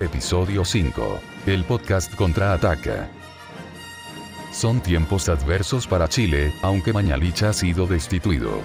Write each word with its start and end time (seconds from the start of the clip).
Episodio 0.00 0.64
5. 0.64 1.20
El 1.46 1.64
podcast 1.64 2.14
contraataca. 2.14 3.08
Son 4.52 4.80
tiempos 4.80 5.28
adversos 5.28 5.88
para 5.88 6.08
Chile, 6.08 6.52
aunque 6.62 6.92
Mañalich 6.92 7.42
ha 7.42 7.52
sido 7.52 7.84
destituido. 7.88 8.60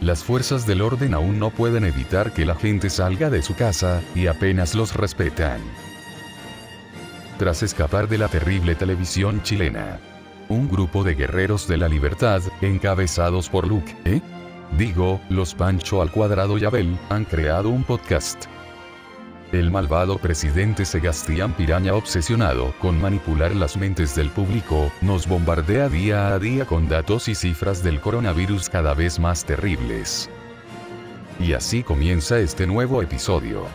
Las 0.00 0.22
fuerzas 0.22 0.64
del 0.64 0.82
orden 0.82 1.12
aún 1.12 1.40
no 1.40 1.50
pueden 1.50 1.84
evitar 1.84 2.32
que 2.32 2.46
la 2.46 2.54
gente 2.54 2.88
salga 2.88 3.30
de 3.30 3.42
su 3.42 3.56
casa, 3.56 4.00
y 4.14 4.28
apenas 4.28 4.76
los 4.76 4.94
respetan. 4.94 5.60
Tras 7.36 7.64
escapar 7.64 8.06
de 8.06 8.18
la 8.18 8.28
terrible 8.28 8.76
televisión 8.76 9.42
chilena. 9.42 9.98
Un 10.48 10.68
grupo 10.68 11.02
de 11.02 11.16
guerreros 11.16 11.66
de 11.66 11.78
la 11.78 11.88
libertad, 11.88 12.42
encabezados 12.60 13.48
por 13.48 13.66
Luke, 13.66 13.96
¿eh? 14.04 14.20
Digo, 14.78 15.20
los 15.30 15.56
Pancho 15.56 16.00
al 16.00 16.12
cuadrado 16.12 16.58
y 16.58 16.64
Abel, 16.64 16.96
han 17.08 17.24
creado 17.24 17.70
un 17.70 17.82
podcast. 17.82 18.46
El 19.52 19.70
malvado 19.70 20.18
presidente 20.18 20.84
Sebastián 20.84 21.52
Piraña 21.52 21.94
obsesionado 21.94 22.74
con 22.80 23.00
manipular 23.00 23.54
las 23.54 23.76
mentes 23.76 24.16
del 24.16 24.28
público, 24.30 24.90
nos 25.00 25.28
bombardea 25.28 25.88
día 25.88 26.34
a 26.34 26.38
día 26.40 26.64
con 26.64 26.88
datos 26.88 27.28
y 27.28 27.36
cifras 27.36 27.80
del 27.84 28.00
coronavirus 28.00 28.68
cada 28.68 28.92
vez 28.92 29.20
más 29.20 29.44
terribles. 29.44 30.28
Y 31.38 31.52
así 31.52 31.84
comienza 31.84 32.40
este 32.40 32.66
nuevo 32.66 33.02
episodio. 33.02 33.66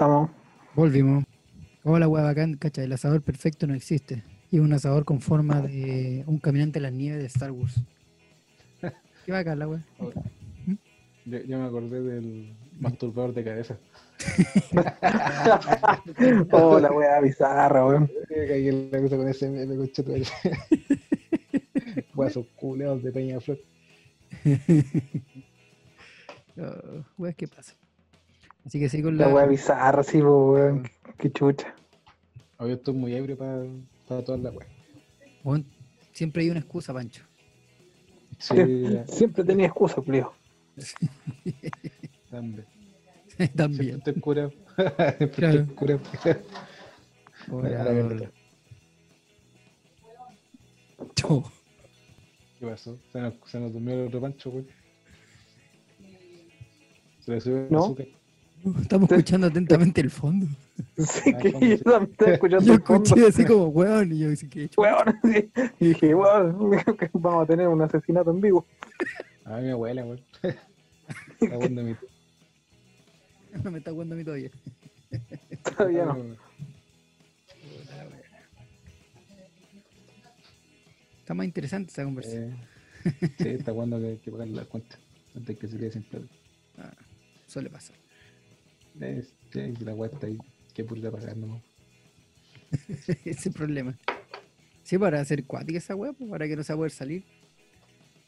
Estamos. 0.00 0.30
Volvimos. 0.74 1.24
Hola, 1.84 2.08
hueá 2.08 2.24
bacán, 2.24 2.54
cacha, 2.54 2.82
el 2.82 2.90
asador 2.90 3.20
perfecto 3.20 3.66
no 3.66 3.74
existe. 3.74 4.24
Y 4.50 4.58
un 4.58 4.72
asador 4.72 5.04
con 5.04 5.20
forma 5.20 5.60
de 5.60 6.24
un 6.26 6.38
caminante 6.38 6.78
en 6.78 6.84
las 6.84 6.92
nieves 6.94 7.20
de 7.20 7.26
Star 7.26 7.50
Wars. 7.50 7.82
Qué 9.26 9.32
bacán 9.32 9.58
la 9.58 9.68
weá. 9.68 9.84
Yo, 11.26 11.38
yo 11.40 11.58
me 11.58 11.66
acordé 11.66 12.00
del 12.00 12.56
masturbador 12.78 13.34
de 13.34 13.44
cabeza. 13.44 13.76
oh, 16.50 16.80
la 16.80 16.92
weá 16.92 17.20
bizarra, 17.20 17.84
weón. 17.84 18.10
Caí 18.26 18.68
en 18.68 18.90
la 18.90 19.02
cosa 19.02 19.18
con 19.18 19.28
ese 19.28 19.50
meme, 19.50 19.76
concheto. 19.76 20.14
Guasos 22.14 22.46
culeados 22.56 23.02
de 23.02 23.12
Peña 23.12 23.38
Flor. 23.38 23.58
Oh, 26.56 27.04
weas, 27.18 27.36
¿qué 27.36 27.46
pasa? 27.46 27.74
Así 28.64 28.78
que 28.78 28.88
sí 28.88 29.02
con 29.02 29.16
La 29.16 29.26
la. 29.28 29.34
weá 29.34 29.46
bizarra, 29.46 30.02
sí, 30.02 30.20
weón. 30.20 30.82
Qué- 30.84 30.90
Qué 31.18 31.32
chucha. 31.32 31.74
Hoy 32.58 32.72
estoy 32.72 32.94
muy 32.94 33.14
ebrio 33.14 33.36
para 33.38 33.64
todas 34.24 34.40
las 34.40 34.54
weas. 34.54 34.70
Weón, 35.44 35.66
siempre 36.12 36.42
hay 36.42 36.50
una 36.50 36.60
excusa, 36.60 36.92
Pancho. 36.92 37.24
Sí, 38.38 38.54
Siempre 39.06 39.44
tenía 39.44 39.66
excusa, 39.66 40.00
Plio. 40.00 40.32
también. 42.30 42.66
También. 43.56 44.02
Siempre 44.02 44.12
estoy 44.12 44.20
curado. 44.20 44.52
Siempre 45.18 45.66
La 47.70 47.84
verdad. 47.84 48.30
Chau. 51.14 51.44
¿Qué 52.58 52.66
pasó? 52.66 52.98
Se 53.12 53.20
nos, 53.20 53.34
se 53.46 53.60
nos 53.60 53.72
durmió 53.72 53.94
el 53.94 54.08
otro 54.08 54.20
pancho, 54.20 54.50
güey. 54.50 54.66
Se 57.20 57.32
le 57.32 57.40
subió 57.40 57.58
el 57.64 57.70
¿No? 57.70 57.84
azúcar. 57.84 58.06
Estamos 58.80 59.10
escuchando 59.10 59.46
atentamente 59.46 60.00
el 60.00 60.10
fondo. 60.10 60.46
Sí, 60.98 61.34
que 61.34 61.52
¿cómo 61.52 61.66
yo 61.66 61.78
también 61.78 62.10
estaba 62.10 62.32
escuchando 62.32 62.64
Yo 62.66 62.74
el 62.74 62.82
fondo. 62.82 63.04
escuché 63.04 63.26
así 63.26 63.44
como, 63.44 63.66
weón, 63.68 64.12
y 64.12 64.18
yo 64.18 64.28
dije, 64.30 64.48
¿qué? 64.48 64.70
Weón, 64.76 65.18
sí. 65.24 65.50
Y 65.80 65.88
dije, 65.88 66.14
weón, 66.14 66.70
que 66.98 67.10
vamos 67.14 67.44
a 67.44 67.46
tener 67.46 67.68
un 67.68 67.80
asesinato 67.80 68.30
en 68.30 68.40
vivo. 68.40 68.66
Ay, 69.44 69.64
mi 69.64 69.70
abuela, 69.70 70.02
güey. 70.02 70.22
Está 71.40 71.56
bueno 71.56 71.82
mi. 71.82 71.96
No 73.64 73.70
me 73.70 73.78
está 73.78 73.90
jugando 73.90 74.14
a 74.14 74.18
mí 74.18 74.24
todavía. 74.24 74.50
Todavía 75.76 76.04
no. 76.04 76.16
Está 81.20 81.34
más 81.34 81.46
interesante 81.46 81.90
esa 81.92 82.04
conversación. 82.04 82.56
Eh, 83.04 83.30
sí, 83.38 83.48
está 83.48 83.72
bueno 83.72 83.98
que 83.98 84.06
hay 84.06 84.16
que 84.18 84.30
pagar 84.30 84.48
la 84.48 84.64
cuenta 84.64 84.96
antes 85.36 85.58
que 85.58 85.68
se 85.68 85.78
quede 85.78 85.92
sin 85.92 86.02
plata. 86.02 86.26
Ah, 86.78 86.94
suele 87.46 87.68
pasar. 87.68 87.94
Este, 88.98 89.68
y 89.78 89.84
la 89.84 89.94
weá 89.94 90.10
está 90.10 90.26
ahí, 90.26 90.38
que 90.74 90.84
pura 90.84 91.10
pagar 91.10 91.36
nomás. 91.36 91.62
Ese 92.88 93.18
es 93.24 93.46
el 93.46 93.52
problema. 93.52 93.96
Sí, 94.82 94.98
para 94.98 95.20
hacer 95.20 95.44
cuática 95.44 95.78
esa 95.78 95.94
weá, 95.94 96.12
pues, 96.12 96.28
para 96.30 96.48
que 96.48 96.56
no 96.56 96.64
se 96.64 96.72
va 96.72 96.74
a 96.74 96.78
poder 96.78 96.90
salir. 96.92 97.24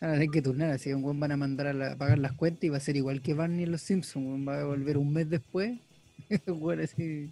Van 0.00 0.11
a 0.11 0.12
tener 0.15 0.28
que 0.31 0.43
turnar, 0.43 0.71
así 0.71 0.91
que 0.91 0.95
un 0.95 1.05
weón 1.05 1.21
van 1.21 1.33
a 1.33 1.37
mandar 1.37 1.69
a, 1.69 1.73
la- 1.73 1.93
a 1.93 1.97
pagar 1.97 2.19
las 2.19 2.33
cuentas 2.33 2.65
y 2.65 2.69
va 2.69 2.77
a 2.77 2.81
ser 2.81 2.97
igual 2.97 3.23
que 3.23 3.34
Barney 3.34 3.65
en 3.65 3.73
los 3.73 3.83
Simpsons, 3.83 4.47
va 4.49 4.61
a 4.61 4.65
volver 4.65 4.99
un 4.99 5.12
mes 5.12 5.28
después. 5.31 5.78
Bueno, 6.47 6.83
así. 6.84 7.31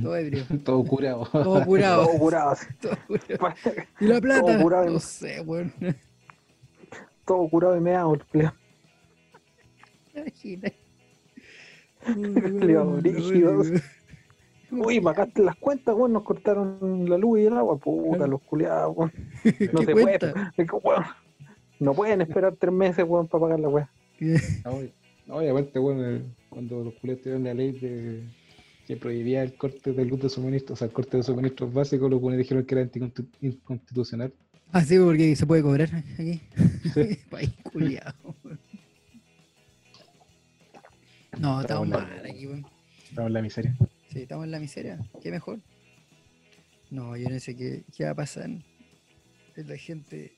Todo 0.00 0.16
ebrio. 0.16 0.44
Todo 0.64 0.84
curado. 0.84 1.26
Todo 1.32 1.64
curado. 1.64 2.06
Todo 2.06 2.18
curado, 2.18 2.50
así. 2.50 2.66
todo 2.80 2.96
curado. 3.06 3.54
¿Y 4.00 4.04
la 4.06 4.20
plata? 4.20 4.40
Todo 4.52 4.62
curado. 4.62 4.90
No 4.92 5.00
sé, 5.00 5.40
weón. 5.40 5.72
Todo 7.26 7.48
curado 7.48 7.76
y 7.76 7.80
meado, 7.80 8.14
el 8.14 8.20
Plio. 8.20 8.54
Uy, 14.70 15.00
pagaste 15.00 15.42
las 15.42 15.56
cuentas, 15.56 15.94
weón, 15.94 16.12
nos 16.12 16.22
cortaron 16.24 17.08
la 17.08 17.16
luz 17.18 17.38
y 17.40 17.46
el 17.46 17.52
agua. 17.56 17.78
Puta, 17.78 18.26
los 18.26 18.40
culiados, 18.42 18.96
weón. 18.96 19.12
No 19.72 19.80
¿Qué 19.80 19.86
se 19.86 19.92
puede. 19.92 20.18
cuenta? 20.18 20.52
Weón, 20.82 21.04
No 21.80 21.94
pueden 21.94 22.20
esperar 22.22 22.56
tres 22.56 22.72
meses, 22.72 23.04
weón, 23.06 23.28
para 23.28 23.42
pagar 23.42 23.60
la 23.60 23.68
weá. 23.68 23.90
No, 25.26 25.42
y- 25.42 25.48
aparte, 25.48 25.78
bueno, 25.78 26.04
el- 26.06 26.24
cuando 26.48 26.84
los 26.84 26.94
culeros 26.94 27.22
tuvieron 27.22 27.44
la 27.44 27.54
ley 27.54 27.72
de 27.72 28.22
que 28.86 28.96
prohibía 28.96 29.42
el 29.42 29.54
corte 29.56 29.92
de 29.92 30.04
luz 30.04 30.20
de 30.20 30.28
suministro, 30.28 30.74
o 30.74 30.76
sea, 30.76 30.86
el 30.88 30.92
corte 30.92 31.16
de 31.16 31.22
suministros 31.22 31.72
básicos, 31.72 32.10
los 32.10 32.20
culeros 32.20 32.42
dijeron 32.42 32.64
que 32.64 32.74
era 32.74 32.90
inconstitucional. 33.40 34.32
Ah, 34.72 34.82
sí, 34.82 34.98
porque 34.98 35.34
se 35.36 35.46
puede 35.46 35.62
cobrar 35.62 35.88
aquí. 36.18 36.40
País 37.30 37.50
culiao. 37.72 38.12
No, 41.38 41.60
estamos 41.60 41.86
Estamos 41.86 41.88
mal 41.88 42.26
aquí, 42.26 42.46
weón. 42.46 42.66
Estamos 43.08 43.28
en 43.28 43.32
la 43.32 43.42
miseria. 43.42 43.76
Sí, 44.10 44.22
estamos 44.22 44.44
en 44.44 44.50
la 44.50 44.60
miseria. 44.60 44.98
¿Qué 45.22 45.30
mejor? 45.30 45.60
No, 46.90 47.16
yo 47.16 47.28
no 47.28 47.38
sé 47.40 47.56
qué, 47.56 47.84
qué 47.96 48.04
va 48.04 48.10
a 48.10 48.14
pasar. 48.14 48.50
La 49.56 49.76
gente 49.76 50.32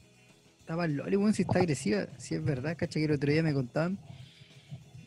estaba 0.60 0.86
loli, 0.86 1.16
weón, 1.16 1.34
si 1.34 1.42
está 1.42 1.58
agresiva. 1.58 2.06
Si 2.18 2.34
es 2.34 2.44
verdad, 2.44 2.76
cacha 2.76 2.98
que 2.98 3.04
el 3.06 3.12
otro 3.12 3.30
día 3.30 3.42
me 3.42 3.54
contaban 3.54 3.98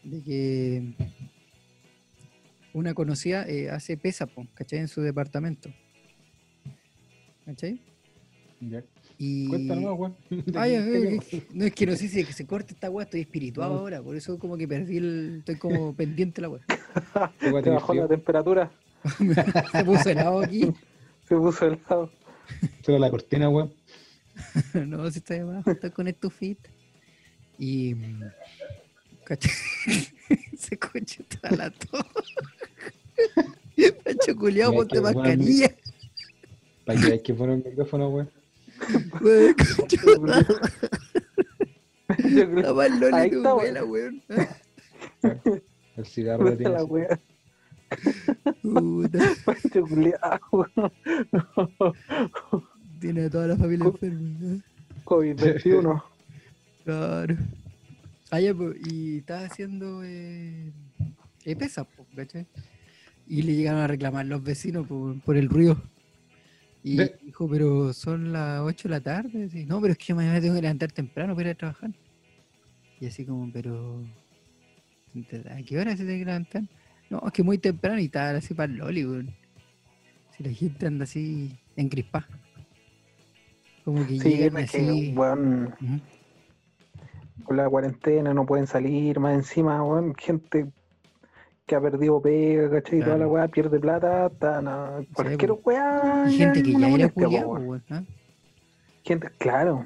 de 0.04 0.24
que 0.24 0.94
una 2.74 2.94
conocida 2.94 3.48
eh, 3.48 3.70
hace 3.70 3.98
pesa, 3.98 4.26
po, 4.26 4.48
¿cachai? 4.54 4.80
En 4.80 4.88
su 4.88 5.02
departamento. 5.02 5.70
¿Cachai? 7.46 7.82
Ya. 8.62 8.84
Y... 9.22 9.48
Cuéntanos, 9.50 10.00
weón. 10.00 10.16
Ay, 10.56 10.72
¿De 10.78 10.78
qué- 10.78 11.08
ay, 11.10 11.20
qué- 11.20 11.36
ay, 11.38 11.48
no 11.54 11.66
es 11.66 11.74
que 11.74 11.86
no 11.86 11.96
sé 11.98 12.08
si 12.08 12.22
es 12.22 12.26
que 12.28 12.32
se 12.34 12.48
corte 12.48 12.74
esta 12.74 12.90
weá, 12.90 13.04
estoy 13.04 13.20
espirituado 13.22 13.74
No. 13.74 13.80
ahora, 13.82 14.02
por 14.02 14.16
eso 14.16 14.40
como 14.40 14.56
que 14.58 14.66
perdí 14.68 14.96
el. 14.98 15.36
Estoy 15.40 15.58
como 15.58 15.94
pendiente 15.96 16.42
la 16.42 16.50
weá. 16.50 16.62
tiene 17.38 17.70
bajó 17.72 17.94
la 17.94 18.08
temperatura, 18.08 18.72
Se 19.74 19.84
puso 19.84 20.10
helado 20.10 20.40
aquí. 20.40 20.72
se 21.28 21.36
puso 21.36 21.66
helado. 21.68 22.10
Solo 22.86 22.98
la 23.00 23.10
cortina, 23.12 23.50
weón. 23.50 23.74
no, 24.88 25.12
si 25.12 25.20
estoy 25.20 25.40
abajo, 25.40 25.70
estoy 25.72 25.92
con 25.92 26.08
estufita. 26.08 26.70
Y. 27.60 27.94
se 30.58 30.76
escucha 30.76 31.24
toda 31.42 31.58
la 31.58 31.70
tos. 31.72 32.06
Pacho 34.04 34.36
culiao, 34.38 34.72
Mira, 34.72 34.80
ponte 34.84 35.02
mascarilla. 35.02 35.76
Para 36.86 37.02
que 37.02 37.12
hay 37.14 37.20
que 37.22 37.34
poner 37.34 37.58
el 37.58 37.66
micrófono, 37.66 38.08
weón. 38.10 38.30
Madre, 39.22 39.56
Yo 42.30 42.50
creo 42.52 42.62
La 42.62 42.74
más 42.74 43.00
loli 43.00 43.16
Ahí 43.16 43.30
de 43.30 43.38
está, 43.38 43.50
abuela, 43.52 43.84
weón. 43.86 44.22
El 45.98 46.06
cigarro 46.06 46.46
que 46.46 46.56
tiene 46.58 46.74
la 46.74 46.84
weá. 46.86 47.20
Puta, 48.62 49.20
Pacho 49.46 49.82
culiao, 49.84 50.40
weón. 50.52 50.94
tiene 53.00 53.26
a 53.26 53.30
toda 53.30 53.48
la 53.48 53.58
familia 53.58 53.86
Co- 53.86 53.92
enferma. 54.02 54.56
¿eh? 54.56 54.62
COVID-21. 55.06 56.04
Claro. 56.86 57.36
Ah, 58.32 58.40
ya, 58.40 58.54
pues, 58.56 58.76
y 58.90 59.18
estaba 59.20 59.42
haciendo 59.42 60.02
eh, 60.04 60.72
eh, 61.46 61.56
pesas, 61.56 61.86
po, 61.86 62.04
¿cachai? 62.16 62.48
Y 63.28 63.44
le 63.44 63.54
llegaron 63.56 63.82
a 63.82 63.88
reclamar 63.88 64.26
los 64.26 64.42
vecinos 64.44 64.88
por, 64.88 65.20
por 65.22 65.38
el 65.38 65.50
ruido. 65.50 65.80
Y 66.84 66.96
De- 66.98 67.18
dijo, 67.24 67.48
pero 67.50 67.92
son 67.94 68.32
las 68.32 68.62
8 68.62 68.88
de 68.88 68.96
la 68.96 69.02
tarde. 69.02 69.50
Sí, 69.50 69.66
no, 69.66 69.82
pero 69.82 69.92
es 69.94 69.98
que 69.98 70.06
yo 70.06 70.16
mañana 70.16 70.40
tengo 70.40 70.56
que 70.56 70.62
levantar 70.62 70.92
temprano 70.92 71.36
para 71.36 71.50
ir 71.50 71.54
a 71.56 71.58
trabajar. 71.58 71.92
Y 73.00 73.06
así 73.08 73.26
como, 73.26 73.52
pero. 73.52 74.04
¿A 75.52 75.62
qué 75.64 75.78
hora 75.80 75.92
se 75.92 76.04
tiene 76.06 76.20
que 76.20 76.26
levantar? 76.26 76.64
No, 77.10 77.22
es 77.26 77.34
que 77.34 77.44
muy 77.44 77.58
temprano 77.58 78.00
y 78.00 78.08
tal, 78.10 78.36
así 78.38 78.54
para 78.54 78.72
el 78.72 78.78
loli, 78.78 79.06
weón. 79.06 79.36
Si 80.38 80.44
la 80.44 80.52
gente 80.52 80.86
anda 80.88 81.04
así 81.04 81.52
encrispada. 81.76 82.28
Como 83.84 84.06
que 84.06 84.20
Sí, 84.20 84.30
llegan 84.30 84.56
que, 84.56 84.78
así. 84.78 85.14
weón, 85.16 85.74
Ujú. 85.82 86.00
con 87.44 87.58
la 87.58 87.68
cuarentena 87.70 88.34
no 88.34 88.46
pueden 88.46 88.68
salir, 88.68 89.20
más 89.20 89.34
encima, 89.36 89.84
weón, 89.84 90.14
gente 90.16 90.68
que 91.70 91.76
ha 91.76 91.82
perdido 91.82 92.20
pega, 92.20 92.68
¿cachai? 92.72 92.98
Y 93.00 93.04
toda 93.04 93.18
la 93.20 93.28
weá 93.28 93.48
pierde 93.48 93.80
plata, 93.80 94.26
está, 94.26 94.60
na- 94.60 95.02
cualquier 95.14 95.52
po. 95.52 95.62
weá. 95.66 96.26
Y 96.28 96.38
ya 96.40 96.46
gente 96.52 96.64
que 96.64 96.72
ya 96.80 96.90
era 96.90 97.10
culiada, 97.10 97.46
weón. 97.48 97.68
weón. 97.68 97.84
¿ah? 97.92 98.04
Gente, 99.06 99.30
claro. 99.38 99.86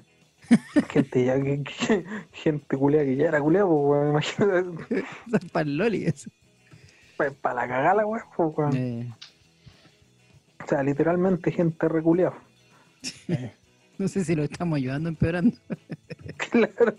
gente 0.89 1.25
ya 1.25 1.41
que, 1.41 1.61
que- 1.61 2.05
gente 2.31 2.77
culiada 2.77 3.03
que 3.05 3.17
ya 3.17 3.27
era 3.27 3.41
culiada, 3.41 3.67
pues 3.67 3.79
weón, 3.83 4.09
imagínate, 4.11 5.03
para 5.51 5.65
el 5.69 5.77
loli 5.77 6.05
eso. 6.05 6.29
para 7.41 7.53
la 7.55 7.67
cagada 7.67 7.95
la 7.95 8.05
weá, 8.05 8.25
pues, 8.33 8.57
weón. 8.57 8.75
Eh, 8.77 9.13
O 10.63 10.67
sea, 10.67 10.83
literalmente 10.83 11.51
gente 11.51 11.89
reculeada. 11.89 12.33
no 13.97 14.07
sé 14.07 14.23
si 14.23 14.35
lo 14.35 14.43
estamos 14.45 14.77
ayudando 14.77 15.09
empeorando. 15.09 15.57
claro. 16.49 16.95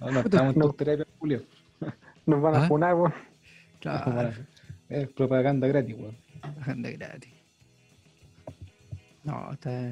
No, 0.00 0.10
no 0.12 0.20
estamos 0.20 0.54
en 0.54 0.58
No. 0.60 0.66
tu 0.68 0.72
terapia, 0.74 1.06
Julio. 1.18 1.42
Nos 2.26 2.42
van 2.42 2.54
a 2.56 2.64
¿Ah? 2.64 2.68
funar, 2.68 2.94
weón. 2.94 3.14
Claro, 3.80 4.32
Es 4.88 5.08
propaganda 5.10 5.66
gratis, 5.68 5.96
weón. 5.96 6.16
bajando 6.56 6.88
gratis. 6.92 7.32
No, 9.24 9.52
está. 9.52 9.90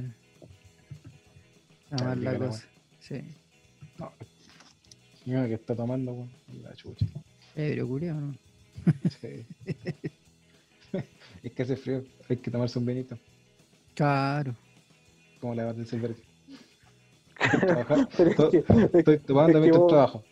Está 1.90 2.04
mal 2.04 2.25
la 2.25 2.38
cosa. 2.38 2.66
Sí. 2.98 3.20
Mira 5.26 5.46
que 5.46 5.54
está 5.54 5.75
tomando, 5.76 6.12
weón. 6.12 6.31
La 6.62 6.75
chucha. 6.75 7.06
Ebrio, 7.54 7.86
culiao, 7.86 8.20
¿no? 8.20 8.34
Sí. 9.20 9.46
es 11.42 11.52
que 11.52 11.62
hace 11.62 11.76
frío, 11.76 12.04
hay 12.28 12.36
que 12.36 12.50
tomarse 12.50 12.78
un 12.78 12.86
vinito. 12.86 13.19
Claro. 13.94 14.54
Como 15.40 15.54
la 15.54 15.72
del 15.72 15.86
Silver. 15.86 16.14
Estoy 18.92 19.19
tomando 19.19 19.60
mientras 19.60 19.86
trabajo. 19.86 20.25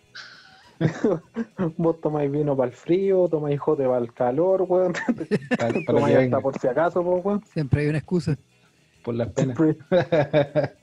Vos 1.76 2.00
tomáis 2.00 2.30
vino 2.30 2.56
para 2.56 2.70
el 2.70 2.76
frío, 2.76 3.28
tomáis 3.28 3.60
jote 3.60 3.84
para 3.84 3.98
el 3.98 4.12
calor, 4.12 4.62
weón. 4.68 4.92
Tomáis 5.86 6.16
hasta 6.16 6.40
por 6.40 6.58
si 6.58 6.68
acaso, 6.68 7.00
weón. 7.00 7.42
Siempre 7.44 7.82
hay 7.82 7.88
una 7.88 7.98
excusa. 7.98 8.36
por 9.04 9.14
las 9.14 9.28
penas. 9.28 9.58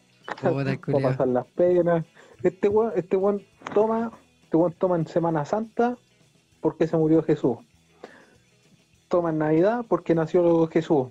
El 0.44 0.80
culiao. 0.80 1.09
pasar 1.09 1.27
las 1.27 1.47
penas. 1.47 2.06
Este 2.44 2.68
weón, 2.69 2.94
este 2.95 3.18
weón 3.18 3.41
toma, 3.74 4.12
este 4.44 4.57
weón 4.57 4.74
toma 4.74 4.95
en 4.95 5.07
Semana 5.07 5.44
Santa 5.44 5.97
porque 6.62 6.88
se 6.88 6.95
murió 6.97 7.24
Jesús. 7.24 7.57
Toma 9.07 9.31
en 9.31 9.39
Navidad 9.39 9.85
porque 9.88 10.13
nació 10.13 10.68
Jesús. 10.68 11.07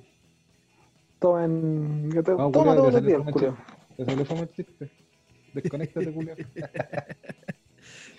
Toma 1.19 1.44
en. 1.44 2.10
toma 2.24 2.76
que 2.76 2.82
los 2.82 2.94
se 2.94 3.00
días, 3.00 3.19
le 3.19 3.24
fue 3.24 3.32
culiao. 3.32 3.56
Te 3.96 4.04
salió 4.04 4.24
fama 4.24 4.40
el 4.42 4.52
chiste. 4.52 4.90
Desconéctate, 5.52 6.12
Julio. 6.12 6.34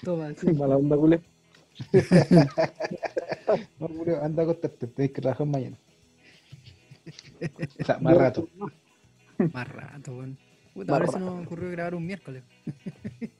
Toma, 0.03 0.33
sí. 0.35 0.47
Mala 0.53 0.77
onda, 0.77 0.95
culiao. 0.97 1.21
No, 3.79 3.87
Julio, 3.87 4.23
anda 4.23 4.43
a 4.43 4.45
acostarte, 4.45 4.85
tenés 4.87 5.11
que 5.11 5.21
trabajar 5.21 5.47
mañana. 5.47 5.77
O 7.81 7.83
sea, 7.85 7.97
más 7.99 8.15
rato. 8.17 8.47
Más 9.53 9.67
rato, 9.67 10.11
weón. 10.15 10.37
Puta, 10.73 10.93
ahora 10.93 11.07
se 11.07 11.19
nos 11.19 11.43
ocurrió 11.45 11.71
grabar 11.71 11.95
un 11.95 12.05
miércoles. 12.05 12.43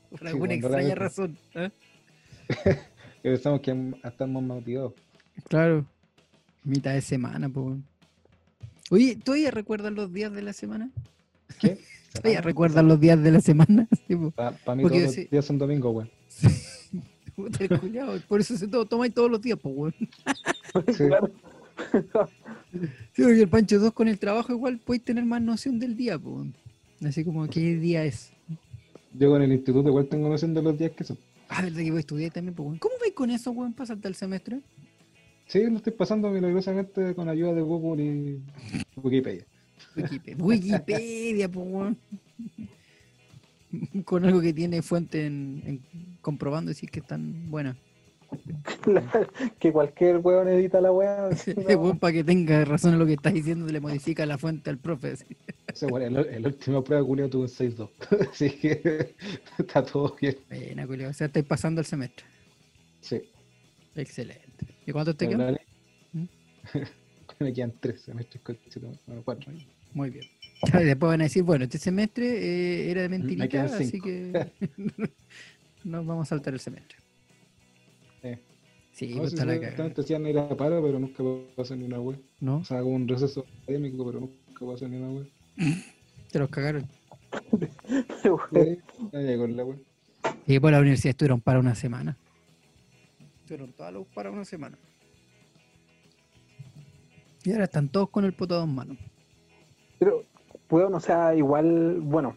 Por 0.09 0.19
Sí, 0.21 0.27
alguna 0.27 0.53
extraña 0.55 0.87
la- 0.89 0.95
razón. 0.95 1.37
¿eh? 1.53 1.69
Que 3.21 3.29
pensamos 3.31 3.59
que 3.61 3.93
estamos 4.03 4.41
motivados. 4.41 4.93
Claro. 5.47 5.85
Mitad 6.63 6.93
de 6.93 7.01
semana, 7.01 7.47
pues. 7.49 7.65
weón. 7.65 7.85
Oye, 8.89 9.15
¿todavía 9.23 9.51
recuerdas 9.51 9.91
los 9.93 10.11
días 10.11 10.33
de 10.33 10.41
la 10.41 10.53
semana? 10.53 10.89
¿Qué? 11.59 11.77
¿Todavía 12.13 12.41
recuerdas 12.41 12.83
los 12.83 12.99
días 12.99 13.21
de 13.21 13.31
la 13.31 13.41
semana? 13.41 13.87
Sí, 14.07 14.15
po. 14.15 14.31
Para 14.31 14.51
mí 14.75 14.81
Porque 14.81 14.97
todos 14.99 15.01
los 15.03 15.13
sí. 15.13 15.27
días 15.29 15.45
son 15.45 15.59
domingos, 15.59 15.93
weón. 15.93 16.09
Por 18.27 18.41
eso 18.41 18.57
se 18.57 18.67
todo, 18.67 18.85
tomáis 18.85 19.13
todos 19.13 19.31
los 19.31 19.41
días, 19.41 19.57
pues, 19.61 19.75
weón. 19.75 19.95
Sí. 20.95 21.03
Claro. 21.07 21.31
Sí, 23.13 23.23
porque 23.23 23.41
el 23.41 23.49
Pancho 23.49 23.79
2 23.79 23.93
con 23.93 24.07
el 24.07 24.19
trabajo 24.19 24.51
igual 24.51 24.77
podéis 24.79 25.03
tener 25.03 25.25
más 25.25 25.41
noción 25.41 25.79
del 25.79 25.95
día, 25.95 26.19
pues. 26.19 26.47
Así 27.03 27.23
como 27.23 27.47
qué 27.47 27.75
día 27.77 28.03
es. 28.03 28.31
Yo 29.13 29.29
con 29.29 29.41
el 29.41 29.51
instituto 29.51 29.89
igual 29.89 30.07
tengo 30.07 30.29
noción 30.29 30.53
de 30.53 30.61
los 30.61 30.77
días 30.77 30.91
que 30.91 31.03
son. 31.03 31.17
Ah, 31.47 31.63
verdad 31.63 31.79
que 31.79 31.89
voy 31.89 31.97
a 31.97 32.01
estudiar 32.01 32.31
también, 32.31 32.53
pues, 32.53 32.67
weón. 32.67 32.79
¿Cómo 32.79 32.95
vais 32.99 33.13
con 33.13 33.31
eso, 33.31 33.51
weón, 33.51 33.73
para 33.73 33.87
saltar 33.87 34.09
el 34.09 34.15
semestre? 34.15 34.59
Sí, 35.47 35.63
lo 35.67 35.77
estoy 35.77 35.93
pasando 35.93 36.29
milagrosamente 36.29 37.15
con 37.15 37.27
ayuda 37.27 37.53
de 37.53 37.61
Google 37.61 38.03
y 38.03 38.41
Wikipedia. 38.95 39.45
Wikipedia, 39.95 40.45
Wikipedia 40.45 41.49
pues, 41.49 41.67
weón. 41.67 41.97
Con 44.03 44.25
algo 44.25 44.41
que 44.41 44.51
tiene 44.51 44.81
fuente 44.81 45.27
en, 45.27 45.61
en 45.65 45.81
comprobando 46.21 46.69
decir 46.69 46.89
que 46.89 46.99
están 46.99 47.49
buenas. 47.49 47.77
que 49.59 49.71
cualquier 49.71 50.17
weón 50.17 50.47
edita 50.47 50.81
la 50.81 50.91
weá. 50.91 51.29
no. 51.69 51.95
para 51.95 52.13
que 52.13 52.23
tenga 52.23 52.63
razón 52.65 52.93
en 52.93 52.99
lo 52.99 53.05
que 53.05 53.13
estás 53.13 53.33
diciendo, 53.33 53.65
le 53.71 53.79
modifica 53.79 54.25
la 54.25 54.37
fuente 54.37 54.69
al 54.69 54.77
profe. 54.77 55.15
sea, 55.73 55.89
bueno, 55.89 56.19
el, 56.19 56.27
el 56.27 56.45
último 56.45 56.83
prueba 56.83 57.03
Julio 57.03 57.29
tuvo 57.29 57.43
un 57.43 57.47
6-2. 57.47 57.89
Así 58.31 58.49
que 58.51 59.15
está 59.57 59.83
todo 59.83 60.15
bien. 60.19 60.37
Buena, 60.49 60.87
culiao. 60.87 61.09
O 61.09 61.13
sea, 61.13 61.27
estáis 61.27 61.45
pasando 61.45 61.81
el 61.81 61.87
semestre. 61.87 62.25
Sí. 63.01 63.21
Excelente. 63.95 64.67
¿Y 64.85 64.91
cuánto 64.91 65.15
te 65.15 65.27
quedan? 65.27 65.57
¿Mm? 66.13 66.25
Me 67.39 67.53
quedan 67.53 67.73
tres 67.79 68.01
semestres, 68.01 68.41
bueno, 69.07 69.21
cuatro. 69.23 69.51
Muy 69.93 70.09
bien. 70.09 70.25
Y 70.61 70.83
Después 70.83 71.09
van 71.09 71.21
a 71.21 71.23
decir, 71.23 71.43
bueno, 71.43 71.63
este 71.63 71.77
semestre 71.77 72.25
eh, 72.25 72.91
era 72.91 73.01
de 73.03 73.09
mentirita, 73.09 73.47
quedan 73.47 73.73
así 73.73 73.99
que 74.01 74.51
nos 75.83 76.05
vamos 76.05 76.27
a 76.27 76.29
saltar 76.29 76.53
el 76.53 76.59
semestre. 76.59 76.97
Eh. 78.23 78.39
Sí, 78.91 79.13
No, 79.13 79.21
pues 79.21 79.33
está 79.33 79.45
la 79.45 80.29
ir 80.29 80.39
a 80.39 80.49
paro, 80.57 80.81
pero 80.81 80.99
nunca 80.99 81.23
pasó 81.55 81.75
ni 81.75 81.85
una 81.85 81.99
web. 81.99 82.19
¿No? 82.39 82.57
O 82.57 82.63
sea, 82.63 82.81
como 82.81 82.95
un 82.95 83.07
receso 83.07 83.45
académico, 83.63 84.05
pero 84.05 84.19
nunca 84.19 84.65
pasó 84.65 84.87
ni 84.87 84.97
una 84.97 85.09
web. 85.09 85.27
Te 86.31 86.39
los 86.39 86.49
cagaron. 86.49 86.87
Sí, 88.51 88.79
ya 89.11 89.19
llegó 89.19 89.47
la 89.47 89.63
web. 89.63 89.79
Y 90.47 90.59
por 90.59 90.71
la 90.71 90.79
universidad 90.79 91.11
estuvieron 91.11 91.41
para 91.41 91.59
una 91.59 91.75
semana. 91.75 92.17
Estuvieron 93.41 93.71
todos 93.73 93.93
los 93.93 94.07
para 94.07 94.31
una 94.31 94.45
semana. 94.45 94.77
Y 97.43 97.51
ahora 97.51 97.65
están 97.65 97.87
todos 97.89 98.09
con 98.09 98.25
el 98.25 98.33
poto 98.33 98.55
a 98.55 98.59
dos 98.59 98.67
manos. 98.67 98.97
Pero, 99.97 100.25
weón, 100.69 100.93
o 100.93 100.99
sea, 100.99 101.35
igual, 101.35 101.99
bueno. 102.01 102.35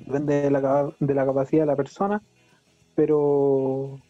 Depende 0.00 0.42
de 0.42 0.50
la, 0.50 0.94
de 0.98 1.14
la 1.14 1.26
capacidad 1.26 1.62
de 1.62 1.66
la 1.66 1.76
persona, 1.76 2.22
pero 2.94 4.00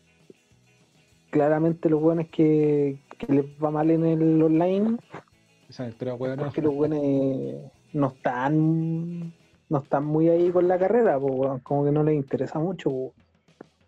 claramente 1.30 1.88
los 1.88 2.00
buenos 2.00 2.26
que, 2.28 3.00
que 3.18 3.32
les 3.32 3.46
va 3.62 3.70
mal 3.70 3.90
en 3.90 4.04
el 4.04 4.42
online, 4.42 4.98
pero 5.98 6.16
weón, 6.16 6.36
no. 6.36 6.44
porque 6.44 6.62
los 6.62 6.74
buenos 6.74 7.00
no 7.92 8.08
están 8.08 9.32
no 9.68 9.78
están 9.78 10.04
muy 10.04 10.28
ahí 10.28 10.50
con 10.50 10.68
la 10.68 10.78
carrera, 10.78 11.18
po, 11.18 11.58
como 11.62 11.84
que 11.84 11.92
no 11.92 12.02
les 12.02 12.14
interesa 12.14 12.58
mucho. 12.58 12.90
po. 12.90 13.14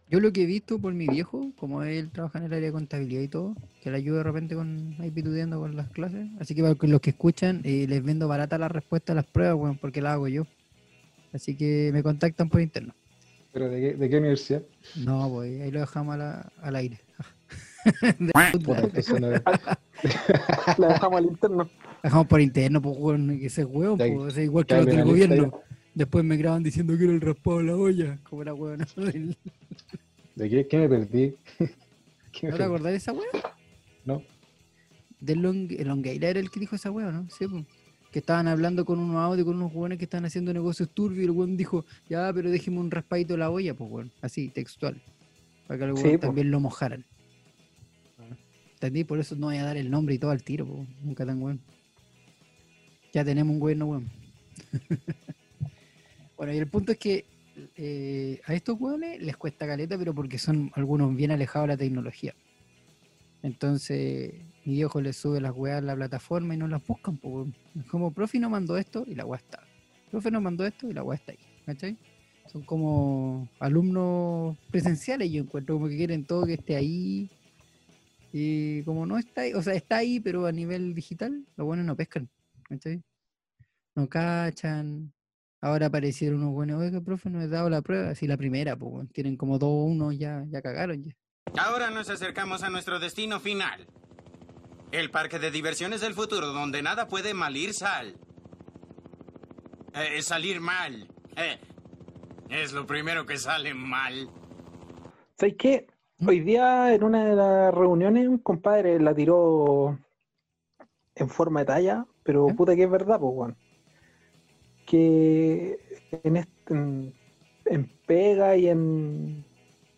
Yo 0.09 0.21
lo 0.21 0.33
que 0.33 0.43
he 0.43 0.47
visto 0.47 0.79
por 0.79 0.95
mi 0.95 1.07
viejo, 1.07 1.50
como 1.59 1.83
él 1.83 2.11
trabaja 2.11 2.38
en 2.38 2.45
el 2.45 2.53
área 2.53 2.67
de 2.67 2.73
contabilidad 2.73 3.23
y 3.23 3.29
todo, 3.29 3.55
que 3.83 3.91
le 3.91 3.97
ayuda 3.99 4.19
de 4.19 4.25
repente 4.25 4.55
con 4.55 4.95
ahí 4.99 5.11
pitudeando 5.11 5.59
con 5.61 5.76
las 5.76 5.88
clases. 5.91 6.29
Así 6.41 6.55
que 6.55 6.62
para 6.62 6.75
los 6.81 7.00
que 7.00 7.11
escuchan, 7.11 7.61
eh, 7.64 7.87
les 7.88 8.03
vendo 8.03 8.29
barata 8.29 8.57
la 8.57 8.69
respuesta 8.69 9.12
a 9.12 9.17
las 9.17 9.26
pruebas, 9.26 9.57
weón, 9.57 9.79
porque 9.79 10.00
la 10.00 10.12
hago 10.14 10.29
yo. 10.29 10.47
Así 11.35 11.57
que 11.57 11.91
me 11.93 12.03
contactan 12.03 12.49
por 12.49 12.61
interno. 12.62 12.95
¿Pero 13.53 13.69
de 13.69 13.81
qué, 13.81 13.95
de 13.97 14.09
qué 14.09 14.19
universidad? 14.19 14.62
No, 14.97 15.29
pues 15.31 15.61
ahí 15.61 15.71
lo 15.71 15.81
dejamos 15.81 16.14
a 16.14 16.19
la- 16.19 16.53
al 16.62 16.76
aire. 16.76 17.00
De 18.19 18.31
La 20.79 20.88
dejamos 20.88 21.19
al 21.19 21.25
interno. 21.26 21.71
Dejamos 22.03 22.26
por 22.29 22.41
interno, 22.41 22.81
pues, 22.81 22.97
weón, 22.99 23.38
que 23.38 23.47
ese 23.47 23.64
Ya- 23.99 24.14
pues, 24.14 24.17
o 24.17 24.31
sea, 24.31 24.43
igual 24.45 24.64
que 24.64 24.76
los 24.76 24.87
del 24.87 25.05
gobierno. 25.05 25.61
Después 25.95 26.25
me 26.25 26.37
graban 26.37 26.62
diciendo 26.62 26.97
que 26.97 27.05
era 27.05 27.12
el 27.12 27.21
raspado 27.21 27.59
de 27.59 27.64
la 27.64 27.76
olla, 27.76 28.19
como 28.29 28.43
era 28.43 28.55
weón. 28.55 28.79
¿No 28.97 29.05
¿De 30.37 30.50
qué, 30.50 30.67
qué 30.67 30.76
me 30.79 30.88
perdí? 30.88 31.35
¿Qué 32.33 32.49
me 32.49 32.57
te 32.57 32.62
acordás 32.62 32.93
de 32.93 32.97
esa 32.97 33.12
weón? 33.12 33.26
No. 34.05 34.23
Del 35.21 35.41
Long, 35.43 35.71
el 35.73 35.88
Longueira 35.88 36.29
era 36.31 36.41
el 36.41 36.50
que 36.50 36.61
dijo 36.61 36.75
esa 36.76 36.91
weón, 36.91 37.14
¿no? 37.14 37.31
Sí, 37.31 37.47
pues. 37.47 37.64
Que 38.14 38.21
estaban 38.21 38.47
hablando 38.47 38.85
con 38.85 39.00
unos 39.00 39.16
audios, 39.16 39.44
con 39.44 39.56
unos 39.56 39.75
weones 39.75 39.99
que 39.99 40.04
estaban 40.04 40.25
haciendo 40.25 40.54
negocios 40.54 40.88
turbios 40.88 41.23
y 41.23 41.25
el 41.25 41.33
weón 41.33 41.56
dijo, 41.56 41.85
ya, 42.09 42.33
pero 42.33 42.49
déjeme 42.49 42.78
un 42.78 42.92
raspadito 42.92 43.33
de 43.33 43.38
la 43.40 43.50
olla, 43.50 43.75
pues 43.75 43.90
weón. 43.90 44.12
Así, 44.23 44.50
textual. 44.50 45.02
Para 45.66 45.78
que 45.78 45.85
el 45.87 45.97
Sí, 45.97 46.18
también 46.18 46.52
lo 46.52 46.61
mojaran. 46.61 47.04
¿Entendí? 48.75 49.02
Por 49.02 49.18
eso 49.18 49.35
no 49.35 49.47
voy 49.47 49.56
a 49.56 49.64
dar 49.64 49.76
el 49.76 49.90
nombre 49.90 50.14
y 50.14 50.18
todo 50.18 50.30
al 50.30 50.44
tiro. 50.44 50.87
Nunca 51.02 51.26
tan 51.26 51.42
weón. 51.42 51.61
Ya 53.12 53.25
tenemos 53.25 53.52
un 53.52 53.61
weón, 53.61 53.78
no 53.80 53.87
weón. 53.87 54.11
bueno, 56.37 56.52
y 56.52 56.59
el 56.59 56.68
punto 56.68 56.92
es 56.92 56.99
que 56.99 57.25
eh, 57.75 58.40
a 58.47 58.54
estos 58.54 58.80
hueones 58.80 59.21
les 59.21 59.37
cuesta 59.37 59.66
caleta, 59.66 59.99
pero 59.99 60.14
porque 60.14 60.38
son 60.38 60.71
algunos 60.76 61.16
bien 61.16 61.33
alejados 61.33 61.66
de 61.66 61.75
la 61.75 61.78
tecnología. 61.78 62.33
Entonces, 63.42 64.35
mi 64.64 64.75
viejo 64.75 65.00
les 65.00 65.16
sube 65.16 65.40
las 65.40 65.52
weas 65.54 65.78
a 65.78 65.80
la 65.83 65.94
plataforma 65.94 66.54
y 66.54 66.56
no 66.56 66.66
las 66.66 66.85
buscan. 66.87 67.16
po, 67.18 67.47
como, 67.90 68.12
profe 68.12 68.38
no 68.38 68.49
mandó 68.49 68.76
esto 68.76 69.04
y 69.06 69.14
la 69.14 69.26
wea 69.26 69.38
está. 69.38 69.62
Profe 70.11 70.30
no 70.30 70.40
mandó 70.40 70.64
esto 70.64 70.88
y 70.88 70.94
la 70.94 71.02
wea 71.02 71.16
está 71.16 71.33
ahí. 71.33 71.38
¿Cachai? 71.66 71.97
Son 72.50 72.62
como 72.62 73.49
alumnos 73.59 74.56
presenciales, 74.71 75.30
yo 75.30 75.42
encuentro 75.42 75.76
como 75.76 75.88
que 75.88 75.97
quieren 75.97 76.25
todo 76.25 76.47
que 76.47 76.54
esté 76.54 76.76
ahí. 76.76 77.30
Y 78.33 78.83
como 78.83 79.06
no 79.06 79.18
está 79.18 79.42
ahí, 79.42 79.54
o 79.54 79.62
sea, 79.62 79.75
está 79.75 79.99
ahí, 79.99 80.18
pero 80.21 80.47
a 80.47 80.52
nivel 80.52 80.94
digital, 80.94 81.44
los 81.56 81.66
buenos 81.66 81.87
no 81.87 81.97
pescan. 81.97 82.28
¿Cachai? 82.68 83.02
No 83.94 84.09
cachan. 84.09 85.12
Ahora 85.61 85.87
aparecieron 85.87 86.40
unos 86.40 86.52
buenos, 86.52 86.83
oiga, 86.83 87.00
profe, 87.00 87.30
no 87.30 87.40
he 87.40 87.49
dado 87.49 87.71
la 87.71 87.80
prueba. 87.80 88.11
Así 88.11 88.26
la 88.26 88.37
primera, 88.37 88.76
pues, 88.76 89.09
tienen 89.12 89.37
como 89.37 89.59
dos 89.59 89.71
o 89.71 89.85
uno, 89.85 90.12
ya, 90.12 90.44
ya 90.50 90.61
cagaron. 90.61 91.14
Ahora 91.56 91.90
nos 91.90 92.11
acercamos 92.11 92.62
a 92.62 92.71
nuestro 92.71 92.99
destino 92.99 93.40
final. 93.40 93.87
El 94.95 95.11
parque 95.11 95.41
de 95.41 95.51
diversiones 95.51 96.03
del 96.03 96.15
futuro, 96.15 96.53
donde 96.53 96.81
nada 96.81 97.09
puede 97.09 97.35
mal 97.35 97.57
ir 97.57 97.75
sal. 97.75 98.15
Eh, 99.93 100.23
salir 100.23 100.61
mal. 100.61 101.09
Eh, 101.37 101.59
es 102.49 102.73
lo 102.73 102.87
primero 102.87 103.27
que 103.27 103.37
sale 103.37 103.75
mal. 103.75 104.31
¿Sabes 105.37 105.57
qué? 105.59 105.89
Hoy 106.25 106.39
día 106.39 106.95
en 106.95 107.03
una 107.03 107.25
de 107.25 107.35
las 107.35 107.75
reuniones 107.75 108.29
un 108.29 108.39
compadre 108.39 109.01
la 109.01 109.13
tiró 109.13 109.99
en 111.17 111.29
forma 111.29 111.61
de 111.61 111.67
talla, 111.67 112.07
pero 112.23 112.47
puta 112.47 112.77
que 112.77 112.85
es 112.85 112.91
verdad, 112.91 113.19
pues, 113.19 113.33
weón. 113.35 113.57
Que 114.87 115.77
en, 116.23 116.37
este, 116.37 116.73
en, 116.73 117.15
en 117.65 117.93
pega 118.07 118.57
y 118.57 118.69
en, 118.69 119.45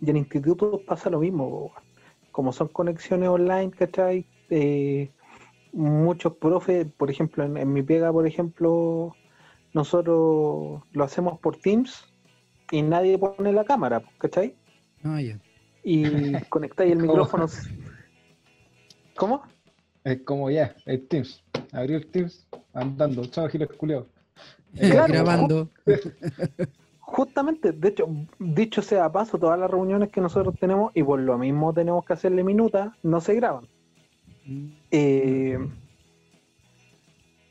y 0.00 0.09
en 0.09 0.17
institutos 0.17 0.81
pasa 0.87 1.11
lo 1.11 1.21
mismo, 1.21 1.50
po. 1.50 1.73
Como 2.33 2.50
son 2.50 2.69
conexiones 2.69 3.29
online, 3.29 3.73
¿cachai? 3.73 4.26
Eh, 4.50 5.11
muchos 5.73 6.35
profes, 6.35 6.87
por 6.97 7.11
ejemplo, 7.11 7.45
en, 7.45 7.57
en 7.57 7.73
mi 7.73 7.83
pega, 7.83 8.12
por 8.12 8.26
ejemplo, 8.26 9.15
nosotros 9.73 10.83
lo 10.93 11.05
hacemos 11.05 11.38
por 11.38 11.59
Teams 11.59 12.05
y 12.71 12.83
nadie 12.83 13.19
pone 13.19 13.53
la 13.53 13.65
cámara, 13.65 14.03
¿cachai? 14.19 14.55
Ya. 15.03 15.38
y 15.85 16.33
conectáis 16.49 16.93
el 16.93 16.99
micrófono. 16.99 17.47
¿Cómo? 19.17 19.43
Es 20.03 20.23
como 20.23 20.50
ya, 20.50 20.75
el 20.87 21.07
Teams. 21.07 21.45
Abrió 21.73 21.99
el 21.99 22.07
Teams, 22.07 22.47
andando. 22.73 23.25
Chao, 23.26 23.49
Giles 23.49 23.69
Culeado. 23.76 24.07
Claro. 24.76 25.11
Grabando. 25.11 25.71
Justamente, 27.00 27.73
de 27.73 27.88
hecho, 27.88 28.07
dicho 28.38 28.83
sea 28.83 29.11
paso, 29.11 29.38
todas 29.38 29.59
las 29.59 29.71
reuniones 29.71 30.11
que 30.11 30.21
nosotros 30.21 30.55
tenemos, 30.61 30.93
y 30.95 31.03
por 31.03 31.19
lo 31.21 31.38
mismo 31.38 31.73
tenemos 31.73 32.05
que 32.05 32.12
hacerle 32.12 32.45
minutas, 32.45 32.93
no 33.03 33.21
se 33.21 33.35
graban. 33.37 33.67
Eh, 34.91 35.59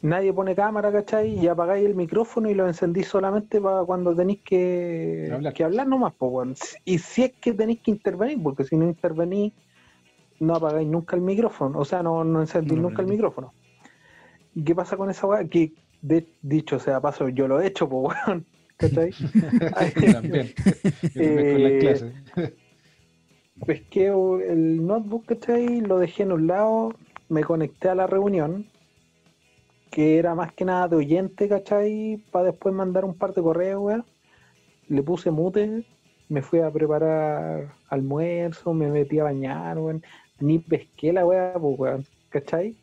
nadie 0.01 0.33
pone 0.33 0.55
cámara, 0.55 0.91
¿cachai? 0.91 1.37
Y 1.39 1.47
apagáis 1.47 1.85
el 1.85 1.95
micrófono 1.95 2.49
y 2.49 2.53
lo 2.53 2.67
encendís 2.67 3.07
solamente 3.07 3.59
para 3.59 3.83
cuando 3.83 4.15
tenéis 4.15 4.41
que 4.43 5.29
Hablar. 5.33 5.53
que 5.53 5.63
hablar 5.63 5.87
nomás, 5.87 6.13
po, 6.13 6.27
weón. 6.27 6.55
Y 6.85 6.99
si 6.99 7.23
es 7.23 7.33
que 7.39 7.53
tenéis 7.53 7.81
que 7.81 7.91
intervenir, 7.91 8.41
porque 8.41 8.63
si 8.63 8.77
no 8.77 8.85
intervenís, 8.85 9.53
no 10.39 10.55
apagáis 10.55 10.87
nunca 10.87 11.15
el 11.15 11.21
micrófono, 11.21 11.79
o 11.79 11.85
sea, 11.85 12.03
no, 12.03 12.23
no 12.23 12.41
encendís 12.41 12.77
No 12.77 12.83
nunca 12.83 13.01
el 13.01 13.07
micrófono. 13.07 13.53
¿Y 14.53 14.63
qué 14.63 14.75
pasa 14.75 14.95
con 14.97 15.09
esa 15.09 15.27
weá? 15.27 15.47
Que, 15.47 15.73
de- 16.01 16.27
dicho 16.41 16.79
sea 16.79 17.01
paso, 17.01 17.29
yo 17.29 17.47
lo 17.47 17.59
he 17.59 17.67
hecho, 17.67 17.89
po, 17.89 18.01
weón. 18.27 18.45
¿Cachai? 18.77 19.09
Yo 20.01 20.11
también. 20.11 20.53
Yo 21.15 21.23
también 21.23 21.51
con 21.53 21.63
las 21.63 21.71
Eh, 21.71 21.79
clases. 21.79 22.13
Pesqué 23.65 24.07
el 24.07 24.85
notebook, 24.85 25.25
¿cachai? 25.25 25.81
Lo 25.81 25.99
dejé 25.99 26.23
en 26.23 26.31
un 26.31 26.47
lado, 26.47 26.93
me 27.29 27.43
conecté 27.43 27.89
a 27.89 27.95
la 27.95 28.07
reunión, 28.07 28.67
que 29.91 30.17
era 30.17 30.35
más 30.35 30.51
que 30.53 30.65
nada 30.65 30.87
de 30.87 30.97
oyente, 30.97 31.47
¿cachai? 31.47 32.21
Para 32.31 32.45
después 32.47 32.73
mandar 32.75 33.05
un 33.05 33.13
par 33.15 33.33
de 33.33 33.41
correos, 33.41 33.81
weón. 33.81 34.05
Le 34.87 35.01
puse 35.01 35.31
mute, 35.31 35.85
me 36.29 36.41
fui 36.41 36.59
a 36.59 36.69
preparar 36.71 37.73
almuerzo, 37.89 38.73
me 38.73 38.89
metí 38.89 39.19
a 39.19 39.23
bañar, 39.23 39.77
weón. 39.79 40.03
Ni 40.39 40.59
pesqué 40.59 41.13
la 41.13 41.25
weá, 41.25 41.53
pues, 41.53 41.79
weón, 41.79 42.05
¿cachai? 42.29 42.75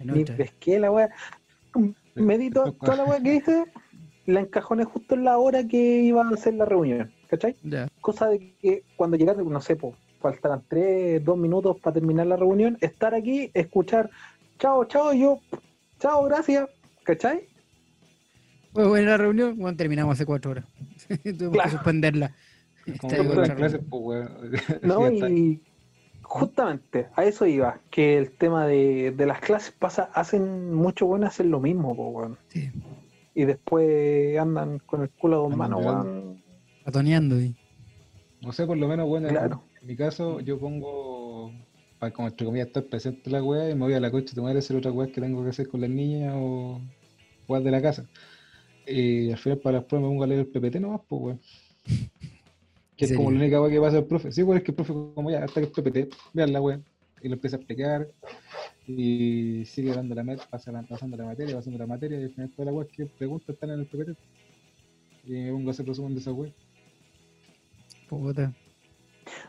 Ni 0.00 0.24
pesqué 0.36 0.78
la 0.78 0.90
weá. 0.90 1.10
Me 2.14 2.38
di 2.38 2.50
to- 2.50 2.72
toda 2.72 2.96
la 2.96 3.04
weá 3.04 3.20
que 3.20 3.34
hice, 3.34 3.64
la 4.26 4.40
encajoné 4.40 4.84
justo 4.84 5.14
en 5.14 5.24
la 5.24 5.38
hora 5.38 5.66
que 5.68 6.00
iba 6.02 6.22
a 6.26 6.30
hacer 6.30 6.54
la 6.54 6.64
reunión, 6.64 7.12
¿cachai? 7.28 7.54
Cosa 8.00 8.28
de 8.28 8.54
que 8.60 8.82
cuando 8.96 9.16
llegaste, 9.16 9.42
no 9.44 9.60
sé, 9.60 9.76
pues, 9.76 9.94
faltarán 10.20 10.62
tres, 10.68 11.24
dos 11.24 11.38
minutos 11.38 11.78
para 11.80 11.94
terminar 11.94 12.26
la 12.26 12.36
reunión, 12.36 12.76
estar 12.80 13.14
aquí, 13.14 13.50
escuchar, 13.54 14.10
chao, 14.58 14.84
chao, 14.86 15.12
y 15.12 15.20
yo, 15.20 15.38
chao, 16.00 16.24
gracias, 16.24 16.68
¿cachai? 17.04 17.46
Fue 18.72 18.86
buena 18.86 19.12
la 19.12 19.16
reunión, 19.16 19.56
bueno, 19.58 19.76
terminamos 19.76 20.14
hace 20.14 20.26
cuatro 20.26 20.50
horas. 20.52 20.64
Tuvimos 21.22 21.52
Claro. 21.52 21.70
que 21.70 21.76
suspenderla. 21.76 22.34
Clases, 23.56 23.80
pues, 23.88 24.02
weón. 24.02 24.52
No, 24.82 25.10
y 25.28 25.60
justamente 26.22 27.06
a 27.14 27.24
eso 27.24 27.46
iba, 27.46 27.80
que 27.90 28.18
el 28.18 28.30
tema 28.32 28.66
de, 28.66 29.12
de 29.16 29.26
las 29.26 29.40
clases 29.40 29.72
pasa, 29.78 30.10
hacen 30.14 30.74
mucho 30.74 31.06
bueno 31.06 31.26
hacer 31.26 31.46
lo 31.46 31.60
mismo, 31.60 31.94
po, 31.96 32.08
weón. 32.08 32.38
Sí, 32.48 32.70
Y 33.34 33.44
después 33.44 34.38
andan 34.38 34.78
con 34.80 35.02
el 35.02 35.10
culo 35.10 35.36
a 35.36 35.48
dos 35.48 35.56
manos, 35.56 35.84
mirando. 36.92 37.36
weón. 37.36 37.38
atoneando. 37.38 37.40
y- 37.40 37.54
No 38.40 38.52
sé, 38.52 38.66
por 38.66 38.76
lo 38.76 38.86
menos, 38.88 39.08
bueno, 39.08 39.28
en- 39.28 39.34
Claro. 39.34 39.64
en 39.80 39.86
mi 39.86 39.96
caso, 39.96 40.40
yo 40.40 40.58
pongo, 40.58 41.52
para 41.98 42.12
como 42.12 42.28
entre 42.28 42.46
comillas, 42.46 42.68
estar 42.68 42.84
presente 42.84 43.22
en 43.26 43.32
la 43.32 43.42
weá 43.42 43.70
y 43.70 43.74
me 43.74 43.80
voy 43.80 43.94
a 43.94 44.00
la 44.00 44.10
coche 44.10 44.34
tomar 44.34 44.54
a 44.54 44.58
hacer 44.60 44.76
otra 44.76 44.92
weá 44.92 45.08
que 45.10 45.20
tengo 45.20 45.42
que 45.42 45.50
hacer 45.50 45.68
con 45.68 45.80
las 45.80 45.90
niñas 45.90 46.34
o 46.36 46.80
weas 47.48 47.64
de 47.64 47.70
la 47.70 47.82
casa. 47.82 48.08
Y 48.86 49.30
al 49.32 49.38
final, 49.38 49.58
para 49.58 49.78
las 49.78 49.84
pruebas, 49.86 50.08
me 50.08 50.12
pongo 50.14 50.24
a 50.24 50.26
leer 50.28 50.40
el 50.40 50.46
PPT 50.46 50.80
nomás, 50.80 51.00
pues, 51.08 51.20
weón. 51.22 51.40
Que 52.96 53.04
es 53.04 53.10
¿En 53.12 53.16
como 53.16 53.30
la 53.30 53.38
única 53.38 53.60
weá 53.62 53.70
que 53.70 53.80
pasa 53.80 53.98
el 53.98 54.04
profe. 54.06 54.32
Sí, 54.32 54.42
weón, 54.42 54.58
es 54.58 54.64
que 54.64 54.72
el 54.72 54.74
profe, 54.76 54.92
como 55.14 55.30
ya, 55.30 55.44
hasta 55.44 55.60
que 55.60 55.66
el 55.68 55.72
PPT, 55.72 56.08
vean 56.32 56.52
la 56.52 56.60
weá. 56.60 56.80
Y 57.22 57.28
lo 57.28 57.34
empieza 57.34 57.56
a 57.56 57.58
explicar 57.60 58.08
y 58.86 59.64
sigue 59.66 59.92
dando 59.92 60.14
la 60.14 60.22
met- 60.22 60.46
pasa 60.48 60.70
la- 60.72 60.82
pasando 60.82 61.16
la 61.16 61.24
materia, 61.24 61.54
pasando 61.56 61.78
la 61.78 61.86
materia 61.86 62.18
y 62.20 62.24
al 62.24 62.30
final 62.30 62.50
toda 62.50 62.66
la 62.66 62.72
weá 62.72 62.86
que 62.86 63.06
pregunta 63.06 63.52
están 63.52 63.70
en 63.70 63.80
el 63.80 63.86
PPT. 63.86 64.16
Y 65.26 65.32
me 65.32 65.52
pongo 65.52 65.68
a 65.68 65.72
hacer 65.72 65.86
resumen 65.86 66.14
de 66.14 66.20
esa 66.20 66.32
weá. 66.32 66.52
Puta. 68.08 68.52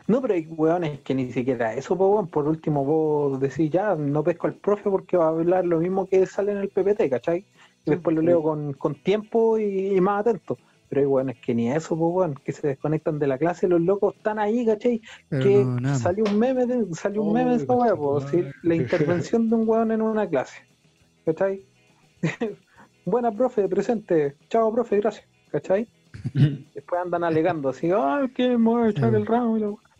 No, 0.06 0.20
pero 0.20 0.34
hay 0.34 0.46
weones 0.46 1.00
que 1.00 1.14
ni 1.14 1.32
siquiera 1.32 1.74
eso, 1.74 1.96
po, 1.96 2.08
weón. 2.08 2.28
Por 2.28 2.46
último, 2.46 2.84
vos 2.84 3.40
decís, 3.40 3.70
ya, 3.70 3.94
no 3.94 4.22
pesco 4.22 4.46
al 4.46 4.56
profe 4.56 4.90
porque 4.90 5.16
va 5.16 5.26
a 5.26 5.28
hablar 5.28 5.64
lo 5.64 5.78
mismo 5.80 6.06
que 6.06 6.26
sale 6.26 6.52
en 6.52 6.58
el 6.58 6.68
PPT, 6.68 7.08
¿cachai? 7.08 7.46
Y 7.86 7.90
después 7.90 8.14
lo 8.14 8.22
leo 8.22 8.42
con, 8.42 8.74
con 8.74 8.94
tiempo 9.02 9.58
y, 9.58 9.96
y 9.96 10.00
más 10.00 10.20
atento. 10.20 10.58
Pero 10.88 11.00
hay 11.02 11.06
weones 11.06 11.36
que 11.40 11.54
ni 11.54 11.70
eso, 11.70 11.96
po, 11.96 12.08
weón, 12.08 12.34
que 12.34 12.52
se 12.52 12.68
desconectan 12.68 13.18
de 13.18 13.28
la 13.28 13.38
clase, 13.38 13.68
los 13.68 13.80
locos 13.80 14.14
están 14.16 14.38
ahí, 14.38 14.66
¿cachai? 14.66 15.00
Pero 15.28 15.42
que 15.44 15.64
no, 15.64 15.94
salió 15.94 16.24
un 16.24 16.38
meme 16.38 16.66
de, 16.66 16.86
salió 16.94 17.22
un 17.22 17.30
Oh, 17.30 17.32
meme 17.32 17.50
de 17.52 17.56
esa 17.64 17.72
weá, 17.72 17.94
sí, 18.30 18.44
la 18.62 18.74
intervención 18.74 19.48
de 19.48 19.56
un 19.56 19.68
weón 19.68 19.92
en 19.92 20.02
una 20.02 20.28
clase. 20.28 20.58
¿Cachai? 21.24 21.64
Buena 23.06 23.32
profe, 23.32 23.68
presente. 23.68 24.36
Chao, 24.48 24.72
profe, 24.72 24.96
gracias. 24.96 25.26
¿Cachai? 25.50 25.88
Después 26.74 27.00
andan 27.02 27.24
alegando 27.24 27.68
así, 27.68 27.90
ay, 27.94 28.28
que 28.32 28.48
me 28.56 28.70
voy 28.70 28.82
a 28.86 28.90
echar 28.90 29.14
el 29.14 29.26
ramo 29.26 29.56
y 29.56 29.60
la 29.60 29.70
weá". 29.70 29.90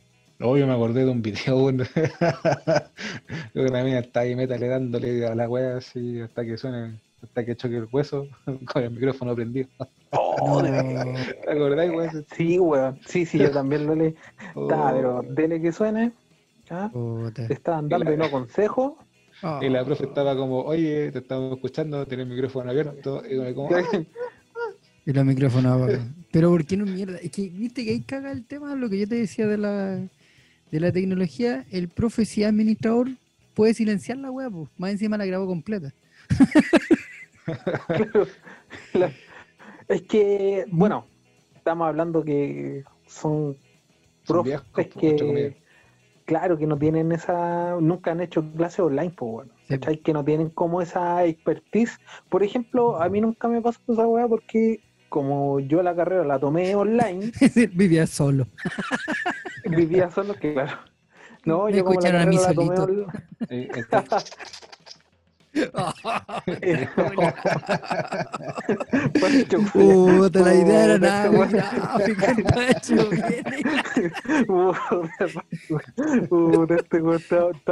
Oh, 0.43 0.57
yo 0.57 0.67
me 0.67 0.73
acordé 0.73 1.05
de 1.05 1.11
un 1.11 1.21
video, 1.21 1.59
bueno. 1.61 1.85
Creo 1.93 3.67
que 3.67 3.73
la 3.73 3.85
mina 3.85 3.99
está 3.99 4.21
ahí 4.21 4.35
métale 4.35 4.69
dándole 4.69 5.27
a 5.27 5.35
la 5.35 5.49
wea 5.49 5.77
así 5.77 6.21
hasta 6.21 6.45
que 6.45 6.57
suene, 6.57 6.99
hasta 7.23 7.45
que 7.45 7.57
choque 7.57 7.77
el 7.77 7.89
hueso 7.93 8.29
con 8.73 8.83
el 8.83 8.91
micrófono 8.91 9.35
prendido. 9.35 9.69
Oh, 10.13 10.63
de 10.63 10.71
verdad. 10.71 11.05
No, 11.05 11.25
¿Te 11.45 11.51
acordáis, 11.51 11.91
weón? 11.93 12.27
Sí, 12.33 12.59
weón. 12.59 12.99
Sí, 13.07 13.27
sí, 13.27 13.39
yo 13.39 13.51
también 13.51 13.87
lo 13.87 13.95
leí. 13.95 14.15
Oh, 14.55 14.71
Está, 14.71 14.93
pero 14.95 15.23
dele 15.23 15.61
que 15.61 15.73
suene. 15.73 16.13
¿ah? 16.71 16.91
Te 17.35 17.53
estaban 17.53 17.89
dando 17.89 18.13
y 18.13 18.17
no 18.17 18.31
consejo. 18.31 18.97
Oh, 19.43 19.59
Y 19.63 19.69
la 19.69 19.85
profe 19.85 20.05
estaba 20.05 20.37
como, 20.37 20.63
oye, 20.63 21.11
te 21.13 21.19
estamos 21.19 21.53
escuchando, 21.53 22.07
tenés 22.07 22.27
el 22.27 22.33
micrófono 22.33 22.71
abierto. 22.71 23.23
Y 23.29 23.37
yo 23.37 23.55
como. 23.55 23.71
Y 25.07 25.13
los 25.13 25.25
micrófonos 25.25 25.73
apagados. 25.73 26.07
Pero 26.31 26.51
¿por 26.51 26.65
qué 26.65 26.77
no 26.77 26.85
mierda? 26.87 27.19
Es 27.19 27.31
que, 27.31 27.49
viste 27.49 27.85
que 27.85 27.91
ahí 27.91 28.01
caga 28.01 28.31
el 28.33 28.45
tema, 28.45 28.75
lo 28.75 28.89
que 28.89 28.99
yo 28.99 29.09
te 29.09 29.17
decía 29.17 29.47
de 29.47 29.59
la, 29.59 29.97
de 30.71 30.81
la 30.81 30.93
tecnología. 30.93 31.65
El 31.71 31.89
profe, 31.89 32.25
si 32.25 32.43
es 32.43 32.49
administrador, 32.49 33.09
puede 33.55 33.75
silenciar 33.75 34.19
la 34.19 34.31
web, 34.31 34.53
pues. 34.53 34.69
Más 34.77 34.91
encima 34.93 35.17
la 35.19 35.27
grabó 35.27 35.47
completa. 35.47 35.93
La- 38.95 39.13
es 39.89 40.03
que, 40.03 40.65
bueno, 40.71 41.07
estamos 41.57 41.89
hablando 41.89 42.23
que 42.25 42.85
son 43.07 43.57
Son 44.25 44.45
profes 44.45 44.63
viejos, 44.75 44.87
que, 45.01 45.57
claro, 46.27 46.57
que 46.57 46.67
no 46.67 46.79
tienen 46.79 47.11
esa, 47.11 47.77
nunca 47.81 48.13
han 48.13 48.21
hecho 48.21 48.45
clases 48.53 48.81
online, 48.81 49.11
pues 49.17 49.31
bueno, 49.33 49.53
Sí. 49.69 49.79
Que 49.99 50.13
no 50.13 50.25
tienen 50.25 50.51
como 50.51 50.83
esa 50.83 51.25
expertise. 51.25 51.97
Por 52.29 52.43
ejemplo, 52.43 53.01
a 53.01 53.09
mí 53.09 53.21
nunca 53.21 53.47
me 53.47 53.61
pasó 53.63 53.79
esa 53.87 54.05
weá 54.05 54.27
porque 54.27 54.81
como 55.11 55.61
yo 55.61 55.83
la 55.83 55.95
carrera 55.95 56.25
la 56.25 56.39
tomé 56.39 56.75
online, 56.75 57.31
Vivía 57.75 58.07
solo. 58.07 58.47
vivía 59.67 60.11
solo 60.11 60.33
que 60.35 60.55
claro. 60.55 60.79
No, 61.45 61.67
Me 61.67 61.75
yo 61.75 61.85
como 61.85 62.01
la 62.01 62.09
escucharon 62.09 62.23
a 62.23 62.27
mí 62.27 62.37
carrera 62.37 62.49
la 62.49 62.55
tomé 62.55 62.79
online. 62.79 63.07
Este- 63.49 63.81
Puta, 69.73 70.41
la 70.41 70.55
idea 70.55 70.85
era 70.85 70.99
nada, 70.99 71.31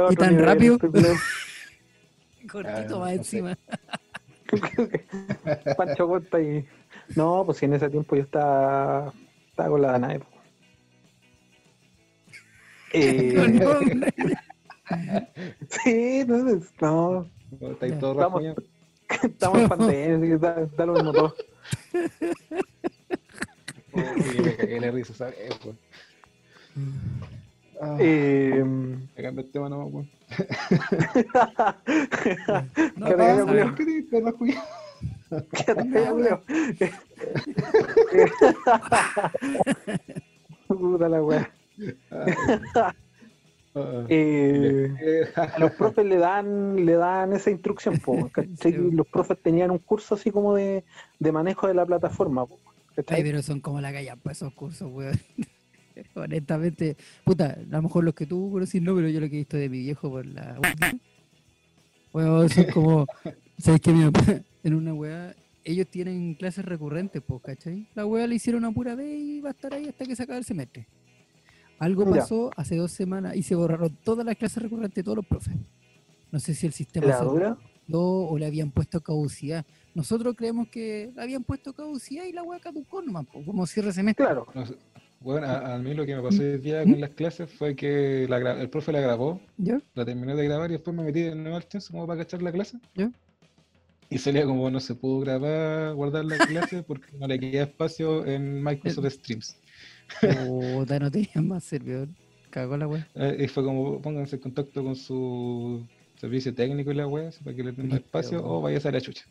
¿Y 0.09 0.15
tan 0.15 0.39
rápido? 0.39 0.75
este. 0.75 0.89
Cortito 2.51 2.95
Ah, 2.95 2.99
más 2.99 3.09
sé. 3.09 3.15
encima. 3.15 3.57
Pancho 5.77 6.07
Costa 6.07 6.41
y. 6.41 6.65
No, 7.15 7.43
pues 7.45 7.57
si 7.57 7.65
en 7.65 7.73
ese 7.73 7.89
tiempo 7.89 8.15
yo 8.15 8.21
estaba, 8.23 9.11
estaba 9.49 9.69
con 9.69 9.81
la 9.81 9.91
Danae. 9.93 10.21
Eh, 12.91 13.35
sí, 15.69 16.23
no, 16.27 16.37
no, 16.39 17.25
no, 17.61 17.71
está 17.71 17.85
ahí 17.85 17.91
todo 17.99 18.13
Estamos- 18.13 18.43
estamos 19.23 19.59
en 19.59 19.69
pandemia, 19.69 20.15
así 20.17 20.27
que 20.27 20.37
da, 20.37 20.65
da 20.75 20.85
lo 20.87 20.93
mismo 20.93 21.13
todo. 21.13 21.35
Oh, 23.93 24.01
y 24.35 24.41
me 24.41 24.55
cagué 24.55 24.79
la 24.79 24.89
risa, 24.89 25.13
¿sabes? 25.13 25.35
Pues. 25.63 25.75
Ah, 27.79 27.97
Eh, 27.99 28.65
el 29.15 29.51
tema 29.51 29.69
nomás, 29.69 29.93
weón. 29.93 30.09
No 32.95 33.05
¿Qué 33.07 33.13
pasa, 33.15 33.45
te- 33.45 33.51
weón. 33.51 33.75
¿Qué 35.29 35.63
te 35.63 35.81
está 35.81 35.83
rajuñado? 35.83 35.85
quédate 35.85 35.89
callado, 35.91 36.19
Leo. 36.19 36.43
Puta 40.67 41.09
la 41.09 41.23
wea. 41.23 41.51
Ah, 42.11 42.93
Eh, 44.09 45.31
a 45.35 45.59
los 45.59 45.71
profes 45.73 46.05
le 46.05 46.17
dan 46.17 46.85
le 46.85 46.93
dan 46.93 47.33
esa 47.33 47.51
instrucción 47.51 47.99
po, 47.99 48.29
los 48.91 49.07
profes 49.07 49.37
tenían 49.41 49.71
un 49.71 49.77
curso 49.77 50.15
así 50.15 50.31
como 50.31 50.55
de, 50.55 50.83
de 51.19 51.31
manejo 51.31 51.67
de 51.67 51.75
la 51.75 51.85
plataforma. 51.85 52.45
Ay, 53.07 53.23
pero 53.23 53.41
son 53.41 53.61
como 53.61 53.79
la 53.79 53.93
callampa 53.93 54.31
esos 54.31 54.53
cursos, 54.53 54.91
weón. 54.91 55.17
Honestamente, 56.15 56.97
puta, 57.23 57.57
a 57.59 57.75
lo 57.75 57.81
mejor 57.83 58.03
los 58.03 58.13
que 58.13 58.25
tú 58.25 58.49
conoces 58.51 58.81
no, 58.81 58.95
pero 58.95 59.07
yo 59.07 59.19
lo 59.19 59.29
que 59.29 59.35
he 59.35 59.39
visto 59.39 59.57
de 59.57 59.69
mi 59.69 59.79
viejo 59.79 60.09
por 60.09 60.25
la 60.25 60.59
weón, 62.11 62.49
son 62.49 62.65
como, 62.65 63.05
¿sabes 63.57 63.81
qué? 63.81 63.91
Mi 63.91 64.09
papá, 64.09 64.41
en 64.63 64.73
una 64.73 64.93
weá, 64.93 65.35
ellos 65.63 65.87
tienen 65.87 66.35
clases 66.35 66.65
recurrentes, 66.65 67.21
pues, 67.25 67.41
¿cachai? 67.41 67.87
La 67.95 68.05
weá 68.05 68.27
le 68.27 68.35
hicieron 68.35 68.63
una 68.63 68.73
pura 68.73 68.95
vez 68.95 69.19
y 69.19 69.41
va 69.41 69.49
a 69.49 69.51
estar 69.51 69.73
ahí 69.73 69.87
hasta 69.87 70.05
que 70.05 70.15
se 70.15 70.23
acabe 70.23 70.39
el 70.39 70.45
semestre. 70.45 70.87
Algo 71.79 72.09
pasó 72.09 72.51
hace 72.57 72.75
dos 72.75 72.91
semanas 72.91 73.35
y 73.35 73.43
se 73.43 73.55
borraron 73.55 73.95
todas 74.03 74.25
las 74.25 74.35
clases 74.35 74.61
recurrentes 74.61 74.95
de 74.95 75.03
todos 75.03 75.17
los 75.17 75.25
profes. 75.25 75.53
No 76.31 76.39
sé 76.39 76.53
si 76.53 76.65
el 76.67 76.73
sistema 76.73 77.07
¿La 77.07 77.19
se 77.19 77.23
dura? 77.25 77.57
o 77.91 78.37
le 78.37 78.45
habían 78.45 78.71
puesto 78.71 79.01
caducidad. 79.01 79.65
Nosotros 79.95 80.35
creemos 80.35 80.67
que 80.67 81.11
le 81.15 81.21
habían 81.21 81.43
puesto 81.43 81.73
caducidad 81.73 82.25
y 82.25 82.33
la 82.33 82.43
weá 82.43 82.59
caducó 82.59 83.01
nomás, 83.01 83.25
po, 83.25 83.43
como 83.43 83.65
cierre 83.65 83.91
semestre. 83.93 84.25
claro 84.25 84.45
no 84.53 84.65
sé. 84.65 84.75
Bueno, 85.21 85.47
a, 85.47 85.75
a 85.75 85.79
mí 85.79 85.93
lo 85.93 86.05
que 86.05 86.15
me 86.15 86.21
pasó 86.21 86.41
hoy 86.41 86.57
día 86.59 86.83
con 86.83 86.99
las 87.01 87.09
clases 87.09 87.51
fue 87.51 87.75
que 87.75 88.25
la 88.29 88.37
el 88.61 88.69
profe 88.69 88.91
la 88.93 89.01
grabó, 89.01 89.41
¿Ya? 89.57 89.81
la 89.93 90.05
terminé 90.05 90.33
de 90.35 90.45
grabar 90.45 90.69
y 90.69 90.73
después 90.73 90.95
me 90.95 91.03
metí 91.03 91.21
de 91.21 91.35
nuevo 91.35 91.57
al 91.57 91.65
Teams 91.65 91.89
como 91.89 92.07
para 92.07 92.23
cachar 92.23 92.41
la 92.41 92.51
clase. 92.53 92.77
¿Ya? 92.95 93.11
Y 94.09 94.17
salía 94.17 94.45
como 94.45 94.69
no 94.71 94.79
se 94.79 94.95
pudo 94.95 95.19
grabar, 95.19 95.93
guardar 95.93 96.25
la 96.25 96.37
clase 96.37 96.81
porque 96.87 97.07
no 97.17 97.27
le 97.27 97.39
quedaba 97.39 97.69
espacio 97.69 98.25
en 98.25 98.63
Microsoft 98.63 99.05
Streams. 99.13 99.55
Puta, 100.47 100.97
no 100.99 101.11
tenían 101.11 101.47
más 101.47 101.63
servidor. 101.63 102.07
Cagó 102.49 102.75
la 102.77 102.87
weá. 102.87 103.07
Eh, 103.13 103.43
y 103.45 103.47
fue 103.47 103.63
como 103.63 104.01
pónganse 104.01 104.37
en 104.37 104.41
contacto 104.41 104.83
con 104.83 104.95
su 104.95 105.85
servicio 106.19 106.53
técnico 106.53 106.91
y 106.91 106.95
la 106.95 107.05
wea, 107.07 107.29
para 107.43 107.55
que 107.55 107.63
le 107.63 107.71
den 107.71 107.87
más 107.89 107.99
espacio 107.99 108.43
o 108.43 108.61
vaya 108.61 108.79
a 108.83 108.91
la 108.91 108.99
chucha. 109.01 109.23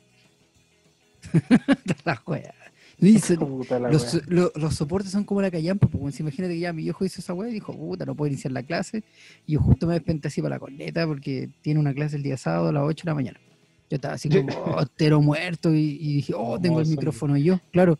la 2.05 2.23
weá. 2.27 2.55
Dice, 2.99 3.37
Puta 3.39 3.79
la 3.79 3.91
los, 3.91 4.15
wea. 4.15 4.23
lo- 4.29 4.53
los 4.55 4.75
soportes 4.75 5.11
son 5.11 5.25
como 5.25 5.43
la 5.43 5.51
callampa, 5.51 5.89
pues 5.89 6.21
imagínate 6.21 6.55
que 6.55 6.61
ya 6.61 6.73
mi 6.73 6.83
viejo 6.85 7.05
hizo 7.05 7.21
esa 7.21 7.35
weá 7.35 7.51
y 7.51 7.55
dijo, 7.55 7.73
puta, 7.77 8.05
no 8.07 8.15
puedo 8.15 8.29
iniciar 8.31 8.53
la 8.53 8.63
clase. 8.63 9.03
Y 9.47 9.55
yo 9.55 9.61
justo 9.61 9.87
me 9.89 9.95
despenté 9.95 10.29
así 10.29 10.41
para 10.41 10.55
la 10.57 10.61
corneta 10.61 11.07
porque 11.07 11.49
tiene 11.63 11.81
una 11.81 11.93
clase 11.93 12.17
el 12.17 12.23
día 12.23 12.37
sábado 12.37 12.69
a 12.69 12.73
las 12.73 12.85
8 12.85 13.03
de 13.05 13.11
la 13.11 13.15
mañana. 13.15 13.41
Yo 13.91 13.97
estaba 13.97 14.15
así 14.15 14.29
como 14.29 14.49
oh, 14.53 15.23
muerto 15.23 15.75
y, 15.75 15.99
y 16.01 16.15
dije, 16.17 16.35
oh, 16.37 16.59
tengo 16.61 16.81
el 16.81 16.87
micrófono 16.87 17.37
y 17.37 17.45
yo, 17.45 17.61
claro. 17.73 17.99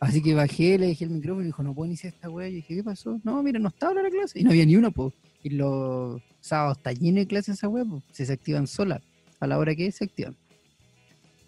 Así 0.00 0.22
que 0.22 0.34
bajé, 0.34 0.78
le 0.78 0.86
dejé 0.86 1.04
el 1.04 1.10
micrófono 1.10 1.42
y 1.42 1.46
dijo, 1.46 1.62
no 1.62 1.74
puedo 1.74 1.86
iniciar 1.86 2.14
esta 2.14 2.30
weá. 2.30 2.48
Y 2.48 2.56
dije, 2.56 2.76
¿qué 2.76 2.82
pasó? 2.82 3.20
No, 3.22 3.42
mira, 3.42 3.58
no 3.58 3.68
estaba 3.68 3.92
la 4.02 4.08
clase. 4.08 4.40
Y 4.40 4.44
no 4.44 4.50
había 4.50 4.64
ni 4.64 4.76
una, 4.76 4.90
pues. 4.90 5.12
Y 5.42 5.50
los 5.50 6.22
sábados 6.40 6.78
está 6.78 6.92
lleno 6.92 7.18
de 7.18 7.26
clases 7.26 7.58
esa 7.58 7.68
weá, 7.68 7.84
pues. 7.84 8.02
Se 8.10 8.24
se 8.24 8.32
activan 8.32 8.66
solas. 8.66 9.02
A 9.40 9.46
la 9.46 9.58
hora 9.58 9.74
que 9.74 9.92
se 9.92 10.04
activan. 10.04 10.36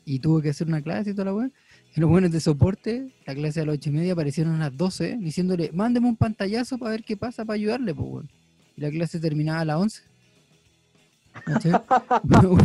Y 0.05 0.18
tuve 0.18 0.42
que 0.42 0.50
hacer 0.50 0.66
una 0.66 0.83
clase 0.83 1.11
y 1.11 1.12
toda 1.14 1.26
la 1.26 1.35
weá. 1.35 1.50
Y 1.96 2.00
los 2.00 2.11
buenos 2.11 2.31
de 2.31 2.40
soporte, 2.40 3.14
la 3.26 3.35
clase 3.35 3.61
a 3.61 3.64
las 3.64 3.74
ocho 3.76 3.88
y 3.88 3.92
media 3.92 4.12
aparecieron 4.12 4.55
a 4.55 4.59
las 4.59 4.76
12, 4.76 5.16
diciéndole, 5.18 5.70
mándeme 5.72 6.09
un 6.09 6.16
pantallazo 6.16 6.76
para 6.76 6.90
ver 6.90 7.05
qué 7.05 7.16
pasa 7.16 7.46
para 7.46 7.55
ayudarle, 7.55 7.94
pues, 7.94 8.07
weón. 8.07 8.31
Y 8.76 8.83
la 8.83 8.90
clase 8.90 9.18
terminaba 9.18 9.61
a 9.61 9.64
las 9.64 9.76
11. 9.76 10.02
Bueno, 12.23 12.57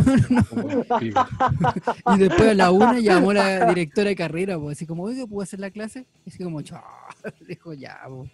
y 2.14 2.18
después 2.18 2.48
a 2.50 2.54
la 2.54 2.70
una 2.70 2.98
llamó 3.00 3.32
la 3.32 3.66
directora 3.66 4.08
de 4.10 4.16
carrera, 4.16 4.58
pues, 4.58 4.78
así 4.78 4.86
como, 4.86 5.04
oiga, 5.04 5.26
¿puedo 5.26 5.42
hacer 5.42 5.60
la 5.60 5.70
clase? 5.70 6.06
Y 6.24 6.30
así 6.30 6.42
como, 6.42 6.60
chao, 6.62 6.82
dijo, 7.48 7.72
ya, 7.74 7.98
pues. 8.08 8.30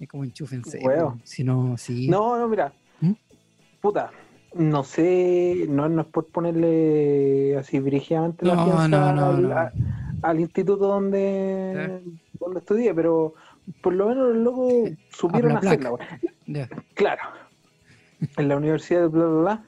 Es 0.00 0.08
como 0.08 0.22
enchúfense. 0.24 0.78
Pues. 0.80 0.96
Si 1.24 1.42
no, 1.42 1.76
sí. 1.76 2.08
no 2.08 2.38
no 2.38 2.46
mira 2.46 2.72
¿Mm? 3.00 3.12
puta 3.80 4.12
no 4.54 4.84
sé 4.84 5.66
no, 5.68 5.88
no 5.88 6.02
es 6.02 6.06
por 6.06 6.26
ponerle 6.26 7.56
así 7.58 7.80
brígidamente 7.80 8.46
la 8.46 8.64
fianza 8.64 8.86
no, 8.88 9.12
no, 9.12 9.26
al, 9.26 9.42
no. 9.42 9.56
a- 9.58 9.72
al 10.22 10.38
instituto 10.40 10.86
donde 10.86 12.00
donde 12.38 12.60
estudié 12.60 12.94
pero 12.94 13.34
por 13.82 13.92
lo 13.92 14.08
menos 14.08 14.28
los 14.28 14.36
locos 14.36 14.72
supieron 15.10 15.54
la 15.54 15.58
hacerla. 15.58 15.90
Claro. 16.94 17.22
En 18.36 18.48
la 18.48 18.56
universidad 18.56 19.02
de 19.02 19.08
bla, 19.08 19.26
bla, 19.26 19.40
bla. 19.40 19.64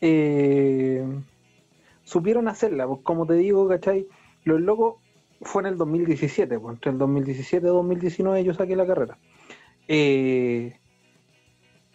eh, 0.00 1.04
supieron 2.04 2.48
hacerla. 2.48 2.86
pues, 2.86 3.00
como 3.02 3.26
te 3.26 3.34
digo, 3.34 3.68
¿cachai? 3.68 4.06
Los 4.44 4.60
locos 4.60 4.96
fue 5.42 5.62
en 5.62 5.66
el 5.66 5.76
2017. 5.78 6.58
Pues, 6.58 6.74
entre 6.74 6.92
el 6.92 6.98
2017 6.98 7.66
y 7.66 7.70
2019 7.70 8.44
yo 8.44 8.54
saqué 8.54 8.76
la 8.76 8.86
carrera. 8.86 9.18
Eh, 9.88 10.76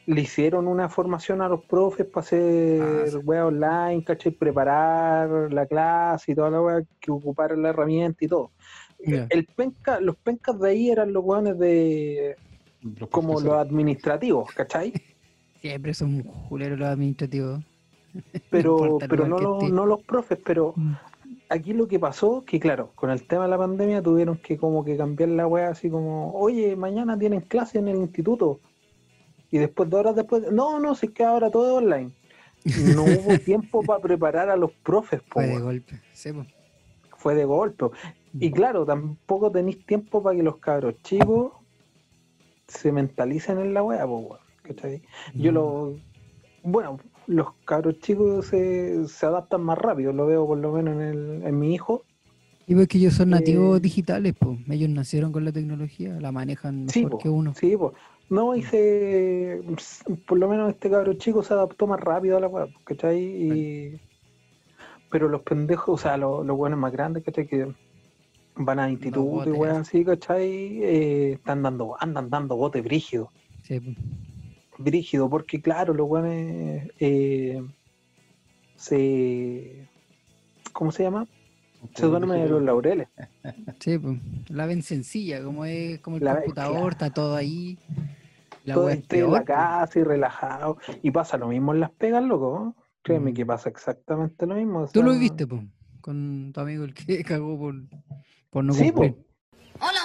le 0.07 0.21
hicieron 0.21 0.67
una 0.67 0.87
formación 0.89 1.41
a 1.41 1.47
los 1.49 1.63
profes 1.65 2.05
para 2.05 2.23
hacer 2.25 2.81
Ah, 2.81 3.07
sí. 3.07 3.17
wea 3.23 3.45
online, 3.47 4.03
¿cachai? 4.03 4.31
Preparar 4.33 5.51
la 5.51 5.65
clase 5.65 6.31
y 6.31 6.35
toda 6.35 6.51
la 6.51 6.61
wea, 6.61 6.83
que 6.99 7.11
ocuparan 7.11 7.61
la 7.61 7.69
herramienta 7.69 8.23
y 8.23 8.27
todo. 8.27 8.51
Ya. 8.99 9.25
El 9.29 9.45
penca, 9.45 9.99
los 9.99 10.15
pencas 10.17 10.59
de 10.59 10.69
ahí 10.69 10.89
eran 10.89 11.11
los 11.13 11.23
weones 11.23 11.57
de 11.57 12.35
Los 12.81 13.09
como 13.09 13.39
los 13.39 13.53
administrativos, 13.53 14.51
¿cachai? 14.51 14.93
Siempre 15.69 15.93
son 15.93 16.23
juleros 16.23 16.77
los 16.77 16.87
administrativos. 16.89 17.63
Pero, 18.49 18.99
el 19.01 19.09
pero 19.09 19.27
no, 19.27 19.59
esté. 19.59 19.71
no 19.73 19.85
los 19.85 20.01
profes, 20.03 20.37
pero 20.43 20.73
Mm. 20.75 20.93
aquí 21.49 21.73
lo 21.73 21.87
que 21.87 21.99
pasó, 21.99 22.43
que 22.45 22.59
claro, 22.59 22.91
con 22.95 23.09
el 23.09 23.25
tema 23.25 23.43
de 23.45 23.49
la 23.49 23.57
pandemia 23.57 24.01
tuvieron 24.01 24.37
que 24.37 24.57
como 24.57 24.85
que 24.85 24.95
cambiar 24.95 25.29
la 25.29 25.47
wea 25.47 25.69
así 25.69 25.89
como, 25.89 26.33
oye, 26.33 26.75
mañana 26.75 27.17
tienen 27.17 27.41
clase 27.41 27.79
en 27.79 27.87
el 27.87 27.97
instituto. 27.97 28.59
Y 29.51 29.57
después 29.57 29.89
de 29.89 29.95
horas 29.97 30.15
después, 30.15 30.51
no, 30.51 30.79
no, 30.79 30.95
si 30.95 31.07
es 31.07 31.11
que 31.13 31.23
ahora 31.23 31.49
todo 31.49 31.79
es 31.79 31.83
online. 31.83 32.11
No 32.95 33.03
hubo 33.05 33.37
tiempo 33.39 33.81
para 33.83 33.99
preparar 34.01 34.49
a 34.49 34.55
los 34.55 34.71
profes, 34.71 35.21
po, 35.21 35.33
Fue 35.41 35.47
de 35.47 35.59
golpe. 35.59 36.01
Sí, 36.13 36.29
fue 37.17 37.35
de 37.35 37.45
golpe. 37.45 37.85
Y 38.39 38.51
claro, 38.51 38.85
tampoco 38.85 39.51
tenéis 39.51 39.83
tiempo 39.85 40.21
para 40.21 40.35
que 40.35 40.43
los 40.43 40.57
cabros 40.57 40.95
chicos 41.03 41.53
se 42.67 42.91
mentalicen 42.91 43.59
en 43.59 43.73
la 43.73 43.81
wea, 43.83 44.05
po, 44.05 44.17
weón, 44.19 44.44
¿cachai? 44.67 45.01
Yo 45.33 45.51
lo. 45.51 46.01
Bueno, 46.63 46.99
los 47.27 47.53
cabros 47.65 47.99
chicos 47.99 48.47
se, 48.47 49.07
se 49.07 49.25
adaptan 49.25 49.61
más 49.63 49.77
rápido, 49.77 50.13
lo 50.13 50.25
veo 50.27 50.45
por 50.47 50.57
lo 50.57 50.71
menos 50.71 50.95
en, 50.95 51.01
el, 51.01 51.43
en 51.43 51.59
mi 51.59 51.73
hijo. 51.73 52.03
Y 52.67 52.73
pues 52.75 52.87
que 52.87 52.97
ellos 52.97 53.13
son 53.13 53.29
nativos 53.29 53.77
Eh, 53.77 53.79
digitales, 53.79 54.33
pues. 54.39 54.59
Ellos 54.69 54.89
nacieron 54.89 55.31
con 55.31 55.45
la 55.45 55.51
tecnología, 55.51 56.19
la 56.19 56.31
manejan 56.31 56.85
mejor 56.85 56.91
Sí, 56.91 57.05
po, 57.07 57.17
que 57.17 57.29
uno. 57.29 57.53
sí, 57.53 57.77
po. 57.77 57.93
No, 58.29 58.55
y 58.55 58.63
se. 58.63 59.61
Por 60.27 60.39
lo 60.39 60.49
menos 60.49 60.71
este 60.71 60.89
cabro 60.89 61.13
chico 61.13 61.43
se 61.43 61.53
adaptó 61.53 61.85
más 61.87 61.99
rápido 61.99 62.37
a 62.37 62.39
la 62.39 62.47
web, 62.47 62.69
¿cachai? 62.83 63.19
Y, 63.21 64.01
pero 65.09 65.29
los 65.29 65.43
pendejos, 65.43 65.89
o 65.89 65.97
sea, 66.03 66.17
los, 66.17 66.45
los 66.45 66.57
buenos 66.57 66.79
más 66.79 66.91
grandes, 66.91 67.23
¿cachai? 67.23 67.47
Que 67.47 67.75
van 68.55 68.79
al 68.79 68.91
instituto 68.91 69.49
y 69.49 69.53
botes. 69.53 69.53
weas 69.53 69.77
así, 69.77 70.03
¿cachai? 70.05 70.83
Eh, 70.83 71.33
están 71.33 71.61
dando, 71.63 71.95
andan 71.99 72.29
dando 72.29 72.55
botes 72.57 72.83
brígidos. 72.83 73.29
Sí, 73.63 73.79
pues. 73.79 73.97
Brígido, 74.77 75.29
porque 75.29 75.61
claro, 75.61 75.93
los 75.93 76.07
weones 76.09 76.89
eh, 76.99 77.61
se. 78.75 79.87
¿Cómo 80.73 80.91
se 80.91 81.03
llama? 81.03 81.27
Se 81.93 82.05
duerme 82.07 82.41
en 82.43 82.49
los 82.51 82.61
laureles. 82.61 83.07
Sí, 83.79 83.97
pues, 83.99 84.17
la 84.49 84.65
ven 84.65 84.81
sencilla, 84.81 85.43
como 85.43 85.65
es 85.65 85.99
como 85.99 86.17
el 86.17 86.23
La 86.23 86.33
ven- 86.33 86.43
computador, 86.43 86.73
claro. 86.75 86.89
está 86.89 87.09
todo 87.11 87.35
ahí. 87.35 87.77
La 88.63 88.73
Todo 88.73 88.89
esté 88.89 89.19
en 89.19 89.25
la 89.25 89.29
pues. 89.29 89.45
casa 89.45 89.99
y 89.99 90.03
relajado. 90.03 90.77
Y 91.03 91.11
pasa 91.11 91.37
lo 91.37 91.47
mismo 91.49 91.73
en 91.73 91.79
las 91.81 91.91
pegas, 91.91 92.23
loco. 92.23 92.75
Créeme 93.03 93.31
Mm. 93.31 93.33
que 93.35 93.45
pasa 93.45 93.69
exactamente 93.69 94.47
lo 94.47 94.55
mismo. 94.55 94.79
o 94.81 94.87
Tú 94.87 95.03
lo 95.03 95.11
sea, 95.11 95.19
viste, 95.19 95.45
pues, 95.45 95.61
con 96.01 96.51
tu 96.51 96.59
amigo 96.61 96.83
el 96.83 96.93
que 96.95 97.23
cagó 97.23 97.57
por, 97.59 97.75
por 98.49 98.63
no 98.63 98.73
Sí, 98.73 98.89
cumplir. 98.91 99.13
po. 99.13 99.21
Hola. 99.81 99.99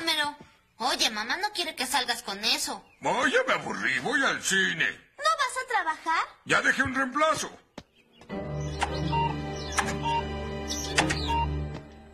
Oye, 0.80 1.10
mamá 1.10 1.36
no 1.36 1.48
quiere 1.54 1.74
que 1.74 1.84
salgas 1.86 2.22
con 2.22 2.38
eso. 2.44 2.82
Vaya, 3.02 3.38
me 3.46 3.52
aburrí, 3.54 3.98
voy 4.02 4.22
al 4.24 4.40
cine. 4.40 4.86
¿No 5.18 5.30
vas 5.40 5.56
a 5.62 5.66
trabajar? 5.68 6.24
Ya 6.46 6.62
dejé 6.62 6.82
un 6.82 6.94
reemplazo. 6.94 7.50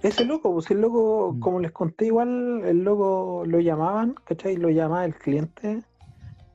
Ese 0.03 0.25
loco, 0.25 0.53
pues 0.53 0.71
el 0.71 0.81
loco, 0.81 1.33
Mm. 1.33 1.41
como 1.41 1.61
les 1.61 1.73
conté 1.73 2.07
igual, 2.07 2.63
el 2.65 2.83
loco 2.85 3.45
lo 3.47 3.61
llamaban, 3.61 4.15
¿cachai? 4.25 4.57
Lo 4.57 4.69
llamaba 4.71 5.05
el 5.05 5.15
cliente 5.15 5.83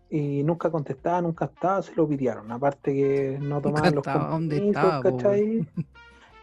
y 0.10 0.44
nunca 0.44 0.70
contestaba, 0.70 1.22
nunca 1.22 1.46
estaba, 1.46 1.82
se 1.82 1.94
lo 1.96 2.08
pidieron. 2.08 2.52
Aparte 2.52 2.94
que 2.94 3.38
no 3.40 3.56
Nunca 3.56 3.62
tomaban 3.62 3.96
los 3.96 4.08
estaba, 4.08 4.30
¿dónde 4.30 4.68
estaba. 4.68 5.02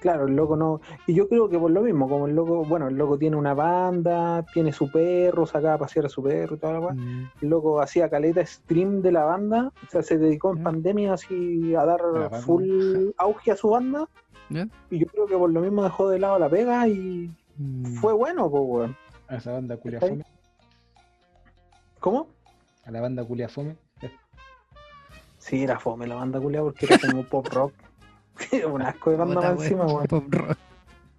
Claro, 0.00 0.26
el 0.26 0.36
loco 0.36 0.56
no. 0.56 0.80
Y 1.06 1.14
yo 1.14 1.28
creo 1.28 1.48
que 1.48 1.58
por 1.58 1.70
lo 1.70 1.82
mismo, 1.82 2.08
como 2.08 2.26
el 2.26 2.34
loco, 2.34 2.64
bueno, 2.64 2.88
el 2.88 2.94
loco 2.96 3.18
tiene 3.18 3.36
una 3.36 3.54
banda, 3.54 4.44
tiene 4.52 4.72
su 4.72 4.90
perro, 4.90 5.44
sacaba 5.44 5.74
a 5.74 5.78
pasear 5.78 6.06
a 6.06 6.08
su 6.08 6.22
perro 6.22 6.54
y 6.54 6.58
toda 6.58 6.74
la. 6.74 6.92
Mm, 6.92 7.30
El 7.42 7.48
loco 7.48 7.80
hacía 7.80 8.08
caleta 8.08 8.44
stream 8.46 9.02
de 9.02 9.12
la 9.12 9.24
banda, 9.24 9.72
o 9.86 9.90
sea, 9.90 10.02
se 10.02 10.18
dedicó 10.18 10.54
en 10.54 10.62
pandemia 10.62 11.14
así 11.14 11.74
a 11.74 11.84
dar 11.84 12.00
full 12.42 13.10
auge 13.18 13.50
a 13.50 13.56
su 13.56 13.70
banda. 13.70 14.08
Y 14.90 14.98
yo 14.98 15.06
creo 15.08 15.26
que 15.26 15.36
por 15.36 15.50
lo 15.50 15.60
mismo 15.60 15.82
dejó 15.82 16.08
de 16.08 16.18
lado 16.18 16.38
la 16.38 16.48
pega 16.48 16.88
y 16.88 17.30
mm. 17.56 17.96
fue 17.96 18.12
bueno, 18.12 18.48
pues, 18.48 18.62
weón. 18.64 18.96
A 19.26 19.36
esa 19.36 19.52
banda 19.52 19.76
culia 19.76 19.98
¿Cachai? 19.98 20.16
fome. 20.16 20.24
¿Cómo? 22.00 22.28
A 22.84 22.90
la 22.90 23.00
banda 23.00 23.24
culia 23.24 23.48
fome. 23.48 23.76
Sí, 25.38 25.62
era 25.62 25.78
fome 25.78 26.06
la 26.06 26.16
banda 26.16 26.40
culia 26.40 26.62
porque 26.62 26.86
era 26.86 26.98
como 26.98 27.24
pop 27.24 27.46
rock. 27.52 27.72
Un 28.70 28.82
asco 28.82 29.10
de 29.10 29.16
banda 29.16 29.40
más 29.40 29.62
encima, 29.62 29.86
weón. 29.86 30.30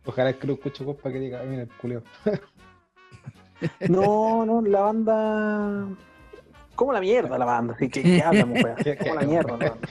Ojalá 0.06 0.34
que 0.34 0.48
lo 0.48 0.54
escuche 0.54 0.84
para 0.86 1.14
que 1.14 1.20
diga, 1.20 1.40
"Ah, 1.42 1.46
mira 1.46 1.64
el 1.64 1.70
culio. 1.70 2.04
No, 3.90 4.46
no, 4.46 4.62
la 4.62 4.80
banda. 4.80 5.88
Como 6.76 6.94
la 6.94 7.02
mierda 7.02 7.38
la 7.38 7.44
banda, 7.44 7.74
así 7.74 7.90
que 7.90 8.02
¿qué 8.02 8.24
hablamos, 8.24 8.64
weón? 8.64 8.78
Como 9.00 9.16
la 9.16 9.22
mierda, 9.24 9.58
la 9.58 9.70
banda. 9.72 9.88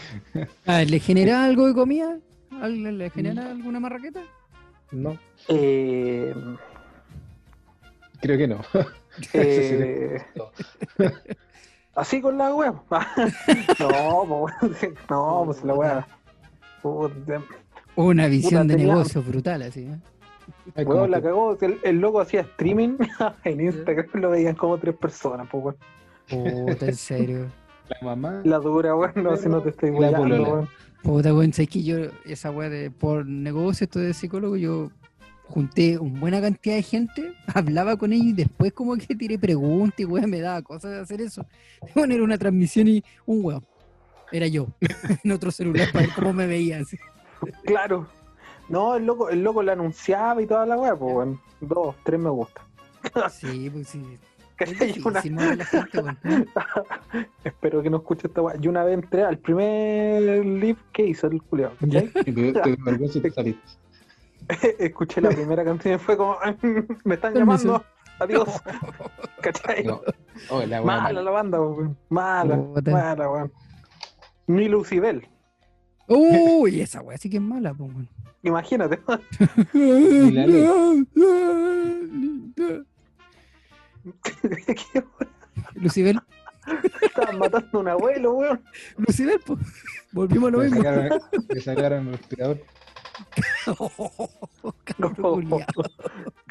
Ah, 0.67 0.83
¿Le 0.85 0.99
genera 0.99 1.45
algo 1.45 1.67
de 1.67 1.75
comida? 1.75 2.17
¿Al- 2.63 2.97
¿Le 2.99 3.11
genera 3.11 3.51
alguna 3.51 3.79
marraqueta? 3.79 4.23
No, 4.91 5.19
Eh, 5.49 6.35
creo 8.23 8.39
que 8.39 8.49
no. 8.49 8.61
eh, 9.35 10.23
así 11.95 12.23
con 12.23 12.39
la 12.39 12.55
wea. 12.55 12.73
no, 13.79 14.25
pues, 14.27 14.89
no, 15.11 15.43
pues 15.45 15.63
la 15.65 15.75
wea. 15.75 16.07
Puta, 16.83 17.43
Una 17.97 18.27
visión 18.29 18.69
de 18.69 18.75
tenía- 18.77 18.93
negocio 18.95 19.23
brutal, 19.23 19.63
así. 19.63 19.81
¿eh? 19.83 19.97
La 20.75 21.21
cagó. 21.21 21.57
El, 21.61 21.79
el 21.83 21.99
loco 22.01 22.21
hacía 22.21 22.41
streaming 22.43 22.97
en 23.45 23.61
Instagram, 23.61 24.07
lo 24.15 24.31
veían 24.31 24.55
como 24.55 24.79
tres 24.79 24.97
personas, 24.97 25.49
pues, 25.51 25.65
weón. 25.65 26.67
Puta, 26.67 26.87
en 26.87 26.95
serio. 26.97 27.47
la 27.89 27.97
mamá. 28.07 28.41
La 28.45 28.59
dura, 28.59 28.95
weón, 28.95 29.13
no, 29.17 29.37
si 29.37 29.49
no 29.49 29.61
te 29.63 29.71
estoy 29.71 29.91
polola. 29.93 30.21
weón. 30.21 30.69
Puta, 31.03 31.35
weón, 31.35 31.51
que 31.53 31.83
yo, 31.83 31.97
esa 32.25 32.51
weá 32.51 32.69
de 32.71 32.91
por 32.91 33.27
negocio, 33.27 33.85
esto 33.85 33.99
de 33.99 34.15
psicólogo, 34.15 34.57
yo 34.57 34.91
junté 35.47 35.99
una 35.99 36.21
buena 36.21 36.41
cantidad 36.41 36.77
de 36.77 36.83
gente, 36.83 37.33
hablaba 37.55 37.97
con 37.97 38.13
ellos 38.13 38.27
y 38.27 38.33
después 38.35 38.73
como 38.73 38.97
que 38.97 39.15
tiré 39.15 39.39
preguntas 39.39 39.99
y 40.01 40.05
weón, 40.05 40.29
me 40.31 40.41
daba 40.41 40.63
cosas 40.63 40.91
de 40.93 41.01
hacer 41.01 41.21
eso. 41.21 41.45
De 41.83 41.93
poner 41.93 42.21
una 42.23 42.37
transmisión 42.39 42.89
y 42.89 43.05
un 43.27 43.45
weón. 43.45 43.65
Era 44.33 44.47
yo, 44.47 44.67
en 45.25 45.33
otro 45.33 45.51
celular 45.51 45.89
para 45.93 46.07
ver 46.07 46.15
cómo 46.15 46.33
me 46.33 46.47
veía. 46.47 46.79
así. 46.81 46.97
Claro. 47.65 48.07
No, 48.69 48.97
el 48.97 49.07
loco, 49.07 49.31
el 49.31 49.43
loco 49.43 49.63
la 49.63 49.73
anunciaba 49.73 50.43
y 50.43 50.47
toda 50.47 50.67
la 50.67 50.77
weá, 50.77 50.95
pues, 50.95 51.15
weón. 51.15 51.41
Dos, 51.61 51.97
tres 52.05 52.21
me 52.21 52.29
gusta. 52.31 52.61
Sí, 53.31 53.71
pues 53.71 53.89
sí. 53.89 54.03
Una- 54.61 55.21
difícil 55.21 55.33
mover 55.35 55.53
a 55.53 55.57
la 55.57 55.65
gente. 55.65 56.49
Espero 57.45 57.81
que 57.83 57.91
no 57.91 57.99
escuche 57.99 58.27
esta 58.27 58.43
weá. 58.43 58.57
Yo 58.59 58.71
una 58.71 58.85
vez 58.85 58.95
entré 58.95 59.23
al 59.23 59.39
primer 59.39 60.45
live 60.45 60.79
que 60.93 61.07
hizo 61.07 61.29
el 61.29 61.41
saliste. 63.35 63.63
Escuché 64.79 65.21
la 65.21 65.29
primera 65.31 65.65
canción 65.65 65.95
y 65.95 65.99
fue 65.99 66.17
como, 66.17 66.37
me 67.05 67.15
están 67.15 67.35
llamando, 67.35 67.85
adiós. 68.19 68.49
¿Cachai? 69.43 69.85
No. 69.85 70.01
Oh, 70.51 70.63
la 70.65 70.83
Mala 70.83 71.03
mala. 71.03 71.23
la 71.23 71.31
banda, 71.31 71.61
weón. 71.61 71.97
Mala, 72.09 72.57
mala, 72.91 73.31
weón. 73.31 73.53
Ni 74.49 74.69
Lucibel. 74.69 75.29
Uy, 76.09 76.81
esa 76.81 77.01
weá 77.03 77.17
sí 77.19 77.31
que 77.31 77.37
es 77.37 77.43
mala, 77.43 77.73
pues, 77.75 77.93
weón. 77.93 78.09
Imagínate. 78.43 78.99
Lucibel, 85.75 86.21
Estaban 87.03 87.39
matando 87.39 87.69
a 87.73 87.79
un 87.81 87.89
abuelo, 87.89 88.33
weón. 88.33 88.63
Lucibel, 88.97 89.39
pues. 89.45 89.59
Volvimos 90.13 90.49
a 90.49 90.53
lo 90.53 90.59
mismo. 90.61 90.83
le 91.49 91.61
sacaron 91.61 92.07
el 92.09 92.13
respirador. 92.15 92.63
Cabrón 94.85 95.15
culiao. 95.15 95.61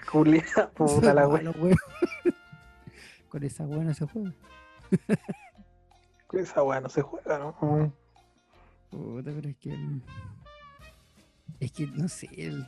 Julia, 0.07 0.43
puta 0.75 1.13
la 1.13 1.27
weón. 1.27 1.53
Con 3.29 3.43
esa 3.43 3.65
weá 3.65 3.83
no 3.83 3.93
se 3.93 4.05
juega. 4.05 4.33
Esa 6.33 6.63
weá 6.63 6.81
no 6.81 6.89
se 6.89 7.01
juega, 7.01 7.39
¿no? 7.39 7.91
Puta, 8.89 9.31
pero 9.35 9.49
es 9.49 9.55
que. 9.57 9.77
Es 11.59 11.71
que, 11.71 11.87
no 11.87 12.07
sé. 12.07 12.29
el- 12.37 12.67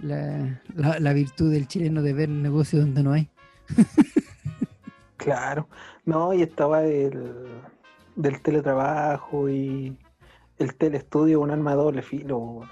la, 0.00 0.60
la, 0.74 0.98
la 0.98 1.12
virtud 1.12 1.52
del 1.52 1.68
chileno 1.68 2.02
de 2.02 2.12
ver 2.12 2.28
negocio 2.28 2.80
donde 2.80 3.02
no 3.02 3.12
hay. 3.12 3.28
Claro. 5.16 5.68
No, 6.04 6.34
y 6.34 6.42
estaba 6.42 6.80
del, 6.80 7.46
del 8.16 8.42
teletrabajo 8.42 9.48
y 9.48 9.96
el 10.58 10.74
telestudio, 10.74 11.40
un 11.40 11.52
arma 11.52 11.70
de 11.70 11.76
doble 11.76 12.02
filo. 12.02 12.62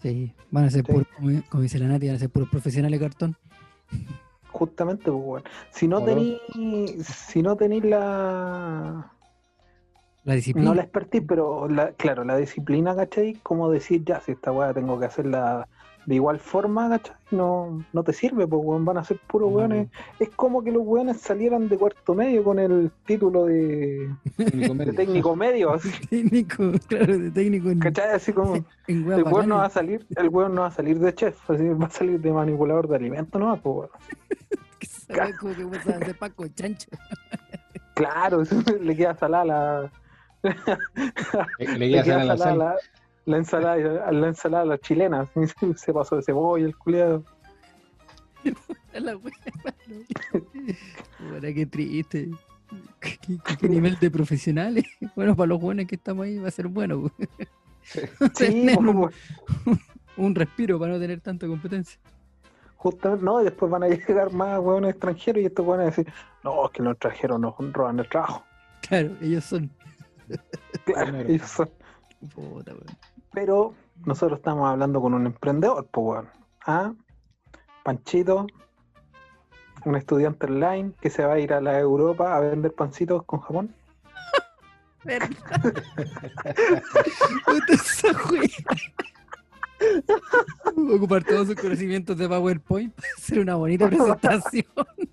Sí, 0.00 0.32
van 0.50 0.64
a 0.64 0.70
ser 0.70 0.86
Sí. 0.86 0.92
puros, 0.92 1.06
como, 1.50 1.62
dice 1.62 1.78
la 1.78 1.86
Nati, 1.88 2.06
van 2.06 2.16
a 2.16 2.18
ser 2.18 2.30
puros 2.30 2.48
profesionales 2.48 2.98
de 2.98 3.06
cartón. 3.06 3.36
Justamente, 4.50 5.10
pues, 5.10 5.22
weón. 5.22 5.42
Si 5.70 5.86
no 5.86 6.02
tení, 6.02 6.40
si 7.02 7.42
no 7.42 7.56
tení 7.56 7.82
la, 7.82 9.12
La 10.24 10.34
disciplina. 10.34 10.68
no 10.68 10.74
la 10.74 10.82
expertise, 10.82 11.24
pero 11.26 11.68
la, 11.68 11.92
claro, 11.92 12.24
la 12.24 12.36
disciplina, 12.36 12.94
¿cachai? 12.94 13.34
Como 13.42 13.70
decir, 13.70 14.04
ya, 14.04 14.20
si 14.20 14.32
esta 14.32 14.52
weá 14.52 14.74
tengo 14.74 14.98
que 14.98 15.06
hacerla 15.06 15.66
de 16.06 16.14
igual 16.14 16.38
forma, 16.38 16.88
¿cachai? 16.88 17.16
No, 17.30 17.84
no 17.92 18.02
te 18.02 18.12
sirve, 18.12 18.46
pues, 18.46 18.62
weón, 18.64 18.84
van 18.84 18.98
a 18.98 19.04
ser 19.04 19.18
puros 19.26 19.52
weones. 19.52 19.88
Es 20.18 20.30
como 20.30 20.62
que 20.62 20.72
los 20.72 20.82
weones 20.84 21.20
salieran 21.20 21.68
de 21.68 21.78
cuarto 21.78 22.14
medio 22.14 22.44
con 22.44 22.58
el 22.58 22.90
título 23.06 23.46
de, 23.46 24.10
técnico 24.96 25.36
medio, 25.36 25.74
así, 25.74 25.90
técnico, 26.10 26.72
claro, 26.88 27.18
de 27.18 27.30
técnico 27.30 27.70
en, 27.70 27.78
¿cachai? 27.78 28.10
Así 28.10 28.32
como, 28.32 28.64
el 28.86 29.22
weón 29.24 29.48
no 29.48 29.56
va 29.56 29.66
a 29.66 29.70
salir, 29.70 30.06
el 30.16 30.28
weón 30.28 30.54
no 30.54 30.62
va 30.62 30.68
a 30.68 30.72
salir 30.72 30.98
de 30.98 31.14
chef, 31.14 31.50
así, 31.50 31.68
va 31.68 31.86
a 31.86 31.90
salir 31.90 32.20
de 32.20 32.32
manipulador 32.32 32.88
de 32.88 32.96
alimentos, 32.96 33.40
¿no? 33.40 33.56
Pues, 33.60 33.76
weón. 33.76 33.90
Que 35.08 35.34
como 35.34 35.54
que 35.54 35.64
vas 35.64 35.86
a 35.86 35.96
hacer 35.96 36.18
Paco 36.18 36.46
chancho. 36.48 36.88
Claro, 37.94 38.42
le 38.80 38.96
queda 38.96 39.16
salada 39.16 39.44
la, 39.44 39.92
Le, 41.58 41.88
le 41.88 42.02
queda 42.02 42.24
la 42.24 42.36
sal. 42.36 42.58
la, 42.58 42.76
la 43.26 43.36
ensalada, 43.36 44.10
la 44.12 44.26
ensalada 44.28 44.62
a 44.62 44.66
la 44.66 44.78
chilena, 44.78 45.20
así, 45.22 45.40
se 45.76 45.92
pasó 45.92 46.16
de 46.16 46.22
cebolla 46.22 46.64
el 46.66 46.76
culiado. 46.76 47.24
A 48.94 49.00
la 49.00 49.16
wea, 49.16 49.32
Puta, 51.18 51.52
qué 51.54 51.66
triste. 51.66 52.30
¿Qué, 53.00 53.18
qué- 53.26 53.56
qué 53.60 53.68
nivel 53.68 53.98
de 53.98 54.10
profesionales. 54.10 54.84
Bueno, 55.16 55.34
para 55.36 55.48
los 55.48 55.60
buenos 55.60 55.86
que 55.86 55.96
estamos 55.96 56.24
ahí 56.26 56.38
va 56.38 56.48
a 56.48 56.50
ser 56.50 56.68
bueno. 56.68 56.98
weón. 56.98 57.12
Sí, 57.82 58.00
Tener 58.36 58.76
pues, 58.76 58.78
un, 58.78 58.96
weón. 58.96 59.12
un 60.16 60.34
respiro 60.34 60.78
para 60.78 60.92
no 60.92 60.98
tener 61.00 61.20
tanta 61.20 61.46
competencia. 61.46 61.98
Justamente, 62.76 63.24
no, 63.24 63.40
y 63.40 63.44
después 63.44 63.70
van 63.70 63.82
a 63.82 63.88
llegar 63.88 64.32
más 64.32 64.58
hueones 64.60 64.90
extranjeros 64.92 65.42
y 65.42 65.46
estos 65.46 65.66
van 65.66 65.80
a 65.80 65.84
decir, 65.84 66.06
no, 66.44 66.66
es 66.66 66.70
que 66.72 66.82
los 66.82 66.92
extranjeros 66.92 67.40
nos 67.40 67.54
roban 67.72 67.98
el 67.98 68.08
trabajo. 68.08 68.44
Claro, 68.88 69.10
ellos 69.20 69.44
son. 69.44 69.70
Claro. 70.84 71.24
Puta. 72.34 72.72
Pero 73.32 73.74
nosotros 74.04 74.38
estamos 74.38 74.68
hablando 74.70 75.00
con 75.00 75.14
un 75.14 75.26
emprendedor, 75.26 75.86
pues, 75.90 76.04
weón. 76.06 76.28
¿Ah? 76.66 76.92
Panchito, 77.84 78.46
un 79.84 79.96
estudiante 79.96 80.46
online 80.46 80.92
que 81.00 81.10
se 81.10 81.24
va 81.24 81.34
a 81.34 81.38
ir 81.38 81.52
a 81.52 81.60
la 81.60 81.78
Europa 81.78 82.36
a 82.36 82.40
vender 82.40 82.74
pancitos 82.74 83.24
con 83.24 83.40
Japón. 83.40 83.74
¿Verdad? 85.04 85.30
Puta 87.44 87.72
esa 87.72 88.08
wea. 88.30 88.48
Ocupar 90.94 91.22
todos 91.24 91.46
sus 91.46 91.56
conocimientos 91.56 92.18
de 92.18 92.28
PowerPoint 92.28 92.94
para 92.94 93.08
hacer 93.16 93.38
una 93.38 93.54
bonita 93.54 93.88
presentación. 93.90 94.66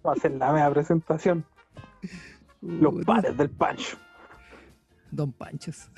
Va 0.06 0.14
a 0.14 0.16
ser 0.16 0.32
la 0.32 0.52
mea 0.52 0.70
presentación. 0.72 1.46
Los 2.62 2.94
Puta, 2.94 3.06
pares 3.06 3.38
del 3.38 3.50
Pancho. 3.52 3.98
Don 5.16 5.32
Panchos. 5.32 5.90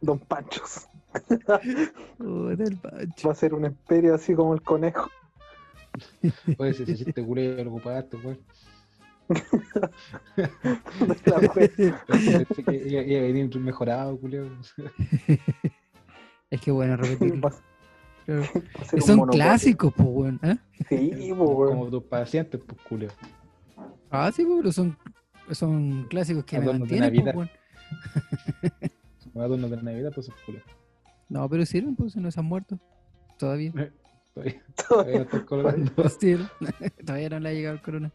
Don 0.00 0.20
Panchos. 0.20 0.86
Pancho. 1.46 3.28
Va 3.28 3.32
a 3.32 3.34
ser 3.34 3.52
un 3.52 3.64
imperio 3.64 4.14
así 4.14 4.32
como 4.34 4.54
el 4.54 4.62
conejo. 4.62 5.10
Oye, 6.58 6.74
si 6.74 6.84
ese 6.84 6.96
chiste 6.96 7.24
culé 7.24 7.64
lo 7.64 7.70
ocupaste, 7.70 8.16
weón. 8.18 8.38
Pensé 12.06 12.46
que 12.64 12.76
iba 12.86 13.00
a 13.00 13.22
venir 13.22 13.58
mejorado, 13.58 14.16
culeo. 14.18 14.48
Es 16.50 16.60
que 16.60 16.70
bueno, 16.70 16.96
repetirlo. 16.96 17.50
Ser 18.24 18.48
un 18.92 19.02
Son 19.02 19.26
clásicos, 19.26 19.92
pues, 19.94 20.08
weón. 20.08 20.38
¿eh? 20.44 20.56
Sí, 20.88 21.32
weón. 21.32 21.70
Como 21.70 21.90
tus 21.90 22.04
pacientes, 22.04 22.60
pues, 22.64 22.80
culeo. 22.82 23.10
Ah, 24.10 24.30
sí, 24.32 24.44
pues, 24.44 24.58
pero 24.58 24.72
son, 24.72 24.96
son 25.50 26.04
clásicos 26.04 26.44
que 26.44 26.60
me 26.60 26.66
mantienen, 26.66 27.12
pues, 27.12 27.34
weón. 27.34 27.50
Como 29.32 29.44
adornos 29.44 29.70
de 29.70 29.82
Navidad, 29.82 30.12
pues. 30.14 30.30
No, 31.28 31.48
pero 31.48 31.64
sirven, 31.66 31.94
pues, 31.96 32.16
no 32.16 32.30
se 32.30 32.40
han 32.40 32.46
muerto. 32.46 32.78
Todavía. 33.38 33.72
Todavía, 34.34 34.62
todavía 34.88 35.14
no 35.16 35.22
están 35.22 35.44
colgando. 35.46 36.08
Still. 36.08 36.48
Todavía 37.04 37.28
no 37.30 37.40
le 37.40 37.48
ha 37.48 37.52
llegado 37.52 37.74
el 37.74 37.82
corona. 37.82 38.12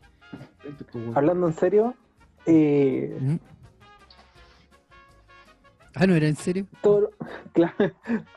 Pues. 0.91 1.05
Hablando 1.15 1.47
en 1.47 1.53
serio, 1.53 1.95
eh. 2.45 3.39
Ah, 5.95 6.07
¿no 6.07 6.15
era 6.15 6.27
en 6.27 6.35
serio? 6.35 6.65
todo- 6.81 7.11
claro, 7.53 7.75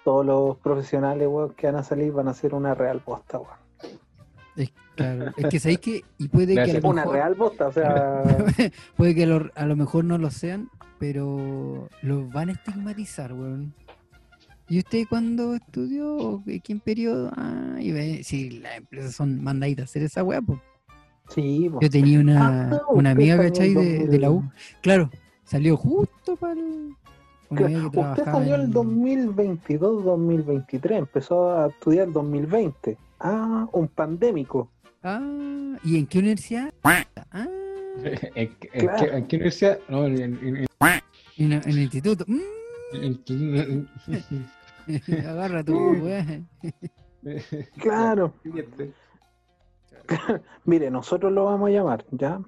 todos 0.04 0.26
los 0.26 0.56
profesionales 0.58 1.26
weón, 1.28 1.54
que 1.54 1.66
van 1.68 1.76
a 1.76 1.82
salir 1.82 2.12
van 2.12 2.28
a 2.28 2.34
ser 2.34 2.54
una 2.54 2.74
real 2.74 3.00
bosta, 3.04 3.38
weón. 3.38 3.56
Es, 4.56 4.72
claro, 4.94 5.32
es 5.36 5.46
que 5.46 5.60
sabéis 5.60 5.78
que, 5.78 6.04
y 6.18 6.28
puede 6.28 6.54
que 6.54 6.60
a 6.60 6.64
hace 6.64 6.80
lo 6.80 6.88
Una 6.88 7.02
mejor, 7.02 7.14
real 7.14 7.34
bosta, 7.34 7.68
o 7.68 7.72
sea, 7.72 8.22
puede 8.96 9.14
que 9.14 9.26
lo- 9.26 9.50
a 9.54 9.64
lo 9.64 9.76
mejor 9.76 10.04
no 10.04 10.18
lo 10.18 10.30
sean, 10.30 10.68
pero 10.98 11.88
los 12.02 12.30
van 12.32 12.48
a 12.48 12.52
estigmatizar, 12.52 13.32
weón. 13.32 13.72
¿Y 14.68 14.78
usted 14.78 15.04
cuándo 15.08 15.54
estudió? 15.54 16.16
¿O 16.16 16.42
¿En 16.46 16.60
qué 16.60 16.76
periodo? 16.76 17.30
Ah, 17.36 17.76
y 17.78 17.92
ve, 17.92 18.22
si 18.24 18.50
las 18.50 18.78
empresas 18.78 19.14
son 19.14 19.42
mandaditas 19.42 19.82
a 19.82 19.84
hacer 19.84 20.02
esa 20.02 20.24
weá, 20.24 20.40
pues. 20.42 20.58
sí. 21.28 21.70
Yo 21.80 21.88
tenía 21.90 22.18
una, 22.20 22.70
Ah, 22.72 22.80
una 22.90 23.10
amiga, 23.12 23.36
¿cachai? 23.38 23.74
De, 23.74 24.06
de 24.08 24.18
la 24.18 24.30
U. 24.30 24.34
2000. 24.42 24.52
Claro, 24.82 25.10
salió 25.44 25.76
justo 25.76 26.36
para 26.36 26.54
el... 26.54 26.94
Una 27.48 27.66
amiga 27.66 27.90
que 27.92 27.98
Usted 28.00 28.24
salió 28.24 28.54
el 28.56 28.62
en- 28.62 28.70
2022, 28.72 30.04
2023, 30.04 30.98
empezó 30.98 31.50
a 31.56 31.68
estudiar 31.68 32.08
el 32.08 32.12
2020. 32.12 32.98
Ah, 33.20 33.68
un 33.72 33.86
pandémico. 33.86 34.68
Ah, 35.04 35.76
¿y 35.84 35.96
en 35.96 36.06
qué 36.08 36.18
universidad? 36.18 36.74
Ah, 36.82 37.04
¿En, 38.34 38.48
qué- 38.56 38.68
en 38.72 38.80
Claro. 38.80 38.98
qué, 39.10 39.16
en 39.16 39.26
qué 39.28 39.36
universidad? 39.36 39.78
No, 39.88 40.06
en, 40.06 40.66
en- 41.38 41.52
el 41.52 41.78
instituto. 41.78 42.24
Mm, 42.26 42.40
agarra 45.28 45.64
tu 45.64 45.74
weá. 46.02 46.24
Claro. 47.80 48.34
Mire, 50.64 50.90
nosotros 50.90 51.32
lo 51.32 51.44
vamos 51.46 51.68
a 51.68 51.72
llamar, 51.72 52.04
¿ya? 52.12 52.38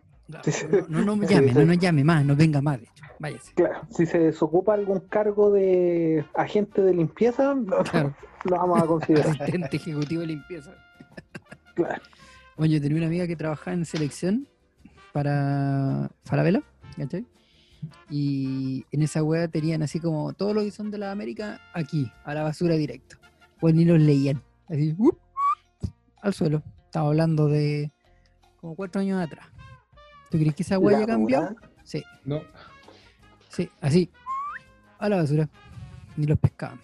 No, 0.89 1.05
no, 1.05 1.17
no 1.17 1.27
llame, 1.27 1.53
no 1.53 1.65
nos 1.65 1.79
llame 1.79 2.05
más, 2.05 2.25
no 2.25 2.37
venga 2.37 2.61
más, 2.63 2.79
de 2.79 2.85
hecho. 2.85 3.05
Váyase. 3.19 3.53
Claro, 3.55 3.81
si 3.91 4.07
se 4.07 4.19
desocupa 4.19 4.75
algún 4.75 5.01
cargo 5.01 5.51
de 5.51 6.25
agente 6.35 6.83
de 6.83 6.95
limpieza, 6.95 7.55
lo, 7.55 7.83
Claro. 7.83 8.15
lo 8.45 8.57
vamos 8.57 8.83
a 8.83 8.87
considerar. 8.87 9.31
Asistente 9.41 9.77
ejecutivo 9.79 10.21
de 10.21 10.27
limpieza. 10.29 10.73
Claro. 11.75 12.03
Bueno, 12.57 12.75
yo 12.75 12.81
tenía 12.81 12.99
una 12.99 13.07
amiga 13.07 13.27
que 13.27 13.35
trabajaba 13.37 13.75
en 13.75 13.85
selección 13.85 14.47
para 15.13 16.11
Falabella, 16.25 16.63
¿cachai? 16.97 17.27
Y 18.11 18.85
en 18.91 19.03
esa 19.03 19.23
wea 19.23 19.49
tenían 19.49 19.83
así 19.83 20.01
como 20.01 20.33
todo 20.33 20.55
lo 20.55 20.63
que 20.63 20.71
son 20.71 20.91
de 20.91 20.99
la 20.99 21.11
América 21.13 21.61
aquí, 21.75 22.11
a 22.25 22.35
la 22.35 22.43
basura 22.43 22.75
directo. 22.77 23.17
Pues 23.61 23.75
ni 23.75 23.85
los 23.85 23.99
leían. 24.01 24.43
Así, 24.69 24.95
¡up! 24.99 25.19
al 26.23 26.35
suelo. 26.35 26.63
Estaba 26.85 27.09
hablando 27.09 27.47
de 27.49 27.93
como 28.61 28.75
cuatro 28.75 29.01
años 29.01 29.21
atrás. 29.23 29.47
¿Tú 30.31 30.39
crees 30.39 30.55
que 30.55 30.63
esa 30.63 30.79
wea 30.79 30.93
La 30.93 30.99
haya 30.99 31.07
cambiado? 31.07 31.49
dura. 31.51 31.71
Sí, 31.85 32.03
No, 32.25 32.43
sí, 33.49 33.69
así. 33.81 34.11
A 34.99 35.09
la 35.09 35.17
basura. 35.17 35.49
Ni 36.17 36.27
los 36.27 36.39
pescaban. 36.39 36.81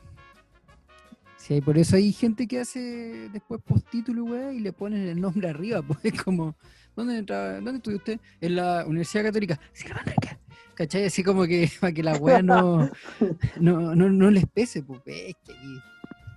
Sí, 1.36 1.60
por 1.60 1.76
eso 1.76 1.96
hay 1.96 2.10
gente 2.12 2.46
que 2.46 2.60
hace 2.60 3.28
después 3.30 3.60
postítulo, 3.62 4.24
weá, 4.24 4.52
y 4.52 4.60
le 4.60 4.72
ponen 4.72 5.06
el 5.08 5.20
nombre 5.20 5.48
arriba, 5.50 5.82
pues 5.86 5.98
es 6.04 6.22
como, 6.22 6.54
¿dónde, 6.96 7.18
entra- 7.18 7.56
¿dónde 7.56 7.76
estudió 7.76 7.98
usted? 7.98 8.18
En 8.40 8.56
la 8.56 8.84
Universidad 8.86 9.24
Católica. 9.24 9.60
Silva 9.72 10.00
Enrique. 10.06 10.38
¿Cachai? 10.74 11.04
Así 11.04 11.22
como 11.22 11.44
que 11.44 11.68
para 11.80 11.92
que 11.92 12.02
la 12.02 12.16
weá 12.16 12.42
no, 12.42 12.88
no, 13.60 13.94
no, 13.94 14.08
no 14.10 14.30
les 14.30 14.46
pese, 14.46 14.82
pues 14.82 15.00
es 15.06 15.34
que 15.44 15.54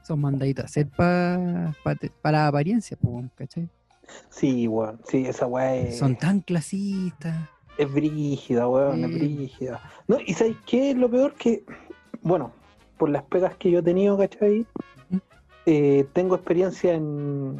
son 0.03 0.21
mandaditos 0.21 0.63
a 0.63 0.65
hacer 0.67 0.87
pa, 0.89 1.73
pa- 1.83 1.95
para 2.21 2.37
la 2.39 2.47
apariencia, 2.47 2.95
pues, 3.01 3.25
¿cachai? 3.35 3.69
Sí, 4.29 4.67
weón. 4.67 4.99
Sí, 5.05 5.25
esa 5.25 5.47
weá 5.47 5.75
es, 5.75 5.97
Son 5.97 6.15
tan 6.15 6.39
clasistas. 6.39 7.35
es 7.77 7.91
brígida, 7.91 8.67
weón, 8.69 9.03
es 9.03 9.13
brígida. 9.13 9.81
No, 10.07 10.17
y 10.25 10.33
¿sabes 10.33 10.55
qué 10.65 10.91
es 10.91 10.97
lo 10.97 11.09
peor? 11.09 11.33
Que, 11.33 11.65
bueno, 12.21 12.53
por 12.97 13.09
las 13.09 13.23
pegas 13.23 13.55
que 13.57 13.69
yo 13.71 13.79
he 13.79 13.83
tenido, 13.83 14.17
¿cachai? 14.17 14.65
Eh, 15.65 16.07
tengo 16.13 16.35
experiencia 16.35 16.93
en, 16.93 17.57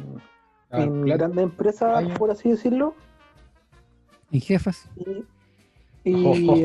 ah, 0.70 0.80
en 0.82 1.02
plata. 1.02 1.18
grandes 1.24 1.42
empresas, 1.44 2.18
por 2.18 2.30
así 2.30 2.48
decirlo. 2.48 2.94
En 4.32 4.40
jefas. 4.40 4.88
Y, 4.96 5.24
y 6.08 6.64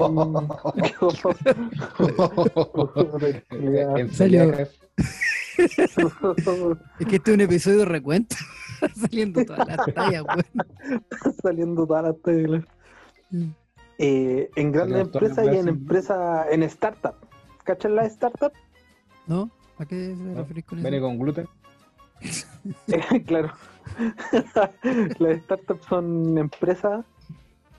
Salió. 4.13 4.53
Es 5.55 5.95
que 7.07 7.17
este 7.17 7.31
es 7.31 7.35
un 7.35 7.41
episodio 7.41 7.79
de 7.79 7.85
recuento. 7.85 8.35
Saliendo 8.95 9.45
todas 9.45 9.67
las 9.67 9.93
tallas, 9.93 10.23
weón. 10.23 10.45
saliendo 11.43 11.85
todas 11.85 12.03
las 12.05 12.19
teclas. 12.23 12.63
Eh, 13.99 14.49
en 14.55 14.71
grandes 14.71 15.01
empresas 15.01 15.45
y 15.45 15.57
en 15.57 15.67
empresas, 15.67 16.47
en 16.49 16.63
startup. 16.63 17.13
¿Cachan 17.63 17.95
las 17.95 18.13
startup? 18.13 18.51
¿No? 19.27 19.51
¿A 19.77 19.85
qué 19.85 20.15
se 20.15 20.23
¿no? 20.23 20.39
referís 20.39 20.65
con 20.65 20.79
eso? 20.79 20.89
Viene 20.89 21.01
con 21.01 21.19
gluten. 21.19 21.47
claro. 23.27 23.53
las 25.19 25.43
startups 25.43 25.85
son 25.85 26.37
empresas 26.39 27.05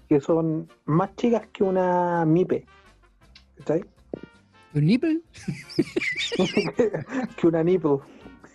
que 0.08 0.20
son 0.20 0.68
más 0.84 1.14
chicas 1.16 1.46
que 1.52 1.64
una 1.64 2.24
MIPE. 2.24 2.66
¿Cachai? 3.58 3.84
¿Un 4.74 4.86
nipple? 4.86 5.20
que 7.36 7.46
una 7.46 7.62
NIPE. 7.62 7.88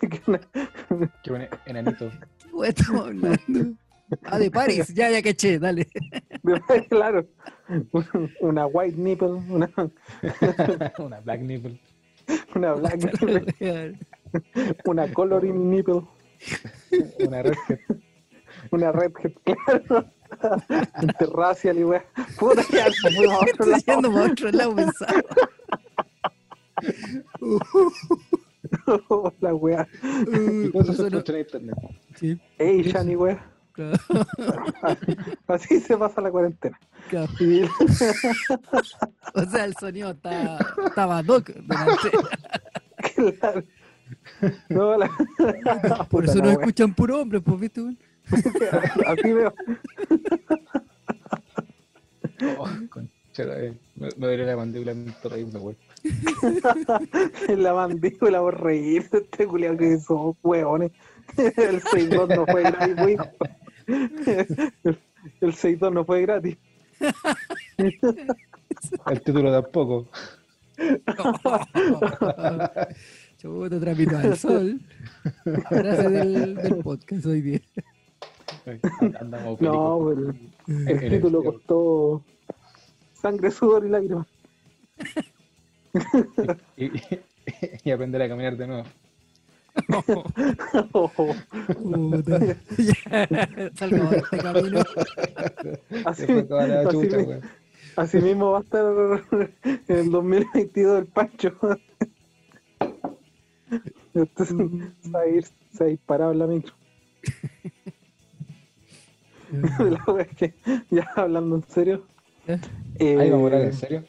que 0.00 0.20
una- 0.26 0.40
Que 1.22 1.30
viene 1.30 1.48
enanito. 1.66 2.10
¿Qué 2.38 2.46
weón 2.52 2.68
estamos 2.68 3.06
hablando? 3.06 3.76
Ah, 4.24 4.38
de 4.38 4.50
Paris. 4.50 4.92
Ya, 4.94 5.08
ya 5.10 5.22
caché, 5.22 5.58
dale. 5.58 5.86
claro. 6.88 7.26
Una 8.40 8.66
white 8.66 8.96
nipple, 8.98 9.28
una, 9.28 9.70
Una 10.98 11.20
black 11.20 11.40
nipple. 11.42 11.80
una 12.54 12.74
black 12.74 12.96
nipple, 13.22 13.98
una 14.84 15.12
coloring 15.12 15.70
nipple, 15.70 16.02
Una 17.20 17.42
redhead. 17.42 17.78
una 18.72 18.92
redhead, 18.92 19.32
claro. 19.44 20.10
Interracial 21.02 21.78
y 21.78 21.84
weá. 21.84 22.04
Puta, 22.38 22.62
ya 22.72 22.86
se 22.90 23.10
fuimos 23.16 23.34
a 23.34 23.38
otro 23.38 23.46
Estoy 23.50 23.70
lado. 23.70 23.82
yendo 23.86 24.12
para 24.12 24.32
otro 24.32 24.50
lado 24.52 24.74
pensado. 24.76 25.22
La 29.40 29.54
weá. 29.54 29.86
Cosas 30.72 30.94
Eso 30.94 31.04
se 31.04 31.10
no- 31.10 31.22
en 31.26 31.36
internet. 31.38 31.76
Sí, 32.14 32.40
Ey, 32.58 32.82
Shani, 32.82 33.16
weá. 33.16 33.44
claro, 33.72 33.96
Así 35.48 35.80
se 35.80 35.96
pasa 35.96 36.20
la 36.20 36.30
cuarentena. 36.30 36.78
claro. 37.08 37.32
Y- 37.40 37.62
O 39.34 39.44
sea, 39.50 39.64
el 39.64 39.74
sonido 39.76 40.10
está, 40.10 40.58
estaba 40.86 41.22
doc 41.22 41.48
delante. 41.48 42.10
claro. 43.38 43.62
No, 44.68 44.96
la... 44.98 45.08
Por 46.08 46.08
Puta 46.08 46.32
eso 46.32 46.42
no 46.42 46.50
escuchan 46.50 46.92
puro 46.94 47.20
hombre, 47.20 47.40
pues, 47.40 47.60
¿viste, 47.60 47.80
weón? 47.80 47.98
Así 49.06 49.32
veo. 49.32 49.54
Oh, 52.58 52.68
concha, 52.88 53.44
eh. 53.62 53.74
Me, 53.96 54.08
me 54.16 54.26
duele 54.26 54.46
la 54.46 54.56
mandíbula 54.56 54.92
en 54.92 55.14
todo 55.22 55.34
ahí, 55.34 55.44
me 55.44 55.58
güey. 55.58 55.76
En 57.48 57.62
la 57.62 57.74
mandíbula 57.74 58.40
por 58.40 58.62
reírse, 58.62 59.18
este 59.18 59.46
culiao 59.46 59.76
que 59.76 59.98
son 59.98 60.36
hueones. 60.42 60.92
El 61.36 61.82
6-2 61.82 62.34
no 62.36 62.46
fue 62.46 62.62
gratis. 62.62 63.18
El, 64.84 64.98
el 65.40 65.52
6-2 65.52 65.92
no 65.92 66.04
fue 66.04 66.22
gratis. 66.22 66.56
El 69.06 69.22
título 69.22 69.52
tampoco. 69.52 70.08
Chuta, 73.36 73.80
trapito 73.80 74.16
al 74.16 74.36
sol. 74.36 74.80
Frase 75.68 76.08
del, 76.08 76.54
del 76.54 76.76
podcast 76.76 77.26
hoy 77.26 77.40
día. 77.42 77.60
Andamos 79.20 79.60
No, 79.60 79.98
películas. 80.08 80.36
el, 80.68 80.88
el 80.88 81.10
título 81.10 81.42
costó 81.44 82.22
sangre, 83.14 83.50
sudor 83.50 83.84
y 83.86 83.88
lágrimas. 83.90 84.26
y, 86.76 86.90
y 87.84 87.90
aprender 87.90 88.22
a 88.22 88.28
caminar 88.28 88.56
de 88.56 88.66
nuevo. 88.66 88.84
Puta. 90.92 92.38
Ya, 92.78 93.28
Salgamos 93.74 94.10
de 94.10 94.18
este 94.18 94.38
camino. 94.38 94.82
así, 96.04 96.26
toda 96.48 96.66
la 96.66 96.80
así 96.80 96.90
chucha, 96.90 97.16
mi- 97.18 97.22
weón. 97.24 97.42
así 97.96 98.18
mismo 98.18 98.50
va 98.52 98.58
a 98.58 98.62
estar 98.62 98.84
en 99.88 99.96
el 99.96 100.10
2022 100.10 100.98
el 101.00 101.06
Pancho. 101.06 101.52
Entonces, 104.14 104.56
se 105.02 105.10
va 105.10 105.20
a 105.20 105.26
ir, 105.28 105.44
se 105.44 105.84
va 105.84 105.86
a 105.86 105.92
ir 105.92 105.98
parado 106.04 106.32
en 106.32 106.38
la 106.40 106.46
micro. 106.48 106.74
La 109.78 110.22
es 110.22 110.36
que, 110.36 110.54
ya 110.90 111.10
hablando 111.16 111.56
en 111.56 111.68
serio. 111.68 112.04
¿Eh? 112.46 112.58
eh, 112.98 113.16
Ahí 113.18 113.30
vamos 113.30 113.50
a 113.50 113.54
hablar 113.54 113.68
en 113.68 113.74
serio. 113.74 114.04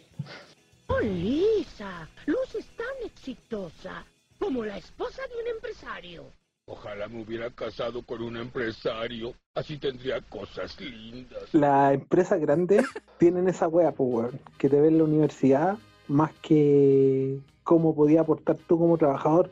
Oh, 0.87 0.99
Lisa, 0.99 2.07
Luz 2.25 2.55
es 2.55 2.65
tan 2.75 2.87
exitosa 3.05 4.05
como 4.39 4.65
la 4.65 4.77
esposa 4.77 5.21
de 5.27 5.41
un 5.41 5.55
empresario. 5.55 6.25
Ojalá 6.65 7.07
me 7.07 7.21
hubiera 7.21 7.49
casado 7.49 8.03
con 8.03 8.21
un 8.21 8.37
empresario. 8.37 9.33
Así 9.55 9.77
tendría 9.77 10.21
cosas 10.21 10.79
lindas. 10.79 11.53
Las 11.53 11.93
empresas 11.93 12.39
grandes 12.39 12.85
tienen 13.17 13.47
esa 13.47 13.67
wea, 13.67 13.93
weón, 13.97 14.39
que 14.57 14.69
te 14.69 14.79
ven 14.79 14.93
en 14.93 14.97
la 14.99 15.03
universidad 15.05 15.77
más 16.07 16.31
que 16.41 17.39
cómo 17.63 17.95
podía 17.95 18.21
aportar 18.21 18.57
tú 18.67 18.77
como 18.77 18.97
trabajador. 18.97 19.49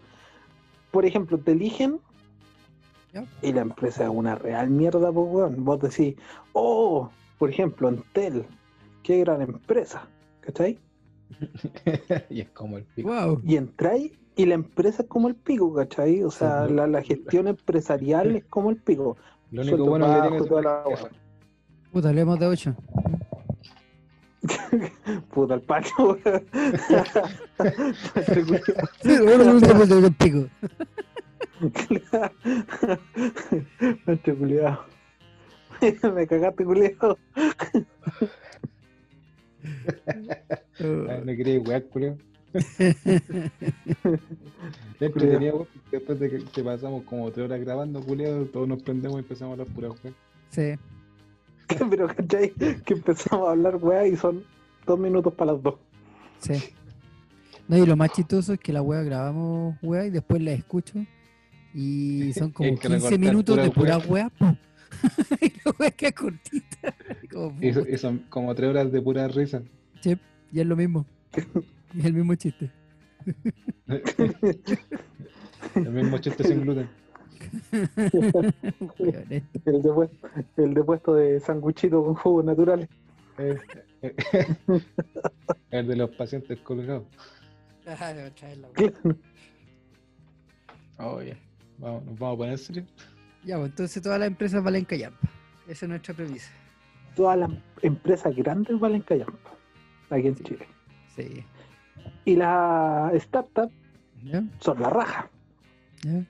Por 0.92 1.06
ejemplo, 1.06 1.38
te 1.38 1.52
eligen 1.52 2.00
Ya. 3.14 3.26
y 3.42 3.52
la 3.54 3.62
empresa 3.62 4.04
es 4.04 4.10
una 4.10 4.36
real 4.36 4.70
mierda, 4.70 5.12
pues, 5.12 5.28
weón. 5.30 5.66
Vos 5.66 5.80
decís, 5.82 6.16
oh, 6.54 7.10
por 7.40 7.50
ejemplo, 7.50 7.90
Entel, 7.90 8.46
qué 9.04 9.20
gran 9.20 9.42
empresa, 9.42 10.08
¿cachai? 10.42 10.78
y 12.30 12.42
es 12.42 12.50
como 12.50 12.78
el 12.78 12.84
pico. 12.86 13.10
Wow. 13.10 13.42
Y 13.46 13.56
entráis 13.56 14.12
y 14.36 14.46
la 14.46 14.54
empresa 14.56 15.04
es 15.04 15.10
como 15.10 15.28
el 15.28 15.36
pico, 15.36 15.74
¿cachai? 15.74 16.24
O 16.24 16.32
sea, 16.32 16.68
Sí. 16.68 16.74
la, 16.74 16.88
la 16.88 17.02
gestión 17.02 17.48
empresarial 17.48 18.36
es 18.36 18.46
como 18.46 18.70
el 18.70 18.78
pico. 18.78 19.18
Lo 19.52 19.62
único 19.62 19.78
Sueldo 19.78 19.90
bueno 19.92 20.06
que 20.16 20.22
tiene 20.22 20.38
es 20.38 20.48
toda 20.48 20.62
la 20.62 20.84
wea. 20.88 21.10
Puta, 21.92 22.10
hablemos 22.10 22.40
de 22.40 22.46
8. 22.46 22.76
Puta 25.34 25.56
el 25.56 25.62
Pancho, 25.62 25.94
weón. 25.98 26.44
pico. 30.18 30.46
Pancho 34.06 34.38
culiado. 34.38 34.86
Me 36.16 36.28
cagaste 36.28 36.66
culiado. 36.66 37.18
No 40.80 41.26
quería 41.26 41.56
entretenido, 41.56 41.64
weón, 41.64 41.84
porque 41.92 42.16
Después 45.92 46.20
de 46.20 46.30
que, 46.30 46.44
que 46.46 46.64
pasamos 46.64 47.04
como 47.04 47.30
tres 47.32 47.46
horas 47.46 47.62
grabando, 47.62 48.02
culeo, 48.02 48.46
todos 48.46 48.68
nos 48.68 48.82
prendemos 48.82 49.18
y 49.18 49.20
empezamos 49.20 49.52
a 49.52 49.62
hablar 49.62 49.76
pura 49.76 49.90
weón. 49.90 50.16
Sí. 50.50 50.74
Pero, 51.90 52.08
¿cachai? 52.08 52.52
Que 52.52 52.94
empezamos 52.94 53.48
a 53.48 53.52
hablar, 53.52 53.76
weá, 53.78 54.08
y 54.08 54.16
son 54.16 54.44
dos 54.86 55.00
minutos 55.00 55.34
para 55.34 55.54
las 55.54 55.64
dos. 55.64 55.76
Sí. 56.40 56.54
No, 57.68 57.78
y 57.78 57.86
lo 57.86 57.96
más 57.96 58.12
chistoso 58.14 58.54
es 58.54 58.60
que 58.60 58.74
la 58.74 58.82
wea 58.82 59.04
grabamos 59.04 59.76
wea 59.84 60.06
y 60.06 60.10
después 60.10 60.42
la 60.42 60.54
escucho 60.54 61.06
y 61.74 62.34
son 62.34 62.52
como 62.52 62.70
Hay 62.70 62.76
que 62.76 62.88
15 62.88 62.96
recortar 62.96 63.20
minutos 63.20 63.56
pura 63.74 63.98
de 63.98 64.02
pura 64.02 64.30
pum. 64.30 64.56
y 65.42 65.54
la 65.66 65.72
wea 65.80 65.92
queda 65.92 66.12
cortita. 66.12 66.96
Como, 67.32 67.58
Y, 67.62 67.98
son 67.98 68.20
como 68.30 68.56
tres 68.56 68.70
horas 68.70 68.92
de 68.92 69.02
pura 69.02 69.28
risa. 69.28 69.62
y 70.04 70.60
es 70.60 70.66
lo 70.66 70.76
mismo. 70.76 71.06
Y 71.94 72.00
es 72.00 72.06
el 72.06 72.14
mismo 72.14 72.36
chiste. 72.36 72.72
El 75.76 75.90
mismo 75.92 76.18
chiste 76.20 76.44
sin 76.46 76.62
gluten. 76.62 76.90
El 79.66 79.82
de, 79.82 79.94
puesto, 79.94 80.30
el 80.58 80.74
de 80.74 80.84
puesto 80.84 81.14
de 81.16 81.40
sanguchito 81.40 82.04
con 82.04 82.16
jugos 82.16 82.46
naturales. 82.46 82.88
El 85.70 85.88
de 85.88 85.96
los 85.96 86.10
pacientes 86.12 86.60
colgados. 86.62 87.04
Ah. 87.86 88.14
Claro. 88.36 89.18
Oh, 90.98 91.22
ya. 91.22 91.38
Vamos, 91.80 92.06
nos 92.06 92.20
vamos 92.20 92.36
a 92.36 92.38
poner 92.38 92.58
serio. 92.58 92.86
Ya, 93.44 93.58
pues 93.58 93.70
entonces 93.70 94.04
todas 94.04 94.20
las 94.20 94.28
empresas 94.28 94.64
valen 94.64 94.86
callampa. 94.86 95.30
Esa 95.68 95.86
es 95.86 95.90
nuestra 95.90 96.14
premisa. 96.14 96.52
Todas 97.16 97.40
las 97.40 97.50
empresas 97.82 98.36
grandes 98.36 98.80
valen 98.80 99.02
callampa. 99.02 99.52
Aquí 100.10 100.28
en 100.28 100.36
Chile. 100.36 100.68
Sí. 101.16 101.44
Y 102.26 102.36
las 102.36 103.14
startups 103.22 103.74
son 104.60 104.82
la 104.82 104.90
raja. 104.90 105.30
¿Ya? 106.04 106.24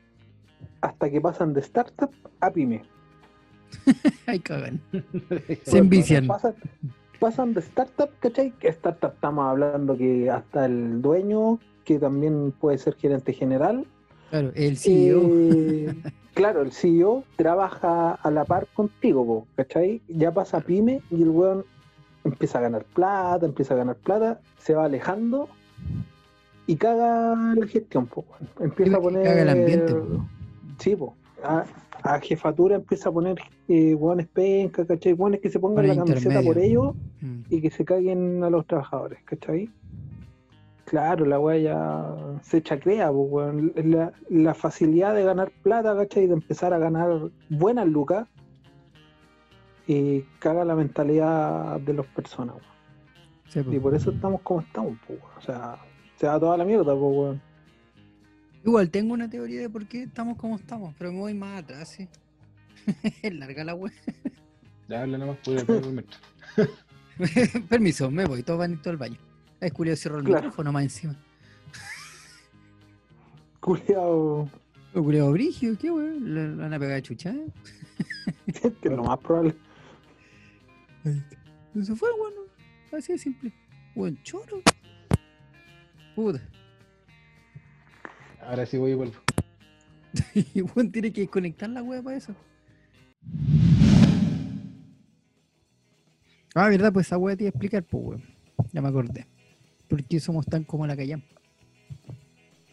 Hasta 0.82 1.10
que 1.10 1.20
pasan 1.20 1.54
de 1.54 1.62
startup 1.62 2.12
a 2.40 2.52
pyme. 2.52 2.84
Ay, 4.28 4.40
cagan. 4.40 4.82
Se 5.64 5.78
envician. 5.78 6.28
Pasan, 6.28 6.56
pasan 7.20 7.54
de 7.54 7.62
startup, 7.62 8.10
¿cachai? 8.20 8.52
Que 8.60 8.70
startup 8.70 9.14
estamos 9.14 9.46
hablando 9.46 9.98
que 9.98 10.30
hasta 10.30 10.66
el 10.66 11.02
dueño, 11.02 11.60
que 11.86 12.00
también 12.00 12.52
puede 12.52 12.78
ser 12.78 12.96
gerente 12.96 13.34
general. 13.34 13.86
Claro, 14.30 14.52
el 14.56 14.78
CEO. 14.78 15.22
eh, 15.24 15.94
claro, 16.34 16.62
el 16.62 16.72
CEO 16.72 17.24
trabaja 17.36 18.12
a 18.14 18.32
la 18.32 18.46
par 18.46 18.68
contigo, 18.74 19.46
¿cachai? 19.56 20.02
Ya 20.08 20.32
pasa 20.34 20.58
a 20.58 20.62
pyme 20.62 21.02
y 21.10 21.22
el 21.24 21.30
weón 21.30 21.66
empieza 22.24 22.60
a 22.60 22.62
ganar 22.62 22.84
plata, 22.86 23.46
empieza 23.46 23.74
a 23.74 23.78
ganar 23.78 23.96
plata, 23.96 24.40
se 24.60 24.74
va 24.76 24.86
alejando 24.86 25.50
y 26.68 26.76
caga 26.76 27.36
la 27.56 27.66
gestión, 27.68 28.06
po. 28.08 28.26
Empieza 28.60 28.98
a 28.98 29.02
poner. 29.02 29.24
caga 29.24 29.42
el 29.42 29.50
ambiente, 29.50 29.94
po. 29.94 30.26
Sí, 30.78 30.96
po. 30.96 31.16
A, 31.44 31.66
a 32.04 32.20
jefatura 32.20 32.76
empieza 32.76 33.10
a 33.10 33.12
poner 33.12 33.38
eh, 33.68 33.96
weones 33.96 34.28
penca, 34.28 34.86
¿cachai? 34.86 35.14
Weones 35.14 35.42
que 35.42 35.50
se 35.50 35.60
pongan 35.60 35.88
la 35.88 35.96
camiseta 35.96 36.42
por 36.42 36.58
ellos 36.58 36.96
Mm. 37.22 37.42
y 37.50 37.60
que 37.60 37.70
se 37.70 37.84
caguen 37.84 38.42
a 38.46 38.50
los 38.50 38.66
trabajadores, 38.66 39.20
¿cachai? 39.26 39.70
Claro, 40.90 41.24
la 41.24 41.40
weá 41.40 41.58
ya 41.60 42.40
se 42.42 42.64
chacrea, 42.64 43.12
pues, 43.12 43.28
weón. 43.30 43.74
la, 43.76 44.12
la 44.28 44.56
facilidad 44.56 45.14
de 45.14 45.24
ganar 45.24 45.52
plata, 45.62 45.96
¿cachai? 45.96 46.26
De 46.26 46.34
empezar 46.34 46.74
a 46.74 46.80
ganar 46.80 47.30
buenas 47.48 47.88
lucas, 47.88 48.28
y 49.86 50.22
caga 50.40 50.66
la 50.66 50.76
mentalidad 50.76 51.80
de 51.80 51.94
las 51.94 52.08
personas, 52.08 52.56
weón. 52.56 52.70
Sí. 53.50 53.60
Y 53.72 53.80
por 53.80 53.94
eso 53.94 54.10
estamos 54.10 54.42
como 54.42 54.62
estamos, 54.62 54.98
pues, 55.06 55.20
weón. 55.20 55.38
O 55.38 55.42
sea, 55.42 55.78
se 56.16 56.26
va 56.26 56.40
toda 56.40 56.58
la 56.58 56.66
mierda, 56.66 56.86
pues, 56.86 56.96
weón. 57.02 57.42
Igual 58.66 58.90
tengo 58.90 59.14
una 59.14 59.30
teoría 59.30 59.62
de 59.62 59.70
por 59.70 59.88
qué 59.88 60.04
estamos 60.04 60.38
como 60.38 60.56
estamos, 60.56 60.96
pero 60.98 61.12
me 61.12 61.20
voy 61.20 61.36
más 61.36 61.62
atrás, 61.62 61.90
sí. 61.90 62.10
Es 63.22 63.36
larga 63.36 63.64
la 63.64 63.76
web. 63.76 63.94
Ya 64.88 65.04
habla 65.04 65.20
nomás, 65.20 65.38
metro. 65.94 66.18
Permiso, 67.70 68.10
me 68.10 68.26
voy, 68.26 68.42
todos 68.42 68.58
van 68.58 68.72
a 68.72 68.74
ir 68.74 68.82
todo 68.82 68.92
al 68.92 68.98
baño. 68.98 69.29
Ay, 69.62 69.70
Julio 69.76 69.96
cerró 69.96 70.18
el 70.20 70.24
Claro. 70.26 70.42
micrófono 70.44 70.72
más 70.72 70.84
encima. 70.84 71.16
Culeado, 73.60 74.50
Oh, 74.96 75.04
Julio 75.04 75.32
Brigio, 75.32 75.78
¿qué 75.78 75.92
weón? 75.92 76.34
¿Le, 76.34 76.48
le 76.50 76.56
van 76.56 76.74
a 76.74 76.80
pegar 76.80 77.00
chucha? 77.02 77.30
eh? 77.32 77.46
que 78.82 78.88
es 78.88 78.96
lo 78.96 79.04
más 79.04 79.20
probable. 79.20 79.56
Ahí 81.06 81.22
está. 81.74 81.86
Se 81.86 81.96
fue, 81.96 82.10
bueno. 82.18 82.42
Así 82.92 83.12
de 83.14 83.20
simple. 83.20 83.54
Buen 83.94 84.22
choro. 84.24 84.62
Puta. 86.16 86.42
Ahora 88.42 88.66
sí 88.66 88.78
voy 88.78 88.92
y 88.92 88.96
vuelvo. 88.96 89.16
Y 90.56 90.62
bueno, 90.62 90.90
tiene 90.92 91.14
que 91.14 91.28
conectar 91.28 91.70
la 91.70 91.84
web 91.84 92.04
para 92.04 92.18
eso. 92.18 92.34
Ah, 96.56 96.68
verdad, 96.70 96.92
pues 96.92 97.06
esa 97.06 97.18
web 97.20 97.38
te 97.38 97.44
iba 97.44 97.50
a 97.50 97.52
explicar, 97.52 97.84
pues 97.84 98.04
weón. 98.04 98.24
Ya 98.74 98.82
me 98.82 98.88
acordé. 98.90 99.28
¿Por 99.90 100.04
qué 100.04 100.20
somos 100.20 100.46
tan 100.46 100.64
como 100.64 100.86
la 100.88 100.96
callampa? 100.96 101.28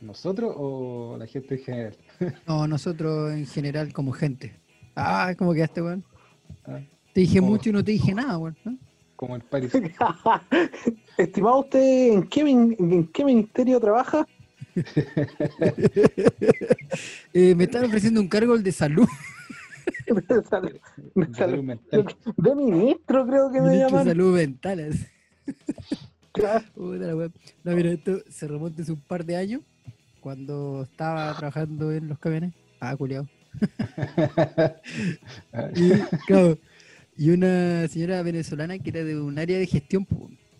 ¿Nosotros 0.01 0.53
o 0.57 1.17
la 1.19 1.27
gente 1.27 1.55
en 1.57 1.61
general? 1.62 1.97
No, 2.47 2.67
nosotros 2.69 3.33
en 3.33 3.47
general 3.47 3.93
como 3.93 4.12
gente. 4.12 4.55
Ah, 4.95 5.35
¿cómo 5.37 5.53
quedaste, 5.55 5.83
weón? 5.83 6.05
Ah, 6.67 6.81
Te 7.12 7.21
dije 7.21 7.41
mucho 7.41 7.71
y 7.71 7.73
no 7.73 7.83
te 7.83 7.93
dije 7.93 8.14
nada, 8.14 8.39
weón. 8.39 8.57
¿no? 8.64 8.79
Como 9.17 9.35
el 9.37 9.43
Paris. 9.43 9.73
Estimado 11.19 11.61
usted, 11.61 12.12
¿en 12.12 12.23
qué, 12.29 12.45
min- 12.45 12.77
¿en 12.79 13.07
qué 13.09 13.25
ministerio 13.25 13.81
trabaja? 13.81 14.27
Eh, 17.33 17.55
me 17.55 17.64
están 17.64 17.85
ofreciendo 17.85 18.21
un 18.21 18.29
cargo 18.29 18.55
el 18.55 18.62
de 18.62 18.73
salud. 18.73 19.07
de, 20.07 20.43
sal- 20.45 20.62
de 20.62 20.73
de 21.14 21.25
sal- 21.27 21.35
salud 21.35 21.62
mental. 21.62 22.07
de 22.37 22.55
ministro, 22.55 23.27
creo 23.27 23.51
que 23.53 23.61
me 23.61 23.69
Ministro 23.71 23.87
de 23.87 23.91
llaman. 23.91 24.07
salud 24.07 24.35
mental. 24.35 24.95
la. 26.76 27.30
No, 27.64 27.76
mira, 27.76 27.91
esto 27.91 28.20
se 28.28 28.47
remonta 28.47 28.82
hace 28.82 28.93
un 28.93 29.01
par 29.01 29.24
de 29.24 29.37
años, 29.37 29.62
cuando 30.20 30.82
estaba 30.82 31.34
trabajando 31.37 31.93
en 31.93 32.09
los 32.09 32.18
camiones. 32.18 32.53
Ah, 32.80 32.97
culiao. 32.97 33.26
Y, 35.74 35.91
claro, 36.26 36.59
y 37.16 37.30
una 37.30 37.89
señora 37.89 38.22
venezolana 38.22 38.78
que 38.78 38.91
era 38.91 39.05
de 39.05 39.18
un 39.18 39.39
área 39.39 39.59
de 39.59 39.66
gestión, 39.66 40.07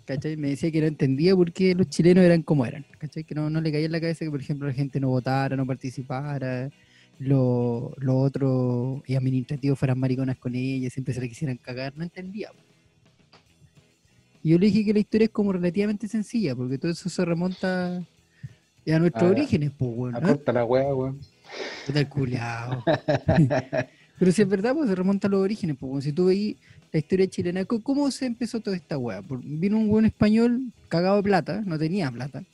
¿cachai? 0.07 0.37
Me 0.37 0.49
decía 0.49 0.71
que 0.71 0.81
no 0.81 0.87
entendía 0.87 1.35
por 1.37 1.53
qué 1.53 1.75
los 1.75 1.89
chilenos 1.89 2.25
eran 2.25 2.43
como 2.43 2.65
eran, 2.65 2.87
¿cachai? 2.99 3.25
Que 3.25 3.35
no, 3.35 3.51
no 3.51 3.61
le 3.61 3.71
caía 3.73 3.87
en 3.87 3.93
la 3.93 4.01
cabeza 4.01 4.25
que, 4.25 4.31
por 4.31 4.41
ejemplo, 4.41 4.67
la 4.67 4.75
gente 4.75 5.01
no 5.01 5.09
votara, 5.09 5.57
no 5.57 5.67
participara, 5.67 6.71
los 7.19 7.93
lo 7.99 8.19
otros 8.19 9.03
y 9.07 9.15
administrativos 9.15 9.79
fueran 9.79 9.99
mariconas 9.99 10.39
con 10.39 10.55
ella, 10.55 10.91
siempre 10.91 11.15
se 11.15 11.21
le 11.21 11.29
quisieran 11.29 11.59
cagar, 11.59 11.97
no 11.97 12.05
entendía. 12.05 12.51
po. 12.53 12.66
Y 14.47 14.51
yo 14.51 14.61
le 14.61 14.67
dije 14.67 14.85
que 14.85 14.93
la 14.93 15.01
historia 15.01 15.25
es 15.25 15.33
como 15.33 15.53
relativamente 15.53 16.07
sencilla, 16.07 16.55
porque 16.55 16.79
todo 16.79 16.93
eso 16.93 17.09
se 17.09 17.25
remonta 17.25 17.97
a 17.97 18.99
nuestros 19.01 19.25
Ah, 19.25 19.31
orígenes, 19.33 19.73
pues, 19.77 19.97
bueno. 19.97 20.19
Aporta 20.19 20.53
la 20.53 20.65
weá, 20.65 20.95
weón. 20.95 21.19
El 21.93 22.09
culiao. 22.09 22.85
Pero 24.21 24.31
si 24.31 24.43
es 24.43 24.49
verdad, 24.49 24.73
pues 24.73 24.89
se 24.89 24.95
remonta 24.95 25.27
a 25.27 25.33
los 25.33 25.41
orígenes. 25.41 25.77
Pues, 25.81 26.05
si 26.05 26.13
tú 26.13 26.27
veis 26.27 26.59
la 26.93 27.01
historia 27.01 27.27
chilena, 27.27 27.65
¿cómo 27.65 28.09
se 28.13 28.27
empezó 28.27 28.61
toda 28.61 28.77
esta 28.77 28.97
weá? 28.97 29.21
Vino 29.29 29.79
un 29.79 29.89
buen 29.89 30.05
español 30.05 30.73
cagado 30.87 31.17
de 31.17 31.23
plata, 31.25 31.63
no 31.67 31.77
tenía 31.77 32.09
plata. 32.13 32.45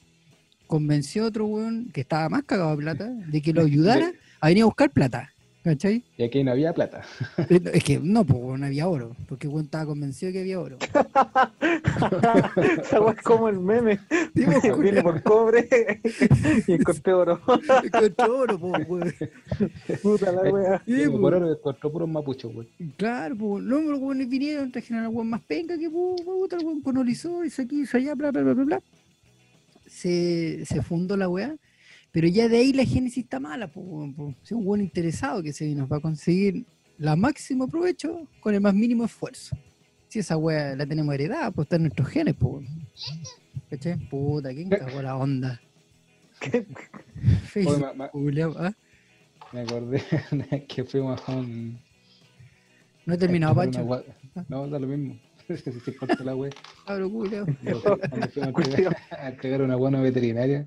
Convenció 0.66 1.24
a 1.24 1.26
otro 1.26 1.45
weón 1.45 1.90
que 1.93 2.01
estaba 2.01 2.26
más 2.30 2.45
cagado 2.45 2.70
de 2.70 2.76
plata 2.78 3.05
de 3.05 3.43
que 3.43 3.53
lo 3.53 3.61
ayudara 3.66 4.11
a 4.40 4.49
venir 4.49 4.62
a 4.62 4.64
buscar 4.64 4.88
plata. 4.88 5.32
¿Cachai? 5.64 6.02
Y 6.16 6.24
aquí 6.24 6.42
no 6.42 6.50
había 6.50 6.72
plata. 6.72 7.02
Eh, 7.48 7.60
Es 7.72 7.84
que 7.84 8.00
no, 8.02 8.24
pues 8.24 8.58
no 8.58 8.66
había 8.66 8.88
oro, 8.88 9.14
porque 9.28 9.46
el 9.46 9.52
weón 9.52 9.66
estaba 9.66 9.86
convencido 9.86 10.28
de 10.28 10.32
que 10.32 10.40
había 10.40 10.58
oro. 10.60 10.76
Esa 12.82 13.10
es 13.10 13.22
como 13.22 13.48
el 13.48 13.60
meme. 13.60 14.00
Sí, 14.34 14.44
pues, 14.44 14.72
culiao, 14.74 15.02
por 15.02 15.22
cobre 15.22 15.68
y 16.66 16.72
encontré 16.72 17.12
oro. 17.12 17.40
encontró 17.84 18.38
oro, 18.38 18.58
pues, 18.58 18.88
weón. 18.88 19.14
Puta 20.02 20.32
la 20.32 20.42
wea. 20.50 20.82
Sí, 20.84 20.92
Y 21.02 21.06
pues. 21.08 21.20
por 21.20 21.34
ahora 21.34 21.50
encontró 21.52 21.92
puros 21.92 22.08
mapuchos, 22.08 22.52
weón. 22.54 22.68
Claro, 22.96 23.36
pues, 23.36 23.62
no, 23.64 23.80
los 23.82 24.00
buenos 24.00 24.28
vinieron, 24.28 24.72
trajeron 24.72 25.04
al 25.04 25.08
weón 25.08 25.30
más 25.30 25.42
penca 25.42 25.78
que 25.78 25.88
puta, 25.88 26.56
el 26.56 26.64
weón 26.66 26.80
colonizó, 26.82 27.44
hizo 27.44 27.62
aquí, 27.62 27.82
hizo 27.82 27.96
allá, 27.98 28.14
bla, 28.14 28.30
bla, 28.32 28.42
bla, 28.42 28.54
bla, 28.54 28.64
bla. 28.64 28.82
Se, 29.86 30.64
se 30.66 30.82
fundó 30.82 31.16
la 31.16 31.28
weá, 31.28 31.54
pero 32.12 32.28
ya 32.28 32.48
de 32.48 32.58
ahí 32.58 32.72
la 32.72 32.84
génesis 32.84 33.24
está 33.24 33.40
mala, 33.40 33.68
pues. 33.68 34.14
Si 34.42 34.54
un 34.54 34.64
buen 34.64 34.80
interesado 34.82 35.42
que 35.42 35.52
se 35.52 35.64
vino 35.66 35.88
va 35.88 35.96
a 35.96 36.00
conseguir 36.00 36.64
la 36.98 37.16
máximo 37.16 37.66
provecho 37.68 38.28
con 38.40 38.54
el 38.54 38.60
más 38.60 38.74
mínimo 38.74 39.04
esfuerzo. 39.04 39.56
Si 40.08 40.18
esa 40.18 40.36
weá 40.36 40.76
la 40.76 40.84
tenemos 40.86 41.14
heredada, 41.14 41.50
pues 41.50 41.64
está 41.66 41.76
en 41.76 41.82
nuestros 41.82 42.08
genes, 42.08 42.34
pues. 42.38 42.66
¿Cachai? 43.70 43.96
Puta, 44.10 44.50
¿quién 44.52 44.68
cagó 44.68 45.00
la 45.02 45.16
onda? 45.16 45.60
Oye, 46.42 46.66
Facebook, 47.46 47.80
ma- 47.80 47.92
ma- 47.94 48.10
¿ah? 48.58 48.72
me 49.52 49.60
acordé 49.60 50.02
que 50.68 50.84
fuimos 50.84 51.20
a 51.26 51.32
un. 51.36 51.78
No 53.06 53.14
he 53.14 53.18
terminado, 53.18 53.60
entregar 53.62 53.86
una 53.86 53.96
gua- 53.96 54.44
No, 54.48 54.68
da 54.68 54.78
lo 54.78 54.86
mismo. 54.86 55.18
Se 55.84 55.96
cortó 55.96 56.22
la 56.24 56.36
wea. 56.36 56.52
Cabro, 56.86 57.10
culiao. 57.10 57.46
Cuando 57.46 58.28
fuimos 58.28 58.36
a 58.36 58.48
entregar, 58.62 58.96
a 59.10 59.28
entregar 59.28 59.62
una 59.62 59.76
buena 59.76 60.00
veterinaria 60.00 60.64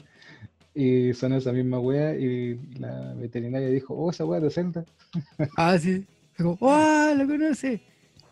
y 0.76 1.13
sonó 1.13 1.38
esa 1.38 1.53
misma 1.53 1.80
wea 1.80 2.15
y 2.17 2.59
la 2.80 3.15
veterinaria 3.15 3.69
dijo, 3.69 3.95
oh, 3.95 4.11
esa 4.11 4.26
wea 4.26 4.41
de 4.41 4.51
Zelda. 4.51 4.86
Ah, 5.57 5.78
sí. 5.80 6.05
Digo, 6.38 6.57
¡ah, 6.61 7.13
lo 7.17 7.28
conoce! 7.28 7.82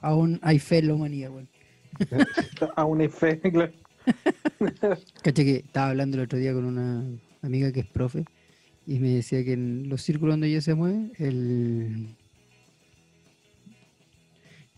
Aún 0.01 0.39
hay 0.43 0.59
fe 0.59 0.79
en 0.79 0.87
la 0.89 0.95
humanidad, 0.95 1.31
weón. 1.31 1.49
A 2.75 2.85
una 2.85 3.09
fe, 3.09 3.39
claro. 3.51 3.73
Caché 5.23 5.45
que 5.45 5.55
estaba 5.57 5.89
hablando 5.91 6.17
el 6.17 6.23
otro 6.23 6.37
día 6.39 6.53
con 6.53 6.65
una 6.65 7.05
amiga 7.41 7.71
que 7.71 7.81
es 7.81 7.87
profe 7.87 8.25
y 8.85 8.99
me 8.99 9.09
decía 9.09 9.43
que 9.45 9.53
en 9.53 9.89
los 9.89 10.01
círculos 10.03 10.33
donde 10.33 10.49
ella 10.49 10.61
se 10.61 10.75
mueve, 10.75 11.11
el. 11.17 12.17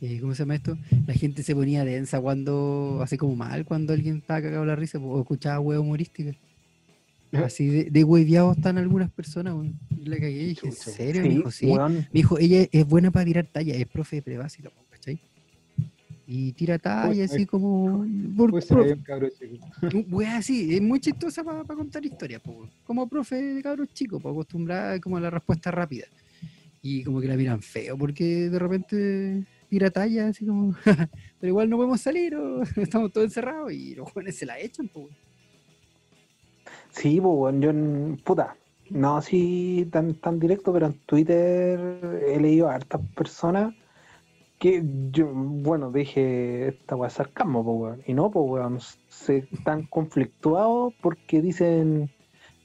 eh, 0.01 0.19
¿Cómo 0.21 0.33
se 0.35 0.43
llama 0.43 0.55
esto? 0.55 0.77
La 1.07 1.13
gente 1.13 1.43
se 1.43 1.55
ponía 1.55 1.85
densa 1.85 2.21
cuando, 2.21 2.99
así 3.03 3.17
como 3.17 3.35
mal, 3.35 3.65
cuando 3.65 3.93
alguien 3.93 4.17
estaba 4.17 4.41
cagado 4.41 4.65
la 4.65 4.75
risa 4.75 4.99
o 4.99 5.21
escuchaba 5.21 5.59
hueá 5.59 5.79
humorística. 5.79 6.35
Así 7.31 7.67
de, 7.67 7.83
de 7.91 8.03
hueviados 8.03 8.55
están 8.57 8.77
algunas 8.77 9.11
personas, 9.11 9.53
weón. 9.55 9.77
La 10.03 10.15
cagué 10.17 10.31
y 10.43 10.45
dije, 10.49 10.67
¿en 10.67 10.73
serio? 10.73 11.21
Me 11.23 11.29
Sí, 11.29 11.35
dijo, 11.35 11.51
sí. 11.51 11.65
weón. 11.67 11.93
Me 11.95 12.07
dijo, 12.13 12.37
ella 12.39 12.67
es 12.71 12.87
buena 12.87 13.11
para 13.11 13.25
tirar 13.25 13.47
talla, 13.51 13.73
es 13.75 13.87
profe 13.87 14.17
de 14.17 14.21
prebásica, 14.21 14.71
¿cachai? 14.89 15.19
Y 16.27 16.53
tira 16.53 16.79
talla 16.79 17.25
así 17.25 17.45
como. 17.45 18.05
Por, 18.35 18.51
Pues 18.51 18.65
se 18.65 18.73
un 18.73 18.99
cabro 19.03 19.27
chico. 19.29 20.05
wea 20.09 20.37
así, 20.37 20.73
es 20.75 20.81
muy 20.81 20.99
chistosa 20.99 21.43
para 21.43 21.63
contar 21.63 22.03
historias, 22.05 22.41
po, 22.41 22.51
weón. 22.51 22.69
como 22.83 23.07
profe 23.07 23.35
de 23.35 23.61
cabros 23.61 23.89
chicos, 23.93 24.21
para 24.23 24.31
acostumbrar 24.33 24.99
como 25.01 25.17
a 25.17 25.21
la 25.21 25.29
respuesta 25.29 25.71
rápida. 25.71 26.05
Y 26.81 27.03
como 27.03 27.19
que 27.19 27.27
la 27.27 27.35
miran 27.35 27.61
feo, 27.61 27.97
porque 27.97 28.49
de 28.49 28.59
repente 28.59 29.43
tira 29.69 29.89
talla, 29.89 30.27
así 30.27 30.45
como, 30.45 30.75
pero 31.39 31.49
igual 31.49 31.69
no 31.69 31.77
podemos 31.77 31.99
salir, 31.99 32.35
o 32.35 32.61
estamos 32.77 33.11
todos 33.11 33.25
encerrados, 33.25 33.73
y 33.73 33.95
los 33.95 34.09
jóvenes 34.11 34.35
se 34.37 34.45
la 34.45 34.59
echan, 34.59 34.89
weón. 34.93 35.09
Sí, 36.97 37.19
pues, 37.21 37.33
weón, 37.37 37.61
yo, 37.61 37.69
en- 37.71 38.17
puta, 38.23 38.55
no 38.89 39.17
así 39.17 39.87
tan, 39.91 40.15
tan 40.15 40.39
directo, 40.39 40.71
pero 40.73 40.87
en 40.87 40.99
Twitter 41.05 41.79
he 42.27 42.39
leído 42.39 42.69
a 42.69 42.75
hartas 42.75 43.01
personas 43.15 43.73
que 44.59 44.83
yo, 45.11 45.27
bueno, 45.33 45.91
dije, 45.91 46.69
esta 46.69 46.95
weá 46.95 47.07
es 47.09 47.13
sarcasmo, 47.15 47.63
pues, 47.65 47.77
weón. 47.79 48.03
Y 48.07 48.13
no, 48.15 48.31
pues, 48.31 48.45
weón, 48.49 48.79
se 49.09 49.39
están 49.51 49.87
conflictuados 49.87 50.93
porque 51.01 51.41
dicen, 51.41 52.11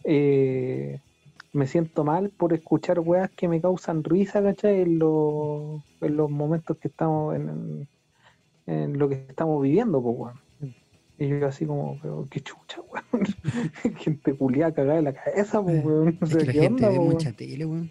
eh, 0.05 1.01
me 1.53 1.67
siento 1.67 2.05
mal 2.05 2.31
por 2.31 2.53
escuchar 2.55 3.01
weas 3.01 3.31
que 3.33 3.49
me 3.49 3.61
causan 3.61 4.05
risa, 4.05 4.43
¿cachai? 4.43 4.83
En 4.83 4.99
los, 5.01 5.83
en 6.03 6.17
los 6.17 6.31
momentos 6.31 6.79
que 6.79 6.89
estamos 6.89 7.37
en, 7.37 7.89
en 8.67 8.99
lo 8.99 9.09
que 9.09 9.27
estamos 9.29 9.63
viviendo, 9.63 10.03
pues, 10.03 10.17
weón. 10.19 10.50
Y 11.21 11.29
yo 11.29 11.47
así 11.47 11.67
como, 11.67 11.99
pero 12.01 12.27
qué 12.31 12.41
chucha, 12.41 12.81
weón. 12.91 13.97
Gente 13.99 14.35
culiada 14.35 14.73
cagada 14.73 14.99
en 14.99 15.05
la 15.05 15.13
cabeza, 15.13 15.63
pues, 15.63 15.85
weón. 15.85 16.19
Es 16.23 16.35
que 16.35 16.47
la 16.47 16.53
¿qué 16.53 16.61
gente 16.61 16.87
onda, 16.87 16.89
ve 16.89 16.99
weón? 16.99 17.13
mucha 17.13 17.33
tele, 17.33 17.67
weón. 17.67 17.91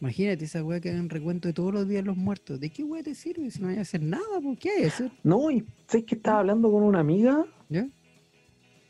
Imagínate 0.00 0.44
esa 0.44 0.62
weá 0.62 0.80
que 0.80 0.90
hagan 0.90 1.08
recuento 1.10 1.48
de 1.48 1.54
todos 1.54 1.74
los 1.74 1.88
días 1.88 2.04
los 2.04 2.16
muertos. 2.16 2.60
¿De 2.60 2.70
qué 2.70 2.84
weá 2.84 3.02
te 3.02 3.14
sirve 3.16 3.50
si 3.50 3.60
no 3.60 3.68
hay 3.68 3.74
que 3.74 3.80
hacer 3.80 4.02
nada? 4.02 4.40
¿Por 4.40 4.56
qué 4.58 4.70
hay 4.70 4.80
que 4.82 4.86
hacer? 4.86 5.10
No, 5.24 5.50
y 5.50 5.66
sé 5.88 6.04
que 6.04 6.14
estaba 6.14 6.40
hablando 6.40 6.70
con 6.70 6.82
una 6.84 7.00
amiga 7.00 7.44
¿Ya? 7.68 7.88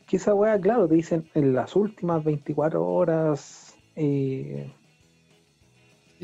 que 0.05 0.17
esa 0.17 0.35
weá, 0.35 0.59
claro, 0.59 0.87
te 0.87 0.95
dicen 0.95 1.27
en 1.33 1.53
las 1.53 1.75
últimas 1.75 2.23
24 2.23 2.85
horas 2.85 3.75
eh, 3.95 4.71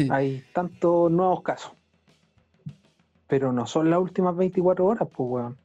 hay 0.09 0.43
tantos 0.53 1.11
nuevos 1.11 1.41
casos. 1.41 1.71
Pero 3.27 3.51
no 3.51 3.65
son 3.65 3.89
las 3.89 3.99
últimas 3.99 4.35
24 4.35 4.85
horas, 4.85 5.07
pues, 5.11 5.29
weón. 5.29 5.57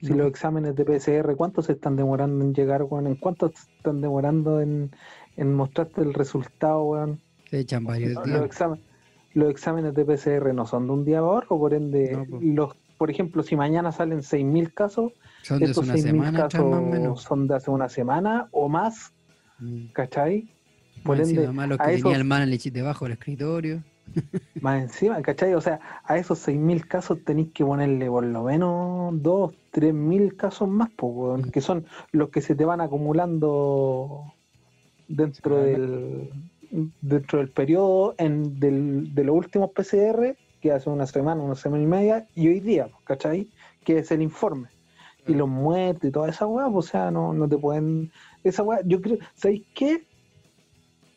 Si 0.00 0.10
No. 0.10 0.16
los 0.18 0.26
exámenes 0.28 0.76
de 0.76 0.84
PCR, 0.84 1.34
¿cuánto 1.36 1.62
se 1.62 1.72
están 1.72 1.96
demorando 1.96 2.44
en 2.44 2.52
llegar, 2.54 2.82
weón? 2.82 3.06
¿En 3.06 3.16
cuánto 3.16 3.48
se 3.48 3.70
están 3.76 4.00
demorando 4.00 4.60
en, 4.60 4.90
en 5.36 5.54
mostrarte 5.54 6.02
el 6.02 6.12
resultado, 6.12 6.82
weón? 6.84 7.20
Se 7.50 7.60
echan 7.60 7.84
varios 7.84 8.12
Los, 8.14 8.24
días. 8.26 8.44
exámenes, 8.44 8.84
los 9.34 9.50
exámenes 9.50 9.94
de 9.94 10.04
PCR 10.04 10.52
no 10.52 10.66
son 10.66 10.86
de 10.86 10.92
un 10.92 11.04
día 11.04 11.20
para 11.20 11.32
otro, 11.32 11.58
por 11.58 11.72
ende, 11.72 12.12
No, 12.28 12.38
los, 12.40 12.76
por 12.98 13.10
ejemplo, 13.10 13.42
si 13.42 13.56
mañana 13.56 13.90
salen 13.92 14.20
6.000 14.22 14.72
casos, 14.74 15.12
Son 15.42 15.58
de 15.60 15.66
estos 15.66 15.84
una 15.84 15.94
6.000 15.94 16.02
semana 16.02 16.28
atrás 16.44 16.54
más 16.54 16.62
o 16.62 16.70
casos 16.70 16.90
menos. 16.90 17.22
son 17.22 17.46
de 17.48 17.54
hace 17.54 17.70
una 17.70 17.88
semana 17.88 18.48
o 18.52 18.68
más, 18.68 19.12
Mm. 19.58 19.86
¿cachai? 19.94 20.50
Por 21.04 21.18
ende, 21.20 21.48
más 21.48 21.68
los 21.68 21.78
que 21.78 21.82
a 21.82 21.86
tenía 21.86 21.98
esos- 22.00 22.14
el 22.14 22.24
manage 22.24 22.70
debajo 22.70 23.04
del 23.06 23.12
escritorio. 23.12 23.82
Más 24.60 24.82
encima, 24.82 25.20
¿cachai? 25.22 25.54
O 25.54 25.60
sea, 25.60 25.80
a 26.04 26.16
esos 26.16 26.46
6.000 26.46 26.86
casos 26.86 27.24
tenéis 27.24 27.52
que 27.52 27.64
ponerle 27.64 28.08
por 28.08 28.24
lo 28.24 28.42
menos 28.44 29.22
2, 29.22 29.54
3.000 29.72 30.36
casos 30.36 30.68
más, 30.68 30.90
po, 30.90 31.36
que 31.52 31.60
son 31.60 31.86
los 32.12 32.30
que 32.30 32.40
se 32.40 32.54
te 32.54 32.64
van 32.64 32.80
acumulando 32.80 34.32
dentro 35.08 35.58
del 35.58 36.30
dentro 37.00 37.38
del 37.38 37.50
periodo 37.50 38.14
en, 38.18 38.58
del, 38.58 39.14
de 39.14 39.24
los 39.24 39.36
últimos 39.36 39.70
PCR, 39.70 40.36
que 40.60 40.72
hace 40.72 40.90
una 40.90 41.06
semana, 41.06 41.42
una 41.42 41.54
semana 41.54 41.82
y 41.82 41.86
media, 41.86 42.26
y 42.34 42.48
hoy 42.48 42.60
día, 42.60 42.88
¿cachai? 43.04 43.48
Que 43.84 43.98
es 43.98 44.10
el 44.10 44.22
informe. 44.22 44.68
Y 45.26 45.34
los 45.34 45.48
muertos 45.48 46.08
y 46.08 46.12
toda 46.12 46.28
esa 46.28 46.46
weá, 46.46 46.68
o 46.68 46.82
sea, 46.82 47.10
no, 47.10 47.32
no 47.32 47.48
te 47.48 47.58
pueden... 47.58 48.12
Esa 48.44 48.62
weá, 48.62 48.80
yo 48.84 49.00
creo, 49.00 49.18
¿sabéis 49.34 49.64
qué? 49.74 50.04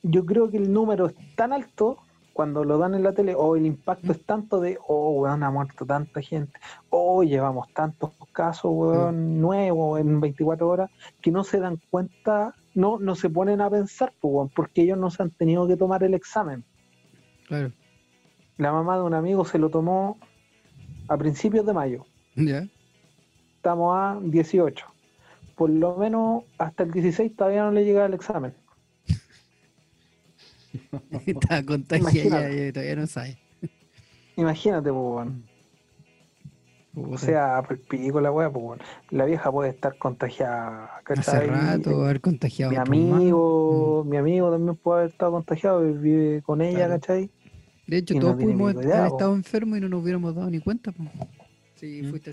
Yo 0.01 0.25
creo 0.25 0.49
que 0.49 0.57
el 0.57 0.71
número 0.71 1.07
es 1.07 1.15
tan 1.35 1.53
alto 1.53 1.99
cuando 2.39 2.63
lo 2.63 2.77
dan 2.77 2.95
en 2.95 3.03
la 3.03 3.11
tele, 3.11 3.35
o 3.35 3.57
el 3.57 3.65
impacto 3.65 4.13
es 4.13 4.23
tanto 4.23 4.61
de, 4.61 4.77
oh, 4.87 5.09
weón, 5.09 5.43
ha 5.43 5.51
muerto 5.51 5.85
tanta 5.85 6.21
gente, 6.21 6.57
oh, 6.89 7.21
llevamos 7.21 7.67
tantos 7.73 8.11
casos, 8.31 8.71
weón, 8.73 9.41
nuevos 9.41 9.99
en 9.99 10.21
24 10.21 10.69
horas, 10.69 10.89
que 11.19 11.31
no 11.31 11.43
se 11.43 11.59
dan 11.59 11.81
cuenta, 11.89 12.55
no, 12.75 12.97
no 12.97 13.15
se 13.15 13.29
ponen 13.29 13.59
a 13.59 13.69
pensar, 13.69 14.13
pues, 14.21 14.33
weón, 14.33 14.47
porque 14.55 14.83
ellos 14.83 14.97
no 14.97 15.09
se 15.09 15.21
han 15.21 15.31
tenido 15.31 15.67
que 15.67 15.75
tomar 15.75 16.01
el 16.01 16.13
examen. 16.13 16.63
Claro. 17.45 17.73
La 18.55 18.71
mamá 18.71 18.95
de 18.95 19.03
un 19.03 19.15
amigo 19.15 19.43
se 19.43 19.59
lo 19.59 19.69
tomó 19.69 20.17
a 21.09 21.17
principios 21.17 21.65
de 21.65 21.73
mayo, 21.73 22.05
¿Ya? 22.37 22.65
estamos 23.57 23.97
a 23.97 24.17
18. 24.21 24.85
Por 25.57 25.71
lo 25.71 25.97
menos 25.97 26.45
hasta 26.57 26.83
el 26.83 26.91
16 26.91 27.35
todavía 27.35 27.65
no 27.65 27.71
le 27.71 27.83
llega 27.83 28.05
el 28.05 28.13
examen. 28.13 28.53
Estaba 31.25 31.63
contagiada 31.63 32.51
y 32.51 32.71
todavía 32.71 32.95
no 32.95 33.07
sabe. 33.07 33.37
Imagínate, 34.35 34.91
weón. 34.91 35.43
O 36.95 37.17
sea, 37.17 37.63
el 37.69 37.79
pico 37.79 38.19
la 38.19 38.31
weá, 38.31 38.51
pues. 38.51 38.81
La 39.11 39.25
vieja 39.25 39.51
puede 39.51 39.69
estar 39.69 39.97
contagiada, 39.97 41.01
hace 41.07 41.45
rato 41.47 42.03
haber 42.03 42.19
contagiado 42.19 42.71
Mi 42.71 42.77
amigo, 42.77 44.03
mi 44.05 44.17
amigo 44.17 44.51
también 44.51 44.75
puede 44.75 44.99
haber 45.01 45.11
estado 45.11 45.31
contagiado 45.33 45.87
y 45.87 45.93
vive 45.93 46.41
con 46.41 46.61
ella. 46.61 46.87
¿cachai? 46.89 47.29
De 47.87 47.97
hecho, 47.97 48.15
todos 48.19 48.35
pudimos 48.35 48.75
haber 48.75 48.87
estado 49.07 49.33
enfermos 49.35 49.77
y 49.77 49.81
no 49.81 49.89
nos 49.89 50.01
hubiéramos 50.03 50.35
dado 50.35 50.49
ni 50.49 50.59
cuenta. 50.59 50.91
po. 50.91 51.03
Si 51.75 52.01
Mm. 52.01 52.09
fuiste 52.09 52.31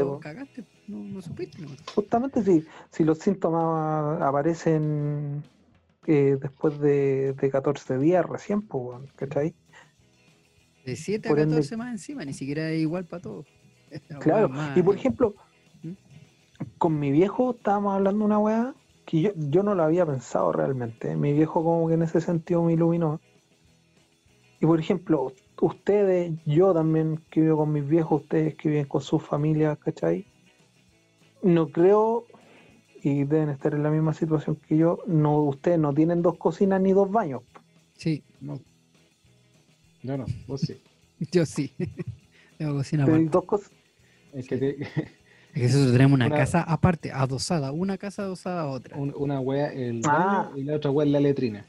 po. 0.00 0.18
cagaste. 0.20 0.64
No, 0.88 1.20
supiste. 1.20 1.58
Justamente 1.94 2.42
si, 2.42 2.64
si 2.90 3.04
los 3.04 3.18
síntomas 3.18 4.22
aparecen 4.22 5.42
eh, 6.12 6.36
después 6.40 6.78
de, 6.80 7.34
de 7.34 7.50
14 7.50 7.98
días 7.98 8.26
recién, 8.26 8.62
pues, 8.62 8.98
¿cachai? 9.14 9.54
De 10.84 10.96
7 10.96 11.28
a 11.28 11.30
Por 11.30 11.38
ende- 11.38 11.56
14 11.56 11.76
más 11.76 11.92
encima, 11.92 12.24
ni 12.24 12.32
siquiera 12.32 12.68
es 12.70 12.80
igual 12.80 13.04
para 13.04 13.22
todos. 13.22 13.46
La 14.08 14.18
Claro, 14.18 14.48
más- 14.48 14.76
y 14.76 14.82
por 14.82 14.96
ejemplo, 14.96 15.34
¿Mm? 15.82 15.92
con 16.78 16.98
mi 16.98 17.12
viejo 17.12 17.52
estábamos 17.52 17.94
hablando 17.94 18.24
una 18.24 18.38
weá 18.38 18.74
que 19.06 19.20
yo, 19.22 19.30
yo 19.36 19.62
no 19.62 19.74
lo 19.74 19.82
había 19.84 20.04
pensado 20.06 20.52
realmente. 20.52 21.12
¿eh? 21.12 21.16
Mi 21.16 21.32
viejo 21.32 21.62
como 21.62 21.86
que 21.88 21.94
en 21.94 22.02
ese 22.02 22.20
sentido 22.20 22.62
me 22.64 22.72
iluminó. 22.72 23.20
Y 24.60 24.66
por 24.66 24.78
ejemplo, 24.80 25.32
ustedes, 25.60 26.32
yo 26.44 26.74
también 26.74 27.20
que 27.30 27.40
vivo 27.40 27.58
con 27.58 27.72
mis 27.72 27.86
viejos, 27.86 28.22
ustedes 28.22 28.54
que 28.56 28.68
viven 28.68 28.86
con 28.86 29.00
sus 29.00 29.22
familias, 29.22 29.78
¿cachai? 29.78 30.26
No 31.42 31.68
creo, 31.68 32.26
y 33.02 33.24
deben 33.24 33.48
estar 33.50 33.74
en 33.74 33.82
la 33.82 33.90
misma 33.90 34.12
situación 34.14 34.56
que 34.56 34.76
yo, 34.76 34.98
no, 35.06 35.38
ustedes 35.42 35.78
no 35.78 35.92
tienen 35.94 36.22
dos 36.22 36.36
cocinas 36.38 36.80
ni 36.80 36.92
dos 36.92 37.10
baños. 37.10 37.42
Sí, 37.96 38.22
No. 38.40 38.58
Yo 40.02 40.16
no, 40.16 40.24
vos 40.46 40.62
sí. 40.62 40.80
yo 41.32 41.44
sí. 41.44 41.74
Tengo 42.58 42.74
cocina 42.74 43.04
aparte. 43.04 43.24
dos 43.26 43.44
cosas. 43.44 43.70
Es 44.32 44.46
que 44.48 44.56
te- 44.56 44.76
Es 45.52 45.54
que 45.54 45.62
nosotros 45.64 45.92
tenemos 45.92 46.14
una, 46.14 46.26
una- 46.26 46.36
casa 46.36 46.62
aparte, 46.62 47.10
adosada. 47.10 47.72
Una 47.72 47.98
casa 47.98 48.22
adosada 48.22 48.62
a 48.62 48.66
otra. 48.68 48.96
un- 48.96 49.12
una 49.16 49.40
wea 49.40 49.72
el 49.72 50.00
Ah. 50.06 50.48
baño 50.52 50.56
y 50.58 50.64
la 50.64 50.76
otra 50.76 50.90
wea 50.92 51.06
es 51.06 51.12
la 51.12 51.20
letrina. 51.20 51.66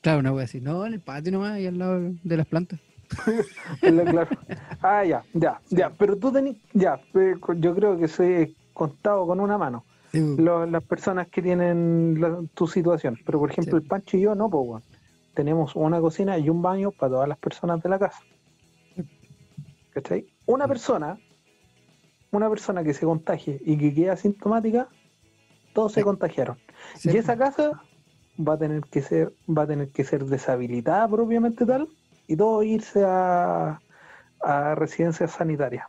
Claro, 0.00 0.18
una 0.18 0.32
wea 0.32 0.44
así. 0.46 0.60
No, 0.60 0.84
en 0.84 0.94
el 0.94 1.00
patio 1.00 1.30
nomás, 1.32 1.52
ahí 1.52 1.66
al 1.66 1.78
lado 1.78 2.00
de 2.24 2.36
las 2.36 2.46
plantas. 2.46 2.80
claro. 3.80 4.28
Ah, 4.82 5.04
ya, 5.04 5.22
ya, 5.34 5.60
ya. 5.70 5.90
Pero 5.90 6.16
tú 6.16 6.32
tenés, 6.32 6.56
ya, 6.74 7.00
pero 7.12 7.38
yo 7.54 7.74
creo 7.74 7.98
que 7.98 8.08
soy 8.08 8.56
contado 8.72 9.26
con 9.26 9.40
una 9.40 9.56
mano. 9.58 9.84
Sí, 10.12 10.20
po. 10.20 10.42
lo- 10.42 10.66
las 10.66 10.82
personas 10.84 11.28
que 11.28 11.40
tienen 11.42 12.20
la- 12.20 12.42
tu 12.54 12.66
situación. 12.66 13.16
Pero 13.24 13.38
por 13.38 13.50
ejemplo, 13.50 13.78
Sí. 13.78 13.82
el 13.82 13.88
Pancho 13.88 14.16
y 14.16 14.20
yo 14.22 14.34
no, 14.34 14.48
pues. 14.50 14.84
Tenemos 15.34 15.76
una 15.76 16.00
cocina 16.00 16.36
y 16.38 16.48
un 16.50 16.60
baño 16.62 16.90
para 16.90 17.10
todas 17.12 17.28
las 17.28 17.38
personas 17.38 17.80
de 17.82 17.88
la 17.88 17.98
casa. 17.98 18.20
¿Cachai? 19.90 20.26
Una 20.46 20.66
persona, 20.68 21.18
una 22.32 22.48
persona 22.50 22.82
que 22.84 22.94
se 22.94 23.06
contagie 23.06 23.60
y 23.64 23.76
que 23.76 23.94
quede 23.94 24.10
asintomática, 24.10 24.88
todos 25.72 25.92
se 25.92 26.02
contagiaron. 26.02 26.58
Y 27.04 27.16
esa 27.16 27.36
casa 27.36 27.80
va 28.38 28.54
a 28.54 28.58
tener 28.58 28.82
que 28.82 29.02
ser, 29.02 29.32
va 29.48 29.62
a 29.62 29.66
tener 29.66 29.90
que 29.90 30.04
ser 30.04 30.24
deshabilitada 30.24 31.08
propiamente 31.08 31.64
tal, 31.66 31.88
y 32.26 32.36
todo 32.36 32.62
irse 32.62 33.04
a, 33.04 33.80
a 34.40 34.74
residencias 34.74 35.32
sanitarias. 35.32 35.86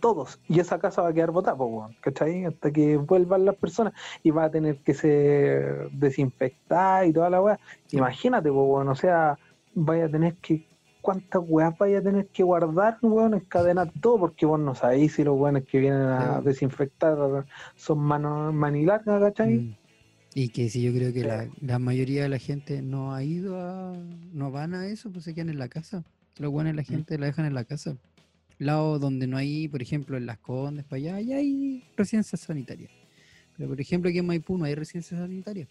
Todos. 0.00 0.40
Y 0.48 0.60
esa 0.60 0.78
casa 0.78 1.02
va 1.02 1.08
a 1.10 1.12
quedar 1.12 1.30
botada, 1.30 1.56
¿cachai? 2.00 2.44
Hasta 2.44 2.70
que 2.70 2.96
vuelvan 2.96 3.44
las 3.44 3.56
personas 3.56 3.92
y 4.22 4.30
va 4.30 4.44
a 4.44 4.50
tener 4.50 4.78
que 4.78 4.94
ser 4.94 5.90
desinfectada 5.92 7.06
y 7.06 7.12
toda 7.12 7.30
la 7.30 7.40
weá. 7.40 7.60
Imagínate, 7.92 8.50
weón, 8.50 8.88
o 8.88 8.94
sea, 8.94 9.38
vaya 9.74 10.06
a 10.06 10.08
tener 10.08 10.34
que. 10.36 10.68
¿Cuántas 11.02 11.42
weas 11.46 11.78
vaya 11.78 12.00
a 12.00 12.02
tener 12.02 12.26
que 12.26 12.42
guardar, 12.42 12.98
weón? 13.00 13.34
Encadenar 13.34 13.90
todo, 14.00 14.18
porque 14.18 14.44
vos 14.44 14.60
no 14.60 14.74
sabéis 14.74 15.14
si 15.14 15.24
los 15.24 15.38
weones 15.38 15.64
que 15.64 15.78
vienen 15.78 16.02
a 16.02 16.42
desinfectar 16.42 17.16
son 17.74 17.98
manos 18.00 18.52
manilargas, 18.52 19.20
¿cachai? 19.20 19.54
Mm. 19.54 19.76
Y 20.34 20.50
que 20.50 20.68
si 20.68 20.82
yo 20.82 20.92
creo 20.92 21.12
que 21.12 21.24
la, 21.24 21.48
la 21.60 21.78
mayoría 21.78 22.22
de 22.22 22.28
la 22.28 22.38
gente 22.38 22.82
no 22.82 23.14
ha 23.14 23.24
ido 23.24 23.58
a. 23.58 23.94
No 24.32 24.50
van 24.50 24.74
a 24.74 24.86
eso, 24.86 25.10
pues 25.10 25.24
se 25.24 25.34
quedan 25.34 25.48
en 25.48 25.58
la 25.58 25.68
casa. 25.68 26.04
Los 26.38 26.52
buenos 26.52 26.74
la 26.74 26.84
gente 26.84 27.18
la 27.18 27.26
dejan 27.26 27.46
en 27.46 27.54
la 27.54 27.64
casa. 27.64 27.96
Lado 28.60 28.98
donde 28.98 29.26
no 29.26 29.36
hay, 29.36 29.68
por 29.68 29.80
ejemplo, 29.82 30.16
en 30.16 30.26
Las 30.26 30.38
Condes, 30.38 30.84
para 30.84 30.98
allá, 30.98 31.16
allá 31.16 31.36
hay 31.38 31.82
residencias 31.96 32.42
sanitarias. 32.42 32.90
Pero 33.56 33.68
por 33.70 33.80
ejemplo, 33.80 34.08
aquí 34.10 34.18
en 34.18 34.26
Maipú 34.26 34.56
no 34.58 34.64
hay 34.66 34.74
residencias 34.74 35.18
sanitarias. 35.20 35.68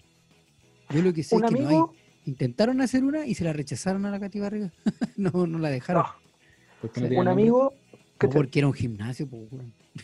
Yo 0.90 1.02
lo 1.02 1.14
que 1.14 1.24
sé 1.24 1.36
es 1.36 1.42
que 1.44 1.62
no 1.62 1.68
hay. 1.70 1.78
Intentaron 2.26 2.82
hacer 2.82 3.04
una 3.04 3.26
y 3.26 3.34
se 3.36 3.44
la 3.44 3.54
rechazaron 3.54 4.06
a 4.06 4.12
la 4.12 4.20
Cati 4.20 4.40
Barriga. 4.40 4.72
no, 5.18 5.48
no 5.48 5.58
la 5.60 5.70
dejaron. 5.70 6.04
no, 6.04 6.90
no 6.96 7.08
un 7.08 7.14
nombre. 7.16 7.32
amigo, 7.32 7.74
No, 7.74 7.98
¿cachai? 8.18 8.36
porque 8.36 8.60
era 8.60 8.68
un 8.68 8.74
gimnasio, 8.74 9.28
pues, 9.28 9.44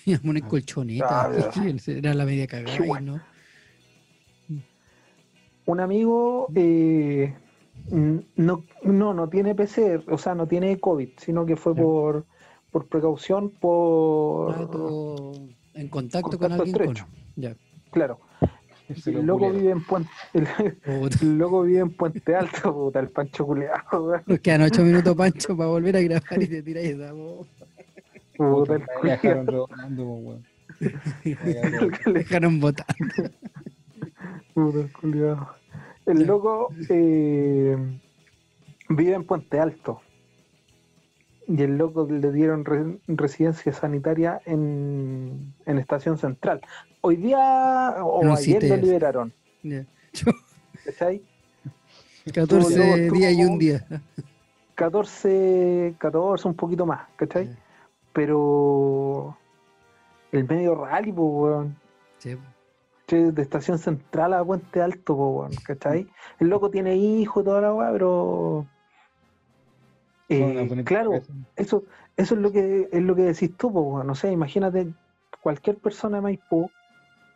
una 0.23 0.39
Ah. 0.43 0.47
colchoneta. 0.47 1.25
Ah, 1.25 1.51
era 1.87 2.13
la 2.13 2.25
media 2.25 2.47
cagada, 2.47 2.75
y 2.83 2.87
bueno. 2.87 3.15
¿no? 3.17 3.35
un 5.67 5.79
amigo 5.79 6.47
eh, 6.55 7.33
n- 7.91 8.23
no, 8.35 8.63
no, 8.83 9.13
no 9.15 9.29
tiene 9.29 9.55
PCR, 9.55 10.03
o 10.11 10.17
sea, 10.17 10.35
no 10.35 10.47
tiene 10.47 10.79
COVID, 10.79 11.09
sino 11.17 11.45
que 11.45 11.55
fue 11.55 11.75
por, 11.75 12.25
por 12.75 12.87
precaución, 12.87 13.51
por... 13.51 14.69
Tuvo 14.69 15.31
en 15.75 15.87
contacto, 15.87 16.37
con 16.37 16.51
alguien 16.51 16.75
estrecho. 16.75 17.05
con. 17.05 17.41
Ya. 17.41 17.55
Claro, 17.89 18.19
el 19.05 19.25
loco 19.25 19.49
vive 19.49 19.71
en 19.71 19.81
Puente, 19.81 20.09
el, 20.33 20.45
el 21.21 21.37
loco 21.37 21.61
vive 21.61 21.79
en 21.79 21.91
Puente 21.91 22.35
Alto, 22.35 22.73
puta, 22.73 22.99
el 22.99 23.07
Pancho 23.07 23.45
culeado. 23.45 24.21
Nos 24.25 24.39
quedan 24.41 24.63
ocho 24.63 24.81
minutos, 24.81 25.15
Pancho, 25.15 25.55
para 25.55 25.69
volver 25.69 25.95
a 25.95 26.01
grabar 26.01 26.43
y 26.43 26.47
te 26.47 26.61
tiráis 26.61 26.89
esa 26.89 27.13
voz. 27.13 27.47
Puta, 28.35 28.75
el 28.75 28.83
dejaron 29.03 29.45
po, 29.45 29.69
weón. 30.03 30.43
Dejaron 32.13 32.59
botar. 32.59 32.93
puta, 34.53 34.79
el 34.81 34.91
culiao. 34.91 35.47
El 36.05 36.27
loco 36.27 36.73
eh, 36.89 37.77
vive 38.89 39.13
en 39.13 39.23
Puente 39.23 39.61
Alto. 39.61 40.01
Y 41.47 41.61
el 41.61 41.77
loco 41.77 42.07
le 42.09 42.31
dieron 42.31 42.65
re- 42.65 42.99
residencia 43.07 43.71
sanitaria 43.71 44.41
en, 44.45 45.53
en 45.65 45.77
Estación 45.77 46.17
Central. 46.17 46.61
Hoy 47.01 47.17
día 47.17 47.97
o 48.03 48.23
No, 48.23 48.33
ayer 48.33 48.61
sí 48.61 48.67
lo 48.69 48.77
liberaron. 48.77 49.33
¿Cachai? 50.83 51.21
14 52.33 52.75
luego 52.77 53.13
días 53.15 53.33
y 53.33 53.43
un 53.43 53.59
día. 53.59 53.85
14, 54.75 55.95
14, 55.99 56.47
un 56.47 56.53
poquito 56.55 56.85
más, 56.85 57.07
¿cachai? 57.15 57.47
Ya. 57.47 57.55
Pero 58.13 59.37
el 60.31 60.47
medio 60.47 60.75
rally, 60.75 61.11
pues, 61.11 61.27
weón. 61.31 61.75
Sí, 62.17 62.35
Che, 63.07 63.31
de 63.31 63.41
estación 63.43 63.77
central 63.77 64.33
a 64.33 64.43
Puente 64.43 64.81
Alto, 64.81 65.15
po, 65.15 65.29
weón, 65.29 65.51
¿cachai? 65.63 66.07
El 66.39 66.47
loco 66.49 66.71
tiene 66.71 66.95
hijo 66.95 67.41
y 67.41 67.43
toda 67.43 67.61
la 67.61 67.73
weá, 67.73 67.91
pero. 67.91 68.65
Eh, 70.27 70.83
claro, 70.85 71.21
eso, 71.55 71.83
eso 72.17 72.35
es 72.35 72.41
lo 72.41 72.51
que 72.51 72.89
es 72.91 73.01
lo 73.03 73.15
que 73.15 73.21
decís 73.23 73.55
tú, 73.57 73.71
po, 73.71 73.81
weón. 73.81 74.09
O 74.09 74.15
sea, 74.15 74.31
imagínate 74.31 74.87
cualquier 75.41 75.77
persona 75.77 76.17
de 76.17 76.21
Maipú, 76.21 76.71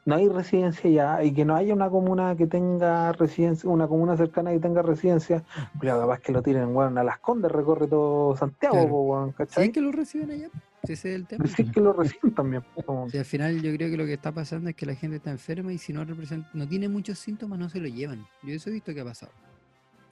no 0.05 0.15
hay 0.15 0.27
residencia 0.27 0.89
ya, 0.89 1.23
y 1.23 1.31
que 1.31 1.45
no 1.45 1.55
haya 1.55 1.73
una 1.73 1.87
comuna 1.89 2.35
que 2.35 2.47
tenga 2.47 3.11
residencia, 3.11 3.69
una 3.69 3.87
comuna 3.87 4.17
cercana 4.17 4.49
que 4.51 4.59
tenga 4.59 4.81
residencia, 4.81 5.43
pero 5.79 5.99
capaz 5.99 6.19
que 6.19 6.31
lo 6.31 6.41
tiren, 6.41 6.75
weón, 6.75 6.97
a 6.97 7.03
las 7.03 7.19
condes, 7.19 7.51
recorre 7.51 7.87
todo 7.87 8.35
Santiago, 8.35 8.73
Claro. 8.75 8.89
po, 8.89 9.01
weón, 9.03 9.29
Si 9.29 9.35
¿cachai? 9.37 9.65
es 9.67 9.71
que 9.71 9.81
lo 9.81 9.91
reciben 9.91 10.31
allá, 10.31 10.49
si 10.83 10.93
ese 10.93 11.09
es 11.11 11.15
el 11.15 11.27
tema. 11.27 11.43
Decir 11.43 11.71
que 11.71 11.81
lo 11.81 11.93
reciben 11.93 12.33
también. 12.33 12.63
Si 13.11 13.17
al 13.19 13.25
final 13.25 13.61
yo 13.61 13.71
creo 13.75 13.91
que 13.91 13.97
lo 13.97 14.05
que 14.05 14.13
está 14.13 14.31
pasando 14.31 14.71
es 14.71 14.75
que 14.75 14.87
la 14.87 14.95
gente 14.95 15.17
está 15.17 15.29
enferma 15.29 15.71
y 15.71 15.77
si 15.77 15.93
no 15.93 16.03
representa, 16.03 16.49
no 16.55 16.67
tiene 16.67 16.89
muchos 16.89 17.19
síntomas, 17.19 17.59
no 17.59 17.69
se 17.69 17.79
lo 17.79 17.87
llevan. 17.87 18.25
Yo 18.41 18.55
eso 18.55 18.71
he 18.71 18.73
visto 18.73 18.95
que 18.95 19.01
ha 19.01 19.05
pasado. 19.05 19.31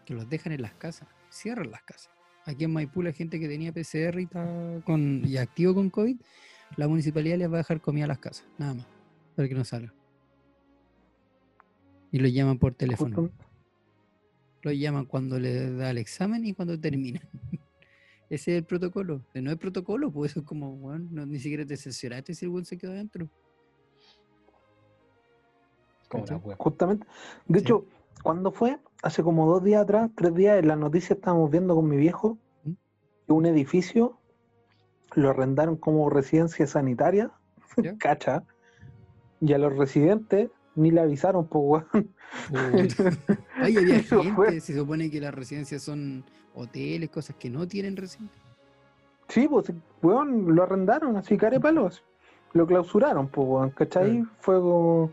Que 0.06 0.14
los 0.14 0.30
dejan 0.30 0.54
en 0.54 0.62
las 0.62 0.74
casas, 0.74 1.08
cierran 1.32 1.72
las 1.72 1.82
casas. 1.82 2.12
Aquí 2.48 2.64
en 2.64 2.72
Maipú 2.74 3.04
la 3.04 3.12
gente 3.12 3.40
que 3.40 3.48
tenía 3.48 3.72
PCR 3.72 4.20
y, 4.20 4.24
está 4.24 4.82
con, 4.86 5.22
y 5.26 5.38
activo 5.38 5.76
con 5.76 5.90
COVID, 5.90 6.18
la 6.78 6.88
municipalidad 6.88 7.38
les 7.38 7.50
va 7.52 7.56
a 7.56 7.58
dejar 7.60 7.80
comida 7.82 8.06
a 8.06 8.08
las 8.08 8.20
casas, 8.20 8.48
nada 8.58 8.74
más, 8.74 8.88
para 9.36 9.48
que 9.48 9.54
no 9.54 9.64
salga. 9.66 9.94
Y 12.12 12.20
lo 12.20 12.28
llaman 12.30 12.58
por 12.58 12.74
teléfono. 12.74 13.16
justo- 13.16 13.46
Lo 14.64 14.72
llaman 14.72 15.06
cuando 15.06 15.40
le 15.40 15.72
da 15.74 15.92
el 15.92 15.98
examen 16.00 16.46
y 16.46 16.54
cuando 16.54 16.80
termina. 16.80 17.22
Ese 18.30 18.52
es 18.54 18.58
el 18.60 18.64
protocolo. 18.66 19.22
No 19.36 19.52
es 19.52 19.58
protocolo, 19.58 20.12
pues 20.12 20.32
eso 20.32 20.40
es 20.42 20.46
como, 20.46 20.76
bueno, 20.78 21.08
no, 21.12 21.26
ni 21.26 21.40
siquiera 21.40 21.66
te 21.66 21.78
cercioraste 21.78 22.34
si 22.34 22.46
el 22.46 22.50
buen 22.50 22.66
se 22.66 22.78
quedó 22.78 22.92
adentro. 22.92 23.30
Como. 26.10 26.26
Justamente. 26.58 27.06
De 27.48 27.60
Sí. 27.60 27.66
hecho, 27.66 27.86
¿cuándo 28.24 28.52
fue? 28.52 28.80
Hace 29.04 29.24
como 29.24 29.46
dos 29.48 29.64
días 29.64 29.84
atrás, 29.84 30.10
tres 30.16 30.34
días, 30.34 30.58
en 30.60 30.68
las 30.68 30.78
noticias 30.78 31.12
estábamos 31.12 31.52
viendo 31.52 31.76
con 31.76 31.88
mi 31.88 31.98
viejo 31.98 32.38
¿Mm? 32.64 32.72
que 33.28 33.34
un 33.34 33.46
edificio 33.46 34.18
lo 35.16 35.30
arrendaron 35.30 35.78
como 35.78 36.10
residencia 36.10 36.68
sanitaria, 36.68 37.32
cacha, 38.00 38.44
y 39.40 39.54
a 39.54 39.58
los 39.58 39.76
residentes 39.78 40.50
Ni 40.76 40.92
le 40.92 41.02
avisaron, 41.02 41.48
pues, 41.48 41.86
weón. 41.92 42.14
Ahí 43.56 43.78
había 43.78 44.00
gente, 44.04 44.62
se 44.62 44.76
supone 44.76 45.10
que 45.10 45.20
las 45.20 45.34
residencias 45.34 45.82
son 45.82 46.24
hoteles, 46.54 47.10
cosas 47.10 47.36
que 47.38 47.50
no 47.50 47.68
tienen 47.68 47.96
residencia. 47.98 48.42
Sí, 49.28 49.48
pues, 49.48 49.72
weón, 50.02 50.56
lo 50.56 50.64
arrendaron 50.64 51.18
así, 51.18 51.36
carepalos. 51.38 52.04
Lo 52.54 52.66
clausuraron, 52.68 53.28
pues, 53.28 53.48
weón, 53.48 53.70
¿cachai? 53.72 54.22
Claro. 54.22 54.30
Fue 54.40 54.56
como- 54.60 55.12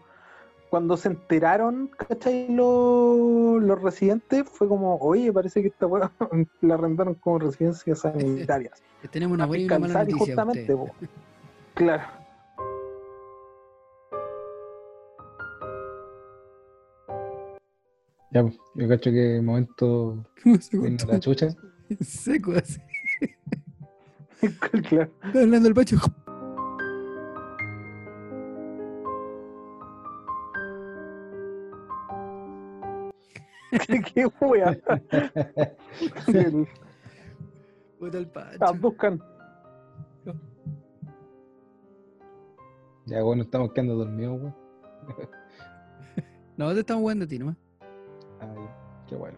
Cuando 0.70 0.96
se 0.96 1.08
enteraron, 1.08 1.88
¿cachai? 1.88 2.48
Los, 2.48 3.62
los 3.62 3.80
residentes, 3.80 4.44
fue 4.48 4.66
como, 4.68 4.96
oye, 4.96 5.32
parece 5.32 5.62
que 5.62 5.68
esta 5.68 5.86
weón 5.86 6.10
la 6.62 6.74
arrendaron 6.74 7.14
como 7.14 7.38
residencias 7.38 7.98
sanitarias. 8.00 8.82
Les 9.02 9.10
tenemos 9.10 9.34
una 9.34 9.46
buena 9.46 9.62
y 9.62 9.66
una 9.66 9.78
mala 9.78 10.00
noticia. 10.00 10.18
justamente, 10.18 10.76
po. 10.76 10.90
Claro. 11.74 12.02
Ya, 18.34 18.42
pues, 18.42 18.56
yo 18.74 18.88
cacho 18.88 19.10
que 19.12 19.36
el 19.36 19.42
momento 19.42 20.24
¿Cómo 20.42 20.56
se 20.60 20.76
viene 20.76 20.96
cortó? 20.96 21.12
la 21.12 21.20
chucha. 21.20 21.48
Seco 22.00 22.52
así. 22.52 22.80
claro. 24.88 25.10
Está 25.24 25.40
hablando 25.40 25.68
el 25.68 25.74
pacho. 25.74 25.96
¿Qué, 34.14 34.26
wea? 34.40 34.78
Puta 37.98 38.18
el 38.18 38.28
pacho. 38.28 38.64
Abduzcan. 38.64 39.22
Ya, 43.06 43.22
bueno, 43.22 43.42
estamos 43.42 43.72
quedando 43.72 43.96
dormidos, 43.96 44.40
weón. 44.40 44.54
No, 46.56 46.72
te 46.72 46.80
estamos 46.80 47.00
jugando 47.00 47.24
a 47.24 47.28
ti 47.28 47.36
nomás. 47.36 47.56
Ah, 48.40 48.54
ya, 48.54 49.04
qué 49.08 49.16
bueno. 49.16 49.36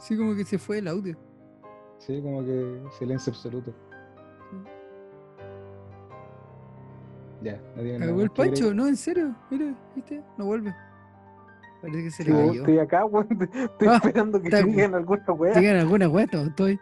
Sí, 0.00 0.16
como 0.16 0.34
que 0.34 0.44
se 0.44 0.58
fue 0.58 0.78
el 0.78 0.88
audio. 0.88 1.16
Sí, 1.98 2.20
como 2.20 2.44
que 2.44 2.82
silencio 2.98 3.32
absoluto. 3.32 3.72
Ya, 7.42 7.60
no 7.76 7.82
digan 7.82 8.00
nada 8.00 8.22
el 8.22 8.30
pacho, 8.30 8.74
no, 8.74 8.88
en 8.88 8.96
serio. 8.96 9.36
Mira, 9.50 9.72
viste, 9.94 10.20
no 10.36 10.46
vuelve. 10.46 10.74
Parece 11.84 12.02
que 12.04 12.10
se 12.10 12.22
Sí, 12.22 12.30
le 12.30 12.34
weón, 12.36 12.48
cayó. 12.48 12.60
estoy 12.60 12.78
acá, 12.78 13.04
weón. 13.06 13.28
Estoy 13.42 13.88
Ah, 13.88 13.96
esperando 14.02 14.40
que 14.40 14.48
digan 14.62 14.94
alguna 14.94 15.32
wea. 15.32 15.54
Digan 15.60 15.76
alguna 15.76 16.08
weá, 16.08 16.24
estoy. 16.32 16.80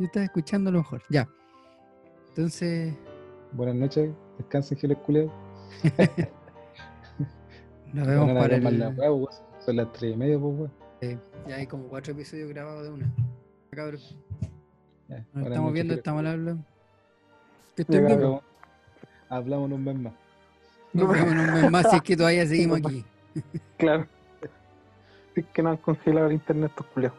Yo 0.00 0.06
estaba 0.06 0.24
escuchando 0.24 0.70
a 0.70 0.72
lo 0.72 0.78
mejor. 0.80 1.02
Ya. 1.10 1.28
Entonces, 2.30 2.94
Buenas 3.52 3.74
noches, 3.76 4.10
descansen, 4.38 4.78
giles 4.78 4.98
culiados. 4.98 5.30
nos 7.92 8.06
vemos 8.06 8.32
para 8.32 8.56
el. 8.56 8.78
la 8.78 8.88
weá. 8.88 9.30
Son 9.60 9.76
las 9.76 9.92
tres 9.92 10.14
y 10.14 10.16
media, 10.16 10.38
pues, 10.38 10.54
weón. 10.58 10.72
eh, 11.02 11.18
ya 11.46 11.56
hay 11.56 11.66
como 11.66 11.84
cuatro 11.84 12.12
episodios 12.12 12.48
grabados 12.48 12.84
de 12.84 12.90
una. 12.90 13.12
Cabrón. 13.70 14.00
Ya, 15.08 15.24
Nos 15.34 15.46
estamos 15.46 15.72
viendo, 15.72 15.94
estamos 15.94 16.18
hablando. 16.26 16.56
Que 17.76 17.82
Ya, 17.82 17.82
estén 17.84 18.06
bien. 18.06 18.18
cabrón. 18.18 18.40
Hablamos 19.28 19.70
un 19.72 19.84
mes 19.84 19.98
más. 19.98 20.12
Nos 20.92 21.08
vemos 21.08 21.30
un 21.30 21.52
mes 21.52 21.70
más 21.70 21.90
si 21.90 21.96
es 21.96 22.02
que 22.02 22.16
todavía 22.16 22.46
seguimos 22.46 22.78
aquí. 22.84 23.04
Claro. 23.78 24.06
Que 25.34 25.62
no 25.62 25.70
han 25.70 25.76
congelado 25.78 26.26
el 26.26 26.34
internet 26.34 26.70
estos 26.70 26.86
culiados. 26.86 27.18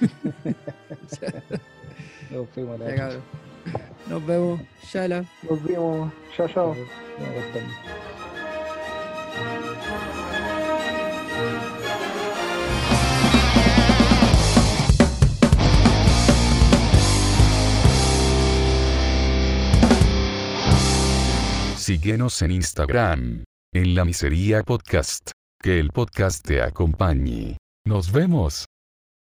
Nos 2.30 2.48
fuimos 2.50 2.80
a 2.80 2.84
la 2.84 2.96
Ya. 2.96 3.10
Nos 4.08 4.26
vemos. 4.26 4.60
Shala. 4.84 5.24
Nos 5.48 5.62
vemos. 5.62 6.12
Chao, 6.36 6.48
chao. 6.48 6.76
Síguenos 21.76 22.42
en 22.42 22.52
Instagram. 22.52 23.44
En 23.74 23.94
la 23.94 24.04
miseria 24.04 24.62
podcast. 24.62 25.32
Que 25.62 25.78
el 25.78 25.90
podcast 25.90 26.44
te 26.44 26.60
acompañe. 26.60 27.56
Nos 27.86 28.10
vemos. 28.10 28.64